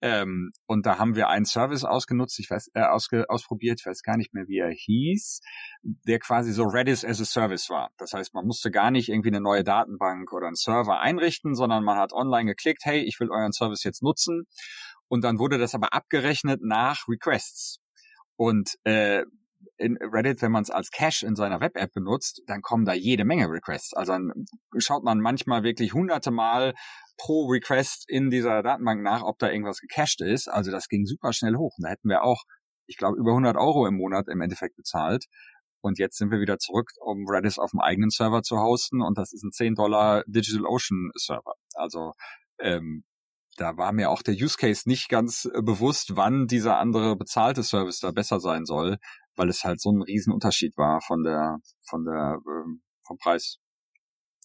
Ähm, 0.00 0.50
und 0.66 0.86
da 0.86 0.98
haben 0.98 1.16
wir 1.16 1.28
einen 1.28 1.44
Service 1.44 1.84
ausgenutzt, 1.84 2.38
ich 2.38 2.48
weiß, 2.50 2.70
äh, 2.74 2.82
ausge, 2.82 3.28
ausprobiert, 3.28 3.80
ich 3.80 3.86
weiß 3.86 4.02
gar 4.02 4.16
nicht 4.16 4.32
mehr, 4.32 4.46
wie 4.46 4.58
er 4.58 4.70
hieß, 4.70 5.40
der 5.82 6.20
quasi 6.20 6.52
so 6.52 6.64
Redis 6.64 7.04
as 7.04 7.20
a 7.20 7.24
Service 7.24 7.68
war. 7.68 7.90
Das 7.98 8.12
heißt, 8.12 8.32
man 8.34 8.46
musste 8.46 8.70
gar 8.70 8.90
nicht 8.90 9.08
irgendwie 9.08 9.30
eine 9.30 9.40
neue 9.40 9.64
Datenbank 9.64 10.32
oder 10.32 10.46
einen 10.46 10.56
Server 10.56 11.00
einrichten, 11.00 11.54
sondern 11.54 11.82
man 11.82 11.98
hat 11.98 12.12
online 12.12 12.46
geklickt, 12.46 12.84
hey, 12.84 13.00
ich 13.00 13.18
will 13.18 13.30
euren 13.30 13.52
Service 13.52 13.82
jetzt 13.82 14.02
nutzen. 14.02 14.46
Und 15.08 15.24
dann 15.24 15.38
wurde 15.38 15.58
das 15.58 15.74
aber 15.74 15.92
abgerechnet 15.92 16.60
nach 16.62 17.08
Requests. 17.08 17.80
Und 18.36 18.76
äh, 18.84 19.24
in 19.78 19.96
Reddit, 19.96 20.42
wenn 20.42 20.52
man 20.52 20.62
es 20.62 20.70
als 20.70 20.90
Cache 20.90 21.24
in 21.26 21.36
seiner 21.36 21.60
Web-App 21.60 21.92
benutzt, 21.92 22.42
dann 22.46 22.62
kommen 22.62 22.84
da 22.84 22.92
jede 22.92 23.24
Menge 23.24 23.48
Requests. 23.48 23.94
Also 23.94 24.12
dann 24.12 24.32
schaut 24.78 25.04
man 25.04 25.20
manchmal 25.20 25.62
wirklich 25.62 25.94
hunderte 25.94 26.30
Mal 26.30 26.74
pro 27.16 27.46
Request 27.46 28.08
in 28.08 28.30
dieser 28.30 28.62
Datenbank 28.62 29.02
nach, 29.02 29.22
ob 29.22 29.38
da 29.38 29.50
irgendwas 29.50 29.80
gecached 29.80 30.20
ist. 30.20 30.48
Also 30.48 30.70
das 30.70 30.88
ging 30.88 31.06
super 31.06 31.32
schnell 31.32 31.54
hoch. 31.56 31.74
Und 31.78 31.84
da 31.84 31.90
hätten 31.90 32.08
wir 32.08 32.22
auch, 32.22 32.42
ich 32.86 32.96
glaube, 32.96 33.18
über 33.18 33.30
100 33.30 33.56
Euro 33.56 33.86
im 33.86 33.96
Monat 33.96 34.28
im 34.28 34.40
Endeffekt 34.40 34.76
bezahlt. 34.76 35.26
Und 35.80 35.98
jetzt 35.98 36.18
sind 36.18 36.30
wir 36.30 36.40
wieder 36.40 36.58
zurück, 36.58 36.90
um 37.00 37.28
Redis 37.28 37.58
auf 37.58 37.70
dem 37.70 37.80
eigenen 37.80 38.10
Server 38.10 38.42
zu 38.42 38.58
hosten. 38.58 39.00
Und 39.00 39.16
das 39.16 39.32
ist 39.32 39.44
ein 39.44 39.52
10 39.52 39.74
Dollar 39.74 40.24
Digital 40.26 40.66
Ocean 40.66 41.10
Server. 41.14 41.54
Also 41.74 42.12
ähm, 42.58 43.04
da 43.58 43.76
war 43.76 43.92
mir 43.92 44.10
auch 44.10 44.22
der 44.22 44.34
Use 44.34 44.56
Case 44.56 44.88
nicht 44.88 45.08
ganz 45.08 45.44
äh, 45.52 45.62
bewusst, 45.62 46.16
wann 46.16 46.46
dieser 46.46 46.78
andere 46.78 47.16
bezahlte 47.16 47.62
Service 47.62 48.00
da 48.00 48.10
besser 48.12 48.40
sein 48.40 48.64
soll, 48.64 48.98
weil 49.38 49.48
es 49.48 49.64
halt 49.64 49.80
so 49.80 49.90
ein 49.90 50.02
Riesenunterschied 50.02 50.76
war 50.76 51.00
von 51.00 51.22
der, 51.22 51.58
von 51.88 52.04
der, 52.04 52.40
ähm, 52.46 52.82
vom 53.06 53.18
Preis. 53.18 53.58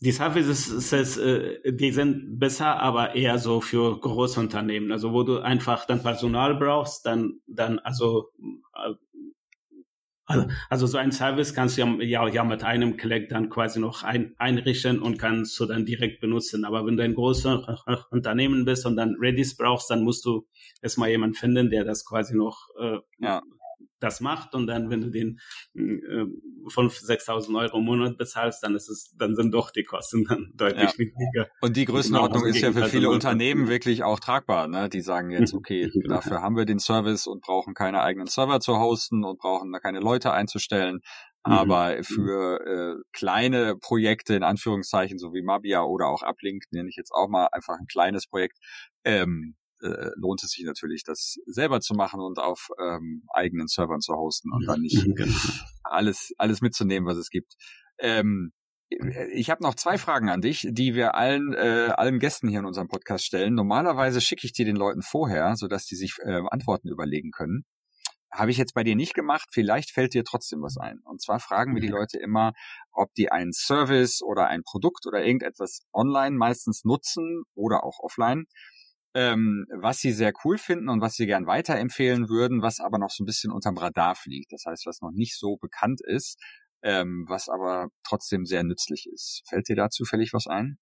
Die 0.02 0.12
Services, 0.12 1.18
äh, 1.18 1.72
die 1.72 1.92
sind 1.92 2.40
besser, 2.40 2.80
aber 2.80 3.16
eher 3.16 3.38
so 3.38 3.62
für 3.62 4.00
Großunternehmen. 4.00 4.92
Also 4.92 5.14
wo 5.14 5.24
du 5.24 5.40
einfach 5.40 5.86
dann 5.86 6.04
Personal 6.04 6.56
brauchst, 6.56 7.06
dann, 7.06 7.40
dann 7.48 7.80
also, 7.80 8.30
äh, 8.76 8.94
also, 10.26 10.48
also 10.70 10.88
so 10.88 10.98
ein 10.98 11.12
Service 11.12 11.54
kannst 11.54 11.78
du 11.78 11.82
ja, 11.82 12.02
ja, 12.02 12.28
ja 12.28 12.44
mit 12.44 12.64
einem 12.64 12.98
Klick 12.98 13.30
dann 13.30 13.50
quasi 13.50 13.80
noch 13.80 14.04
ein, 14.04 14.34
einrichten 14.38 15.02
und 15.02 15.20
kannst 15.20 15.60
du 15.60 15.66
dann 15.66 15.86
direkt 15.86 16.22
benutzen. 16.22 16.66
Aber 16.66 16.86
wenn 16.86 16.98
du 16.98 17.04
ein 17.04 17.14
großes 17.14 17.46
Unternehmen 18.12 18.66
bist 18.66 18.86
und 18.86 18.96
dann 18.96 19.16
Redis 19.22 19.56
brauchst, 19.56 19.90
dann 19.90 20.04
musst 20.04 20.26
du 20.26 20.48
erstmal 20.82 21.10
jemanden 21.10 21.36
finden, 21.36 21.70
der 21.70 21.84
das 21.84 22.06
quasi 22.06 22.36
noch 22.36 22.68
äh, 22.80 22.98
ja 23.20 23.42
das 24.04 24.20
macht 24.20 24.54
und 24.54 24.68
dann, 24.68 24.90
wenn 24.90 25.02
du 25.02 25.10
den 25.10 25.40
äh, 25.76 26.26
5.000, 26.68 27.06
6.000 27.06 27.60
Euro 27.60 27.78
im 27.78 27.86
Monat 27.86 28.18
bezahlst, 28.18 28.64
dann 28.64 28.76
ist 28.76 28.90
es, 28.90 29.14
dann 29.18 29.36
sind 29.36 29.54
doch 29.54 29.72
die 29.72 29.84
Kosten 29.84 30.26
dann 30.26 30.52
deutlich 30.56 30.84
ja. 30.84 30.94
niedriger. 30.98 31.50
Und 31.62 31.78
die 31.78 31.86
Größenordnung 31.86 32.46
ist 32.46 32.60
ja 32.60 32.72
für 32.72 32.86
viele 32.86 33.10
Unternehmen 33.10 33.68
wirklich 33.68 34.04
auch 34.04 34.20
tragbar, 34.20 34.68
ne? 34.68 34.90
Die 34.90 35.02
sagen 35.02 35.32
jetzt, 35.32 35.54
okay, 35.54 35.90
genau. 35.94 36.16
dafür 36.16 36.42
haben 36.42 36.56
wir 36.56 36.66
den 36.66 36.80
Service 36.80 37.28
und 37.28 37.42
brauchen 37.42 37.74
keine 37.74 38.02
eigenen 38.02 38.28
Server 38.28 38.60
zu 38.60 38.78
hosten 38.78 39.24
und 39.24 39.40
brauchen 39.40 39.72
da 39.72 39.80
keine 39.80 40.00
Leute 40.00 40.32
einzustellen. 40.32 40.96
Mhm. 41.46 41.54
Aber 41.54 41.98
mhm. 41.98 42.04
für 42.04 42.60
äh, 42.66 43.02
kleine 43.12 43.76
Projekte 43.78 44.36
in 44.36 44.44
Anführungszeichen, 44.44 45.18
so 45.18 45.34
wie 45.34 45.42
Mabia 45.42 45.84
oder 45.84 46.08
auch 46.08 46.24
Uplink, 46.24 46.64
nenne 46.72 46.90
ich 46.90 46.96
jetzt 46.96 47.12
auch 47.12 47.30
mal 47.30 47.48
einfach 47.52 47.78
ein 47.80 47.88
kleines 47.88 48.28
Projekt, 48.28 48.58
ähm, 49.04 49.56
äh, 49.84 50.12
lohnt 50.16 50.44
es 50.44 50.52
sich 50.52 50.66
natürlich, 50.66 51.04
das 51.04 51.38
selber 51.46 51.82
zu 51.82 51.94
machen 51.94 52.20
und 52.22 52.40
auf 52.40 52.70
ähm, 52.82 53.24
eigenen 53.34 53.68
Servern 53.68 54.02
zu 54.02 54.14
hosten 54.14 54.52
und 54.52 54.66
dann 54.66 54.82
nicht 54.82 55.04
genau. 55.16 55.38
alles, 55.84 56.34
alles 56.38 56.62
mitzunehmen, 56.62 57.08
was 57.08 57.18
es 57.18 57.30
gibt. 57.30 57.56
Ähm, 58.00 58.54
ich 59.34 59.50
habe 59.50 59.64
noch 59.64 59.76
zwei 59.76 59.98
Fragen 59.98 60.30
an 60.30 60.42
dich, 60.42 60.68
die 60.70 60.94
wir 60.94 61.16
allen 61.16 61.54
äh, 61.54 61.94
allen 61.96 62.20
Gästen 62.20 62.48
hier 62.48 62.60
in 62.60 62.66
unserem 62.66 62.88
Podcast 62.88 63.26
stellen. 63.26 63.56
Normalerweise 63.56 64.22
schicke 64.22 64.46
ich 64.46 64.54
die 64.54 64.66
den 64.66 64.76
Leuten 64.76 65.02
vorher, 65.02 65.56
sodass 65.56 65.86
die 65.86 65.96
sich 65.96 66.18
äh, 66.24 66.42
Antworten 66.52 66.90
überlegen 66.90 67.32
können. 67.32 67.66
Habe 68.32 68.50
ich 68.50 68.58
jetzt 68.58 68.74
bei 68.74 68.84
dir 68.84 68.96
nicht 68.96 69.14
gemacht, 69.14 69.50
vielleicht 69.52 69.92
fällt 69.92 70.16
dir 70.16 70.24
trotzdem 70.24 70.62
was 70.64 70.78
ein. 70.78 71.00
Und 71.06 71.22
zwar 71.22 71.40
fragen 71.40 71.76
wir 71.76 71.82
die 71.82 71.88
Leute 71.88 72.18
immer, 72.18 72.54
ob 72.92 73.14
die 73.14 73.32
einen 73.32 73.54
Service 73.54 74.24
oder 74.24 74.48
ein 74.48 74.64
Produkt 74.64 75.06
oder 75.06 75.24
irgendetwas 75.24 75.86
online 75.94 76.36
meistens 76.36 76.84
nutzen 76.84 77.44
oder 77.54 77.84
auch 77.84 78.00
offline, 78.00 78.46
ähm, 79.16 79.66
was 79.70 80.00
sie 80.00 80.12
sehr 80.12 80.34
cool 80.44 80.58
finden 80.58 80.90
und 80.90 81.02
was 81.02 81.16
sie 81.16 81.26
gern 81.26 81.46
weiterempfehlen 81.48 82.30
würden, 82.30 82.62
was 82.62 82.80
aber 82.80 82.98
noch 82.98 83.12
so 83.12 83.24
ein 83.24 83.26
bisschen 83.26 83.52
unterm 83.52 83.78
Radar 83.78 84.16
fliegt. 84.16 84.52
Das 84.52 84.66
heißt, 84.66 84.86
was 84.86 85.02
noch 85.02 85.12
nicht 85.12 85.38
so 85.38 85.58
bekannt 85.58 86.02
ist, 86.04 86.40
ähm, 86.84 87.26
was 87.28 87.50
aber 87.50 87.90
trotzdem 88.04 88.46
sehr 88.46 88.64
nützlich 88.64 89.08
ist. 89.14 89.44
Fällt 89.48 89.70
dir 89.70 89.76
da 89.76 89.90
zufällig 89.90 90.34
was 90.34 90.48
ein? 90.48 90.78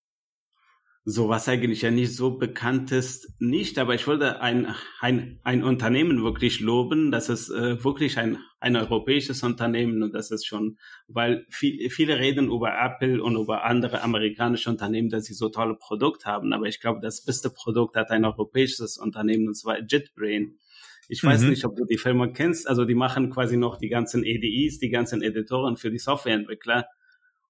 So 1.03 1.29
was 1.29 1.49
eigentlich 1.49 1.81
ja 1.81 1.89
nicht 1.89 2.15
so 2.15 2.37
bekannt 2.37 2.91
ist, 2.91 3.27
nicht, 3.39 3.79
aber 3.79 3.95
ich 3.95 4.05
wollte 4.05 4.39
ein, 4.39 4.75
ein, 4.99 5.39
ein 5.43 5.63
Unternehmen 5.63 6.23
wirklich 6.23 6.59
loben, 6.59 7.09
das 7.09 7.27
ist 7.27 7.49
äh, 7.49 7.83
wirklich 7.83 8.19
ein, 8.19 8.37
ein 8.59 8.75
europäisches 8.75 9.41
Unternehmen 9.41 10.03
und 10.03 10.13
das 10.13 10.29
ist 10.29 10.45
schon, 10.45 10.77
weil 11.07 11.45
viel, 11.49 11.89
viele 11.89 12.19
reden 12.19 12.51
über 12.51 12.73
Apple 12.79 13.23
und 13.23 13.35
über 13.35 13.63
andere 13.63 14.03
amerikanische 14.03 14.69
Unternehmen, 14.69 15.09
dass 15.09 15.25
sie 15.25 15.33
so 15.33 15.49
tolle 15.49 15.75
Produkte 15.75 16.25
haben, 16.25 16.53
aber 16.53 16.67
ich 16.67 16.79
glaube, 16.79 16.99
das 17.01 17.25
beste 17.25 17.49
Produkt 17.49 17.95
hat 17.95 18.11
ein 18.11 18.23
europäisches 18.23 18.97
Unternehmen 18.97 19.47
und 19.47 19.55
zwar 19.55 19.79
JetBrain. 19.79 20.59
Ich 21.07 21.23
weiß 21.23 21.41
mhm. 21.41 21.49
nicht, 21.49 21.65
ob 21.65 21.75
du 21.75 21.85
die 21.85 21.97
Firma 21.97 22.27
kennst, 22.27 22.67
also 22.67 22.85
die 22.85 22.95
machen 22.95 23.31
quasi 23.31 23.57
noch 23.57 23.77
die 23.77 23.89
ganzen 23.89 24.23
EDIs, 24.23 24.77
die 24.77 24.89
ganzen 24.89 25.23
Editoren 25.23 25.77
für 25.77 25.89
die 25.89 25.97
Softwareentwickler 25.97 26.85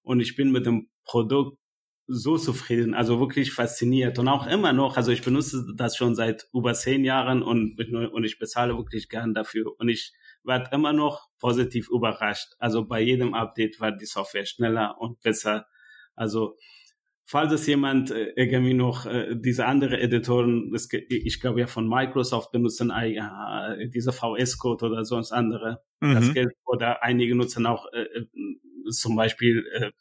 und 0.03 0.21
ich 0.21 0.37
bin 0.37 0.51
mit 0.51 0.65
dem 0.65 0.87
Produkt 1.03 1.60
so 2.13 2.37
zufrieden, 2.37 2.93
also 2.93 3.19
wirklich 3.19 3.53
fasziniert 3.53 4.19
und 4.19 4.27
auch 4.27 4.45
immer 4.47 4.73
noch, 4.73 4.97
also 4.97 5.11
ich 5.11 5.21
benutze 5.21 5.65
das 5.75 5.95
schon 5.95 6.15
seit 6.15 6.47
über 6.53 6.73
zehn 6.73 7.05
Jahren 7.05 7.41
und, 7.41 7.79
und 7.79 8.23
ich 8.23 8.37
bezahle 8.37 8.77
wirklich 8.77 9.07
gern 9.07 9.33
dafür 9.33 9.73
und 9.79 9.87
ich 9.89 10.13
werde 10.43 10.69
immer 10.73 10.91
noch 10.91 11.29
positiv 11.39 11.89
überrascht. 11.89 12.53
Also 12.59 12.85
bei 12.85 12.99
jedem 13.01 13.33
Update 13.33 13.79
wird 13.79 14.01
die 14.01 14.05
Software 14.05 14.45
schneller 14.45 14.99
und 14.99 15.21
besser. 15.21 15.67
Also 16.15 16.57
falls 17.23 17.53
es 17.53 17.65
jemand 17.67 18.11
äh, 18.11 18.33
irgendwie 18.35 18.73
noch 18.73 19.05
äh, 19.05 19.35
diese 19.35 19.65
andere 19.65 19.99
Editoren, 20.01 20.71
das, 20.71 20.89
ich 20.91 21.39
glaube 21.39 21.61
ja 21.61 21.67
von 21.67 21.87
Microsoft 21.87 22.51
benutzen 22.51 22.91
äh, 22.91 23.87
diese 23.89 24.11
VS-Code 24.11 24.85
oder 24.87 25.05
sonst 25.05 25.31
andere, 25.31 25.81
mhm. 26.01 26.15
das 26.15 26.33
Geld 26.33 26.51
oder 26.65 27.03
einige 27.03 27.35
nutzen 27.35 27.65
auch 27.65 27.85
äh 27.93 28.25
zum 28.89 29.15
Beispiel 29.15 29.63
äh, 29.73 29.91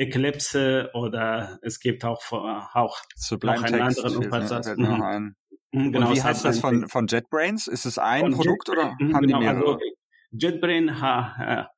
Eclipse 0.00 0.90
oder 0.94 1.58
es 1.62 1.78
gibt 1.78 2.04
auch, 2.04 2.20
auch 2.32 2.98
Sublime 3.16 3.56
noch 3.56 3.64
einen 3.64 3.88
Text, 3.88 4.04
anderen 4.04 4.24
Umfassers. 4.24 4.76
Mhm. 4.76 5.02
Ein. 5.02 5.36
Mhm, 5.72 5.92
genau, 5.92 6.08
Und 6.08 6.16
wie 6.16 6.22
heißt 6.22 6.44
das 6.44 6.58
von, 6.58 6.88
von 6.88 7.06
JetBrains? 7.06 7.66
Ist 7.66 7.84
es 7.84 7.98
ein 7.98 8.32
Produkt 8.32 8.68
Jet, 8.68 8.78
oder 8.78 8.96
mhm, 8.98 9.14
haben 9.14 9.26
genau, 9.26 9.38
die 9.38 9.44
mehrere? 9.44 9.66
Also 9.66 9.78
JetBrain 10.32 11.00
ha, 11.00 11.68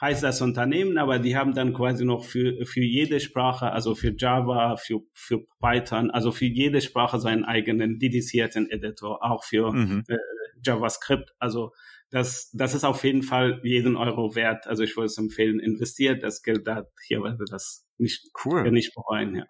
heißt 0.00 0.22
das 0.22 0.40
Unternehmen, 0.40 0.98
aber 0.98 1.18
die 1.18 1.36
haben 1.36 1.52
dann 1.52 1.74
quasi 1.74 2.04
noch 2.04 2.24
für, 2.24 2.64
für 2.64 2.82
jede 2.82 3.18
Sprache, 3.18 3.72
also 3.72 3.94
für 3.94 4.14
Java, 4.16 4.76
für, 4.76 5.00
für 5.12 5.44
Python, 5.60 6.10
also 6.10 6.30
für 6.30 6.46
jede 6.46 6.80
Sprache 6.80 7.18
seinen 7.18 7.44
eigenen 7.44 7.98
dedizierten 7.98 8.70
Editor, 8.70 9.24
auch 9.24 9.42
für 9.42 9.72
mhm. 9.72 10.04
äh, 10.08 10.16
JavaScript. 10.64 11.34
Also 11.38 11.72
das, 12.14 12.48
das 12.52 12.74
ist 12.74 12.84
auf 12.84 13.02
jeden 13.02 13.24
Fall 13.24 13.60
jeden 13.64 13.96
Euro 13.96 14.36
wert. 14.36 14.68
Also 14.68 14.84
ich 14.84 14.96
würde 14.96 15.06
es 15.06 15.18
empfehlen, 15.18 15.58
investiert 15.58 16.22
das 16.22 16.42
Geld 16.42 16.64
da 16.64 16.84
hier, 17.08 17.20
weil 17.20 17.40
wir 17.40 17.46
das 17.46 17.84
nicht, 17.98 18.30
cool. 18.44 18.70
nicht 18.70 18.94
bereuen, 18.94 19.34
ja. 19.34 19.44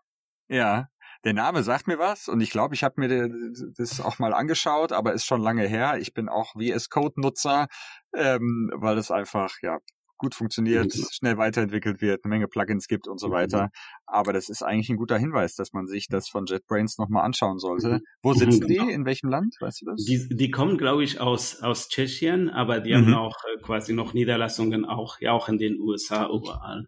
Ja, 0.49 0.89
der 1.25 1.35
Name 1.35 1.63
sagt 1.63 1.87
mir 1.87 1.99
was 1.99 2.27
und 2.27 2.41
ich 2.41 2.49
glaube, 2.49 2.75
ich 2.75 2.83
habe 2.83 3.01
mir 3.03 3.31
das 3.77 4.01
auch 4.01 4.19
mal 4.19 4.33
angeschaut, 4.33 4.93
aber 4.93 5.13
ist 5.13 5.27
schon 5.27 5.43
lange 5.43 5.67
her. 5.67 5.99
Ich 5.99 6.15
bin 6.15 6.31
auch 6.31 6.53
VS 6.53 6.89
Code 6.89 7.21
Nutzer, 7.21 7.67
ähm, 8.15 8.71
weil 8.75 8.97
es 8.97 9.11
einfach 9.11 9.57
ja 9.61 9.79
gut 10.19 10.35
funktioniert, 10.35 10.95
mhm. 10.97 11.05
schnell 11.11 11.37
weiterentwickelt 11.39 12.01
wird, 12.01 12.25
eine 12.25 12.31
Menge 12.31 12.49
Plugins 12.49 12.87
gibt 12.89 13.09
und 13.09 13.19
so 13.19 13.29
mhm. 13.29 13.33
weiter. 13.33 13.71
Aber 14.07 14.33
das 14.33 14.49
ist 14.49 14.63
eigentlich 14.63 14.91
ein 14.91 14.97
guter 14.97 15.19
Hinweis, 15.19 15.55
dass 15.55 15.73
man 15.73 15.87
sich 15.87 16.09
das 16.09 16.29
von 16.29 16.47
JetBrains 16.47 16.99
nochmal 16.99 17.25
anschauen 17.25 17.59
sollte. 17.59 17.89
Mhm. 17.89 18.01
Wo 18.23 18.31
mhm, 18.31 18.39
sitzen 18.39 18.67
genau. 18.67 18.87
die? 18.87 18.93
In 18.93 19.05
welchem 19.05 19.29
Land? 19.29 19.57
Weißt 19.61 19.83
du 19.83 19.87
das? 19.87 20.05
Die, 20.05 20.29
die 20.29 20.51
kommen, 20.51 20.79
glaube 20.79 21.05
ich, 21.05 21.21
aus, 21.21 21.63
aus 21.63 21.89
Tschechien, 21.89 22.51
aber 22.51 22.81
die 22.81 22.95
haben 22.95 23.13
auch 23.15 23.37
äh, 23.45 23.61
quasi 23.63 23.93
noch 23.93 24.15
Niederlassungen 24.15 24.85
auch, 24.85 25.21
ja, 25.21 25.33
auch 25.33 25.49
in 25.49 25.59
den 25.59 25.81
USA 25.81 26.27
überall. 26.27 26.87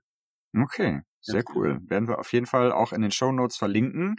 Okay, 0.57 1.01
sehr 1.21 1.45
cool. 1.55 1.81
Werden 1.87 2.09
wir 2.09 2.19
auf 2.19 2.33
jeden 2.33 2.47
Fall 2.47 2.73
auch 2.73 2.93
in 2.93 3.03
den 3.03 3.11
Show 3.11 3.33
Notes 3.33 3.57
verlinken 3.57 4.17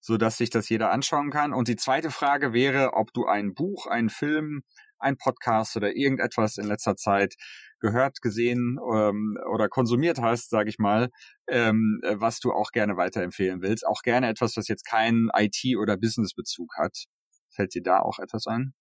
so 0.00 0.16
dass 0.16 0.38
sich 0.38 0.50
das 0.50 0.68
jeder 0.68 0.90
anschauen 0.90 1.30
kann. 1.30 1.52
Und 1.52 1.68
die 1.68 1.76
zweite 1.76 2.10
Frage 2.10 2.52
wäre, 2.52 2.94
ob 2.94 3.12
du 3.12 3.26
ein 3.26 3.54
Buch, 3.54 3.86
einen 3.86 4.08
Film, 4.08 4.62
ein 5.00 5.16
Podcast 5.16 5.76
oder 5.76 5.96
irgendetwas 5.96 6.58
in 6.58 6.66
letzter 6.66 6.96
Zeit 6.96 7.34
gehört, 7.80 8.20
gesehen 8.20 8.78
ähm, 8.94 9.38
oder 9.52 9.68
konsumiert 9.68 10.20
hast, 10.20 10.50
sage 10.50 10.68
ich 10.68 10.78
mal, 10.78 11.08
ähm, 11.48 12.00
was 12.04 12.40
du 12.40 12.52
auch 12.52 12.70
gerne 12.72 12.96
weiterempfehlen 12.96 13.62
willst. 13.62 13.86
Auch 13.86 14.02
gerne 14.02 14.28
etwas, 14.28 14.56
was 14.56 14.68
jetzt 14.68 14.84
keinen 14.84 15.30
IT- 15.34 15.76
oder 15.78 15.96
Business-Bezug 15.96 16.74
hat. 16.78 17.04
Fällt 17.48 17.74
dir 17.74 17.82
da 17.82 18.00
auch 18.00 18.18
etwas 18.18 18.46
ein? 18.46 18.74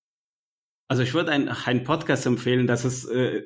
Also 0.92 1.04
ich 1.04 1.14
würde 1.14 1.32
einen, 1.32 1.50
einen 1.50 1.84
Podcast 1.84 2.26
empfehlen, 2.26 2.66
das 2.66 2.84
ist 2.84 3.06
äh, 3.06 3.44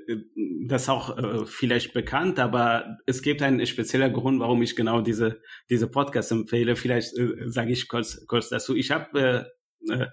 das 0.65 0.83
ist 0.83 0.89
auch 0.89 1.17
äh, 1.17 1.45
vielleicht 1.45 1.93
bekannt, 1.93 2.39
aber 2.39 2.99
es 3.05 3.21
gibt 3.21 3.41
einen 3.41 3.65
speziellen 3.65 4.13
Grund, 4.13 4.39
warum 4.39 4.61
ich 4.61 4.77
genau 4.77 5.01
diese 5.01 5.41
diese 5.69 5.89
Podcast 5.89 6.31
empfehle. 6.31 6.77
Vielleicht 6.77 7.17
äh, 7.17 7.49
sage 7.49 7.73
ich 7.73 7.89
kurz 7.89 8.25
kurz 8.27 8.47
dazu. 8.47 8.77
Ich 8.77 8.91
habe 8.91 9.49
äh, 9.89 9.93
äh, 9.93 10.07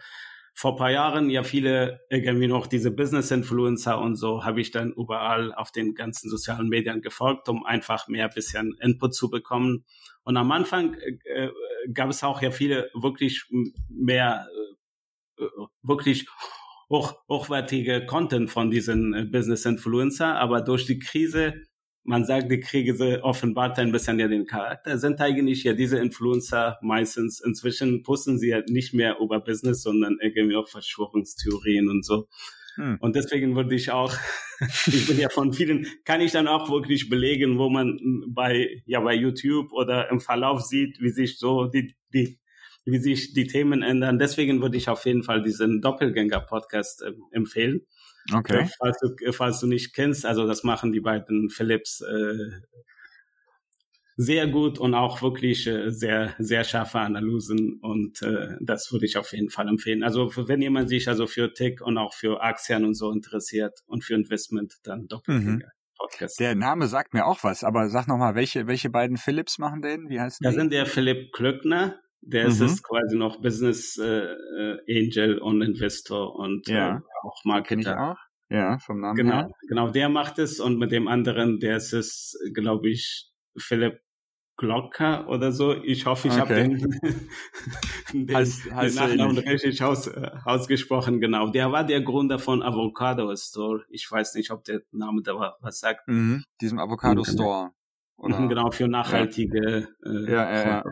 vor 0.55 0.77
paar 0.77 0.91
Jahren 0.91 1.31
ja 1.31 1.43
viele 1.43 2.01
irgendwie 2.11 2.47
noch 2.47 2.67
diese 2.67 2.91
Business-Influencer 2.91 3.99
und 3.99 4.17
so 4.17 4.45
habe 4.45 4.61
ich 4.61 4.71
dann 4.71 4.93
überall 4.93 5.55
auf 5.55 5.71
den 5.71 5.95
ganzen 5.95 6.29
sozialen 6.29 6.69
Medien 6.69 7.03
gefolgt, 7.03 7.49
um 7.49 7.65
einfach 7.65 8.09
mehr 8.09 8.29
bisschen 8.29 8.77
Input 8.81 9.15
zu 9.15 9.31
bekommen. 9.31 9.85
Und 10.23 10.37
am 10.37 10.51
Anfang 10.53 10.95
äh, 11.25 11.49
gab 11.93 12.11
es 12.11 12.23
auch 12.23 12.43
ja 12.43 12.51
viele 12.51 12.91
wirklich 12.95 13.47
mehr, 13.89 14.47
äh, 15.39 15.45
wirklich 15.83 16.27
hoch, 16.91 17.15
hochwertige 17.29 18.05
Content 18.05 18.51
von 18.51 18.71
diesen 18.71 19.15
äh, 19.15 19.25
Business-Influencer, 19.25 20.37
aber 20.39 20.61
durch 20.61 20.85
die 20.87 20.99
Krise 20.99 21.55
man 22.03 22.25
sagt, 22.25 22.51
die 22.51 22.61
Krise 22.61 23.23
offenbart 23.23 23.79
ein 23.79 23.93
bisschen 23.93 24.19
ja 24.19 24.29
den 24.29 24.47
Charakter, 24.47 24.99
sind 24.99 25.21
eigentlich 25.21 25.65
ja 25.65 25.75
diese 25.75 25.99
Influencer 25.99 26.79
meistens, 26.83 27.41
inzwischen 27.41 28.03
posten 28.03 28.39
sie 28.39 28.49
ja 28.49 28.63
nicht 28.69 28.95
mehr 28.95 29.19
über 29.21 29.41
Business, 29.41 29.83
sondern 29.83 30.19
irgendwie 30.21 30.57
auch 30.57 30.69
Verschwörungstheorien 30.69 31.89
und 31.89 32.05
so. 32.05 32.29
Hm. 32.77 32.99
Und 33.01 33.17
deswegen 33.17 33.57
würde 33.57 33.75
ich 33.75 33.91
auch, 33.91 34.15
ich 34.87 35.07
bin 35.07 35.19
ja 35.19 35.29
von 35.29 35.53
vielen, 35.53 35.87
kann 36.05 36.21
ich 36.21 36.33
dann 36.33 36.49
auch 36.49 36.71
wirklich 36.71 37.09
belegen, 37.09 37.59
wo 37.59 37.69
man 37.69 37.99
bei, 38.29 38.83
ja, 38.87 39.01
bei 39.01 39.15
YouTube 39.15 39.73
oder 39.73 40.11
im 40.11 40.21
Verlauf 40.21 40.63
sieht, 40.63 41.01
wie 41.01 41.11
sich 41.11 41.39
so 41.39 41.67
die, 41.67 41.95
die, 42.15 42.39
wie 42.85 42.99
sich 42.99 43.35
die 43.35 43.47
Themen 43.47 43.83
ändern. 43.83 44.19
Deswegen 44.19 44.63
würde 44.63 44.77
ich 44.77 44.89
auf 44.89 45.05
jeden 45.05 45.23
Fall 45.23 45.43
diesen 45.43 45.81
Doppelgänger-Podcast 45.81 47.03
äh, 47.03 47.13
empfehlen. 47.33 47.83
Okay. 48.33 48.69
Falls 48.79 48.99
du, 49.01 49.33
falls 49.33 49.61
du 49.61 49.67
nicht 49.67 49.95
kennst, 49.95 50.27
also 50.27 50.47
das 50.47 50.63
machen 50.65 50.93
die 50.93 51.01
beiden 51.01 51.51
Philips 51.51 52.01
äh, 52.01 52.61
sehr 54.17 54.49
gut 54.49 54.79
und 54.79 54.95
auch 54.95 55.23
wirklich 55.23 55.67
äh, 55.67 55.91
sehr, 55.91 56.35
sehr 56.39 56.65
scharfe 56.65 56.99
Analysen 56.99 57.79
und 57.81 58.21
äh, 58.23 58.57
das 58.61 58.93
würde 58.93 59.07
ich 59.07 59.17
auf 59.17 59.33
jeden 59.33 59.49
Fall 59.49 59.67
empfehlen. 59.67 60.03
Also 60.03 60.31
wenn 60.47 60.61
jemand 60.61 60.91
sich 60.91 61.09
also 61.09 61.27
für 61.27 61.55
Tech 61.55 61.81
und 61.81 61.97
auch 61.97 62.13
für 62.13 62.43
Aktien 62.43 62.85
und 62.85 62.95
so 62.95 63.11
interessiert 63.11 63.81
und 63.87 64.05
für 64.05 64.15
Investment, 64.15 64.77
dann 64.83 65.09
doppelt. 65.09 65.45
Mhm. 65.45 65.63
Podcast. 66.01 66.41
Der 66.41 66.55
Name 66.55 66.87
sagt 66.87 67.15
mir 67.15 67.27
auch 67.27 67.45
was, 67.45 67.63
aber 67.63 67.89
sag 67.91 68.09
nochmal, 68.09 68.35
welche, 68.35 68.67
welche 68.67 68.91
beiden 68.91 69.17
Philips 69.17 69.59
machen 69.59 69.83
den? 69.83 70.09
Wie 70.09 70.21
heißt 70.21 70.41
Da 70.43 70.53
sind 70.53 70.73
der 70.73 70.87
Philipp 70.87 71.33
Klöckner, 71.33 72.01
der 72.23 72.45
mhm. 72.51 72.63
ist 72.63 72.83
quasi 72.83 73.17
noch 73.17 73.41
Business 73.41 73.97
äh, 73.99 74.77
Angel 74.89 75.39
und 75.39 75.63
Investor 75.63 76.37
und 76.37 76.69
ja. 76.69 76.97
äh, 76.97 77.01
auch 77.23 77.45
Marketer. 77.45 78.13
Auch. 78.13 78.17
Ja, 78.51 78.79
vom 78.79 79.01
Namen 79.01 79.17
genau, 79.17 79.35
her. 79.35 79.51
Genau, 79.69 79.91
der 79.91 80.09
macht 80.09 80.39
es 80.39 80.59
und 80.59 80.79
mit 80.79 80.91
dem 80.91 81.07
anderen, 81.07 81.61
der 81.61 81.77
ist 81.77 81.93
es, 81.93 82.37
glaube 82.53 82.91
ich, 82.91 83.31
Philipp 83.57 84.01
Glocker 84.61 85.27
oder 85.29 85.53
so. 85.53 85.73
Ich 85.73 86.05
hoffe, 86.05 86.29
ich 86.29 86.35
okay. 86.35 86.41
habe 86.41 86.55
den, 86.55 87.01
den, 88.27 88.37
heißt, 88.37 88.71
heißt 88.71 88.99
den 88.99 89.09
Nachnamen 89.09 89.39
richtig 89.39 89.83
aus, 89.83 90.07
äh, 90.07 90.31
ausgesprochen. 90.45 91.21
Genau, 91.21 91.49
der 91.49 91.73
war 91.73 91.85
der 91.85 92.03
Gründer 92.03 92.39
von 92.39 92.63
Avocado 92.63 93.35
Store. 93.37 93.85
Ich 93.89 94.11
weiß 94.11 94.35
nicht, 94.35 94.51
ob 94.51 94.65
der 94.65 94.83
Name 94.91 95.23
da 95.23 95.57
was 95.61 95.81
sagt. 95.81 96.07
Mhm, 96.09 96.45
diesem 96.61 96.79
Avocado 96.79 97.25
Store. 97.25 97.71
Oder? 98.19 98.49
Genau, 98.49 98.71
für 98.71 98.87
nachhaltige 98.87 99.89
ja. 100.05 100.11
Äh, 100.11 100.31
ja, 100.31 100.53
ja, 100.53 100.69
ja. 100.69 100.85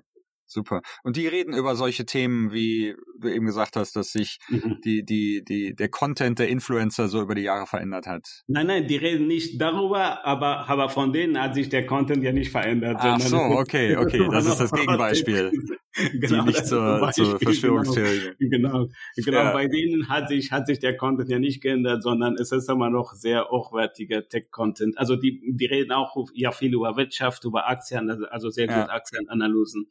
Super. 0.49 0.83
Und 1.03 1.17
die 1.17 1.27
reden 1.27 1.55
über 1.55 1.77
solche 1.77 2.07
Themen, 2.07 2.53
wie 2.53 2.97
du 3.19 3.29
eben 3.29 3.47
gesagt 3.47 3.77
hast, 3.77 3.97
dass 3.97 4.13
sich 4.13 4.39
mhm. 4.49 4.79
die, 4.85 5.05
die, 5.05 5.45
die, 5.45 5.75
der 5.75 5.89
Content 5.89 6.39
der 6.39 6.49
Influencer 6.49 7.09
so 7.09 7.21
über 7.21 7.35
die 7.35 7.43
Jahre 7.43 7.67
verändert 7.67 8.07
hat. 8.07 8.43
Nein, 8.47 8.67
nein, 8.67 8.87
die 8.87 8.97
reden 8.97 9.27
nicht 9.27 9.61
darüber, 9.61 10.25
aber, 10.25 10.69
aber 10.69 10.89
von 10.89 11.13
denen 11.13 11.41
hat 11.41 11.55
sich 11.55 11.69
der 11.69 11.87
Content 11.87 12.23
ja 12.23 12.33
nicht 12.33 12.51
verändert. 12.51 12.97
Ach 12.99 13.21
so, 13.21 13.39
okay, 13.39 13.97
okay, 13.99 14.27
das 14.31 14.47
ist 14.47 14.59
das 14.61 14.73
Gegenbeispiel. 14.79 15.53
genau, 16.13 16.43
die 16.43 16.49
nicht 16.49 16.67
zur, 16.67 17.11
zur 17.13 17.39
Verschwörungstheorie. 17.39 18.35
Genau, 18.39 18.89
genau. 19.17 19.39
Ja. 19.39 19.53
Bei 19.53 19.67
denen 19.67 20.09
hat 20.09 20.29
sich, 20.29 20.53
hat 20.53 20.67
sich 20.67 20.79
der 20.79 20.97
Content 20.97 21.29
ja 21.29 21.39
nicht 21.39 21.63
geändert, 21.63 22.03
sondern 22.03 22.35
es 22.35 22.53
ist 22.53 22.69
immer 22.69 22.91
noch 22.91 23.13
sehr 23.15 23.49
hochwertiger 23.51 24.29
Tech-Content. 24.29 24.99
Also 24.99 25.17
die, 25.17 25.41
die 25.47 25.67
reden 25.67 25.93
auch 25.93 26.17
ja 26.35 26.53
viel 26.53 26.75
über 26.75 26.97
Wirtschaft, 26.97 27.45
über 27.45 27.69
Aktien, 27.69 28.11
also, 28.11 28.27
also 28.27 28.51
sehr 28.51 28.67
gut 28.67 28.77
ja. 28.77 28.89
Aktienanalysen. 28.89 29.89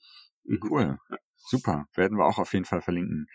Mhm. 0.48 0.60
Cool. 0.70 0.98
Super. 1.36 1.86
Werden 1.94 2.18
wir 2.18 2.26
auch 2.26 2.40
auf 2.40 2.54
jeden 2.54 2.66
Fall 2.66 2.82
verlinken. 2.82 3.28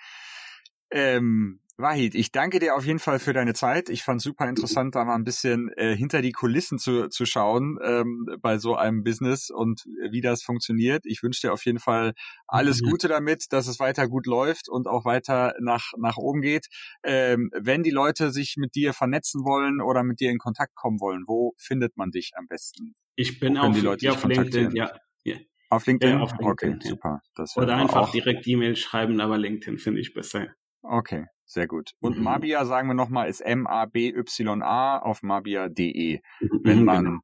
Ähm, 0.90 1.60
Wahid, 1.78 2.14
ich 2.14 2.30
danke 2.32 2.58
dir 2.58 2.76
auf 2.76 2.84
jeden 2.84 2.98
Fall 2.98 3.18
für 3.18 3.32
deine 3.32 3.54
Zeit. 3.54 3.88
Ich 3.88 4.02
fand 4.02 4.20
super 4.20 4.46
interessant, 4.46 4.94
da 4.94 5.04
mal 5.04 5.14
ein 5.14 5.24
bisschen 5.24 5.70
äh, 5.76 5.96
hinter 5.96 6.20
die 6.20 6.32
Kulissen 6.32 6.78
zu, 6.78 7.08
zu 7.08 7.24
schauen 7.24 7.78
ähm, 7.82 8.26
bei 8.40 8.58
so 8.58 8.76
einem 8.76 9.02
Business 9.02 9.48
und 9.50 9.84
wie 10.10 10.20
das 10.20 10.42
funktioniert. 10.42 11.06
Ich 11.06 11.22
wünsche 11.22 11.40
dir 11.40 11.52
auf 11.52 11.64
jeden 11.64 11.78
Fall 11.78 12.12
alles 12.46 12.82
mhm. 12.82 12.90
Gute 12.90 13.08
damit, 13.08 13.52
dass 13.52 13.68
es 13.68 13.80
weiter 13.80 14.06
gut 14.06 14.26
läuft 14.26 14.68
und 14.68 14.86
auch 14.86 15.06
weiter 15.06 15.54
nach, 15.60 15.92
nach 15.96 16.18
oben 16.18 16.42
geht. 16.42 16.66
Ähm, 17.04 17.50
wenn 17.58 17.82
die 17.82 17.90
Leute 17.90 18.32
sich 18.32 18.56
mit 18.58 18.74
dir 18.74 18.92
vernetzen 18.92 19.44
wollen 19.44 19.80
oder 19.80 20.02
mit 20.02 20.20
dir 20.20 20.30
in 20.30 20.38
Kontakt 20.38 20.74
kommen 20.74 21.00
wollen, 21.00 21.24
wo 21.26 21.54
findet 21.56 21.96
man 21.96 22.10
dich 22.10 22.32
am 22.36 22.46
besten? 22.48 22.94
Ich 23.16 23.40
bin 23.40 23.56
auch 23.56 23.70
auf 23.70 24.24
LinkedIn, 24.24 24.76
ja. 24.76 24.92
ja. 25.24 25.36
Auf 25.72 25.86
LinkedIn? 25.86 26.18
Ja, 26.18 26.20
auf 26.20 26.32
LinkedIn 26.32 26.74
okay, 26.74 26.78
ja. 26.84 26.90
super. 26.90 27.22
Das 27.34 27.56
Oder 27.56 27.76
einfach 27.76 28.08
auch. 28.08 28.12
direkt 28.12 28.46
E-Mail 28.46 28.76
schreiben, 28.76 29.22
aber 29.22 29.38
LinkedIn 29.38 29.78
finde 29.78 30.02
ich 30.02 30.12
besser. 30.12 30.48
Okay, 30.82 31.28
sehr 31.46 31.66
gut. 31.66 31.92
Und 31.98 32.18
mhm. 32.18 32.24
Mabia, 32.24 32.66
sagen 32.66 32.88
wir 32.88 32.94
nochmal, 32.94 33.30
ist 33.30 33.40
M-A-B-Y-A 33.40 34.98
auf 34.98 35.22
mabia.de. 35.22 36.20
Mhm, 36.40 36.60
wenn 36.62 36.84
man 36.84 37.04
genau. 37.04 37.18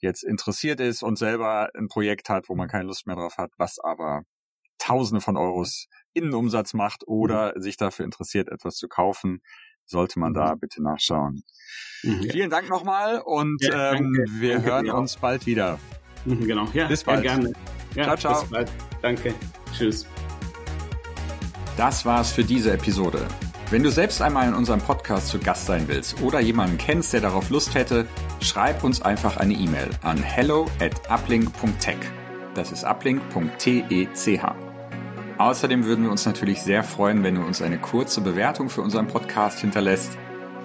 jetzt 0.00 0.24
interessiert 0.24 0.78
ist 0.80 1.02
und 1.02 1.16
selber 1.16 1.70
ein 1.74 1.88
Projekt 1.88 2.28
hat, 2.28 2.50
wo 2.50 2.54
man 2.54 2.68
keine 2.68 2.84
Lust 2.84 3.06
mehr 3.06 3.16
drauf 3.16 3.38
hat, 3.38 3.52
was 3.56 3.78
aber 3.78 4.24
Tausende 4.78 5.22
von 5.22 5.38
Euros 5.38 5.88
Innenumsatz 6.12 6.74
macht 6.74 7.02
oder 7.06 7.54
mhm. 7.56 7.62
sich 7.62 7.78
dafür 7.78 8.04
interessiert, 8.04 8.50
etwas 8.50 8.76
zu 8.76 8.88
kaufen, 8.88 9.40
sollte 9.86 10.18
man 10.18 10.34
da 10.34 10.54
mhm. 10.54 10.60
bitte 10.60 10.82
nachschauen. 10.82 11.44
Mhm. 12.02 12.28
Vielen 12.30 12.50
Dank 12.50 12.68
nochmal 12.68 13.22
und 13.24 13.62
ja, 13.62 13.94
ähm, 13.94 14.12
wir 14.32 14.56
danke 14.56 14.70
hören 14.70 14.90
uns 14.90 15.16
bald 15.16 15.46
wieder. 15.46 15.78
Mhm, 16.26 16.46
genau, 16.46 16.68
ja, 16.74 16.86
bis 16.86 17.04
bald. 17.04 17.24
Ja, 17.24 17.34
gerne. 17.34 17.52
Ja, 17.94 18.04
ciao, 18.04 18.16
ciao. 18.16 18.40
Bis 18.40 18.50
bald. 18.50 18.70
Danke. 19.00 19.34
Tschüss. 19.76 20.06
Das 21.76 22.04
war's 22.04 22.32
für 22.32 22.44
diese 22.44 22.72
Episode. 22.72 23.26
Wenn 23.70 23.82
du 23.82 23.90
selbst 23.90 24.22
einmal 24.22 24.46
in 24.46 24.54
unserem 24.54 24.80
Podcast 24.80 25.28
zu 25.28 25.38
Gast 25.38 25.66
sein 25.66 25.88
willst 25.88 26.22
oder 26.22 26.40
jemanden 26.40 26.78
kennst, 26.78 27.12
der 27.12 27.20
darauf 27.20 27.50
Lust 27.50 27.74
hätte, 27.74 28.06
schreib 28.40 28.84
uns 28.84 29.02
einfach 29.02 29.36
eine 29.38 29.54
E-Mail 29.54 29.90
an 30.02 30.18
hello 30.18 30.66
at 30.80 31.10
uplink.tech. 31.10 31.96
Das 32.54 32.70
ist 32.70 32.84
uplink.tech. 32.84 34.40
Außerdem 35.38 35.84
würden 35.84 36.04
wir 36.04 36.10
uns 36.10 36.24
natürlich 36.24 36.62
sehr 36.62 36.82
freuen, 36.82 37.22
wenn 37.22 37.34
du 37.34 37.42
uns 37.42 37.60
eine 37.60 37.78
kurze 37.78 38.20
Bewertung 38.20 38.70
für 38.70 38.82
unseren 38.82 39.08
Podcast 39.08 39.60
hinterlässt. 39.60 40.16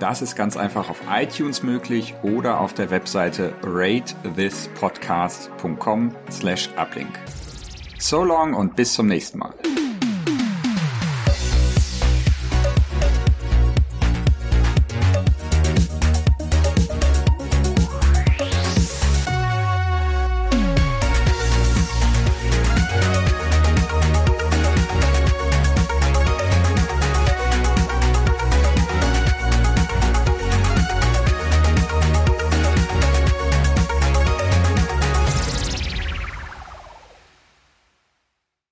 Das 0.02 0.22
ist 0.24 0.36
ganz 0.36 0.58
einfach 0.58 0.90
auf 0.90 1.00
iTunes 1.12 1.62
möglich 1.62 2.16
oder 2.24 2.60
auf 2.60 2.74
der 2.74 2.90
Webseite 2.90 3.54
ratethispodcast.com 3.62 6.16
slash 6.32 6.72
uplink. 6.76 7.20
So 8.00 8.24
long 8.24 8.56
und 8.56 8.76
bis 8.76 8.94
zum 8.94 9.06
nächsten 9.06 9.38
Mal. 9.38 9.54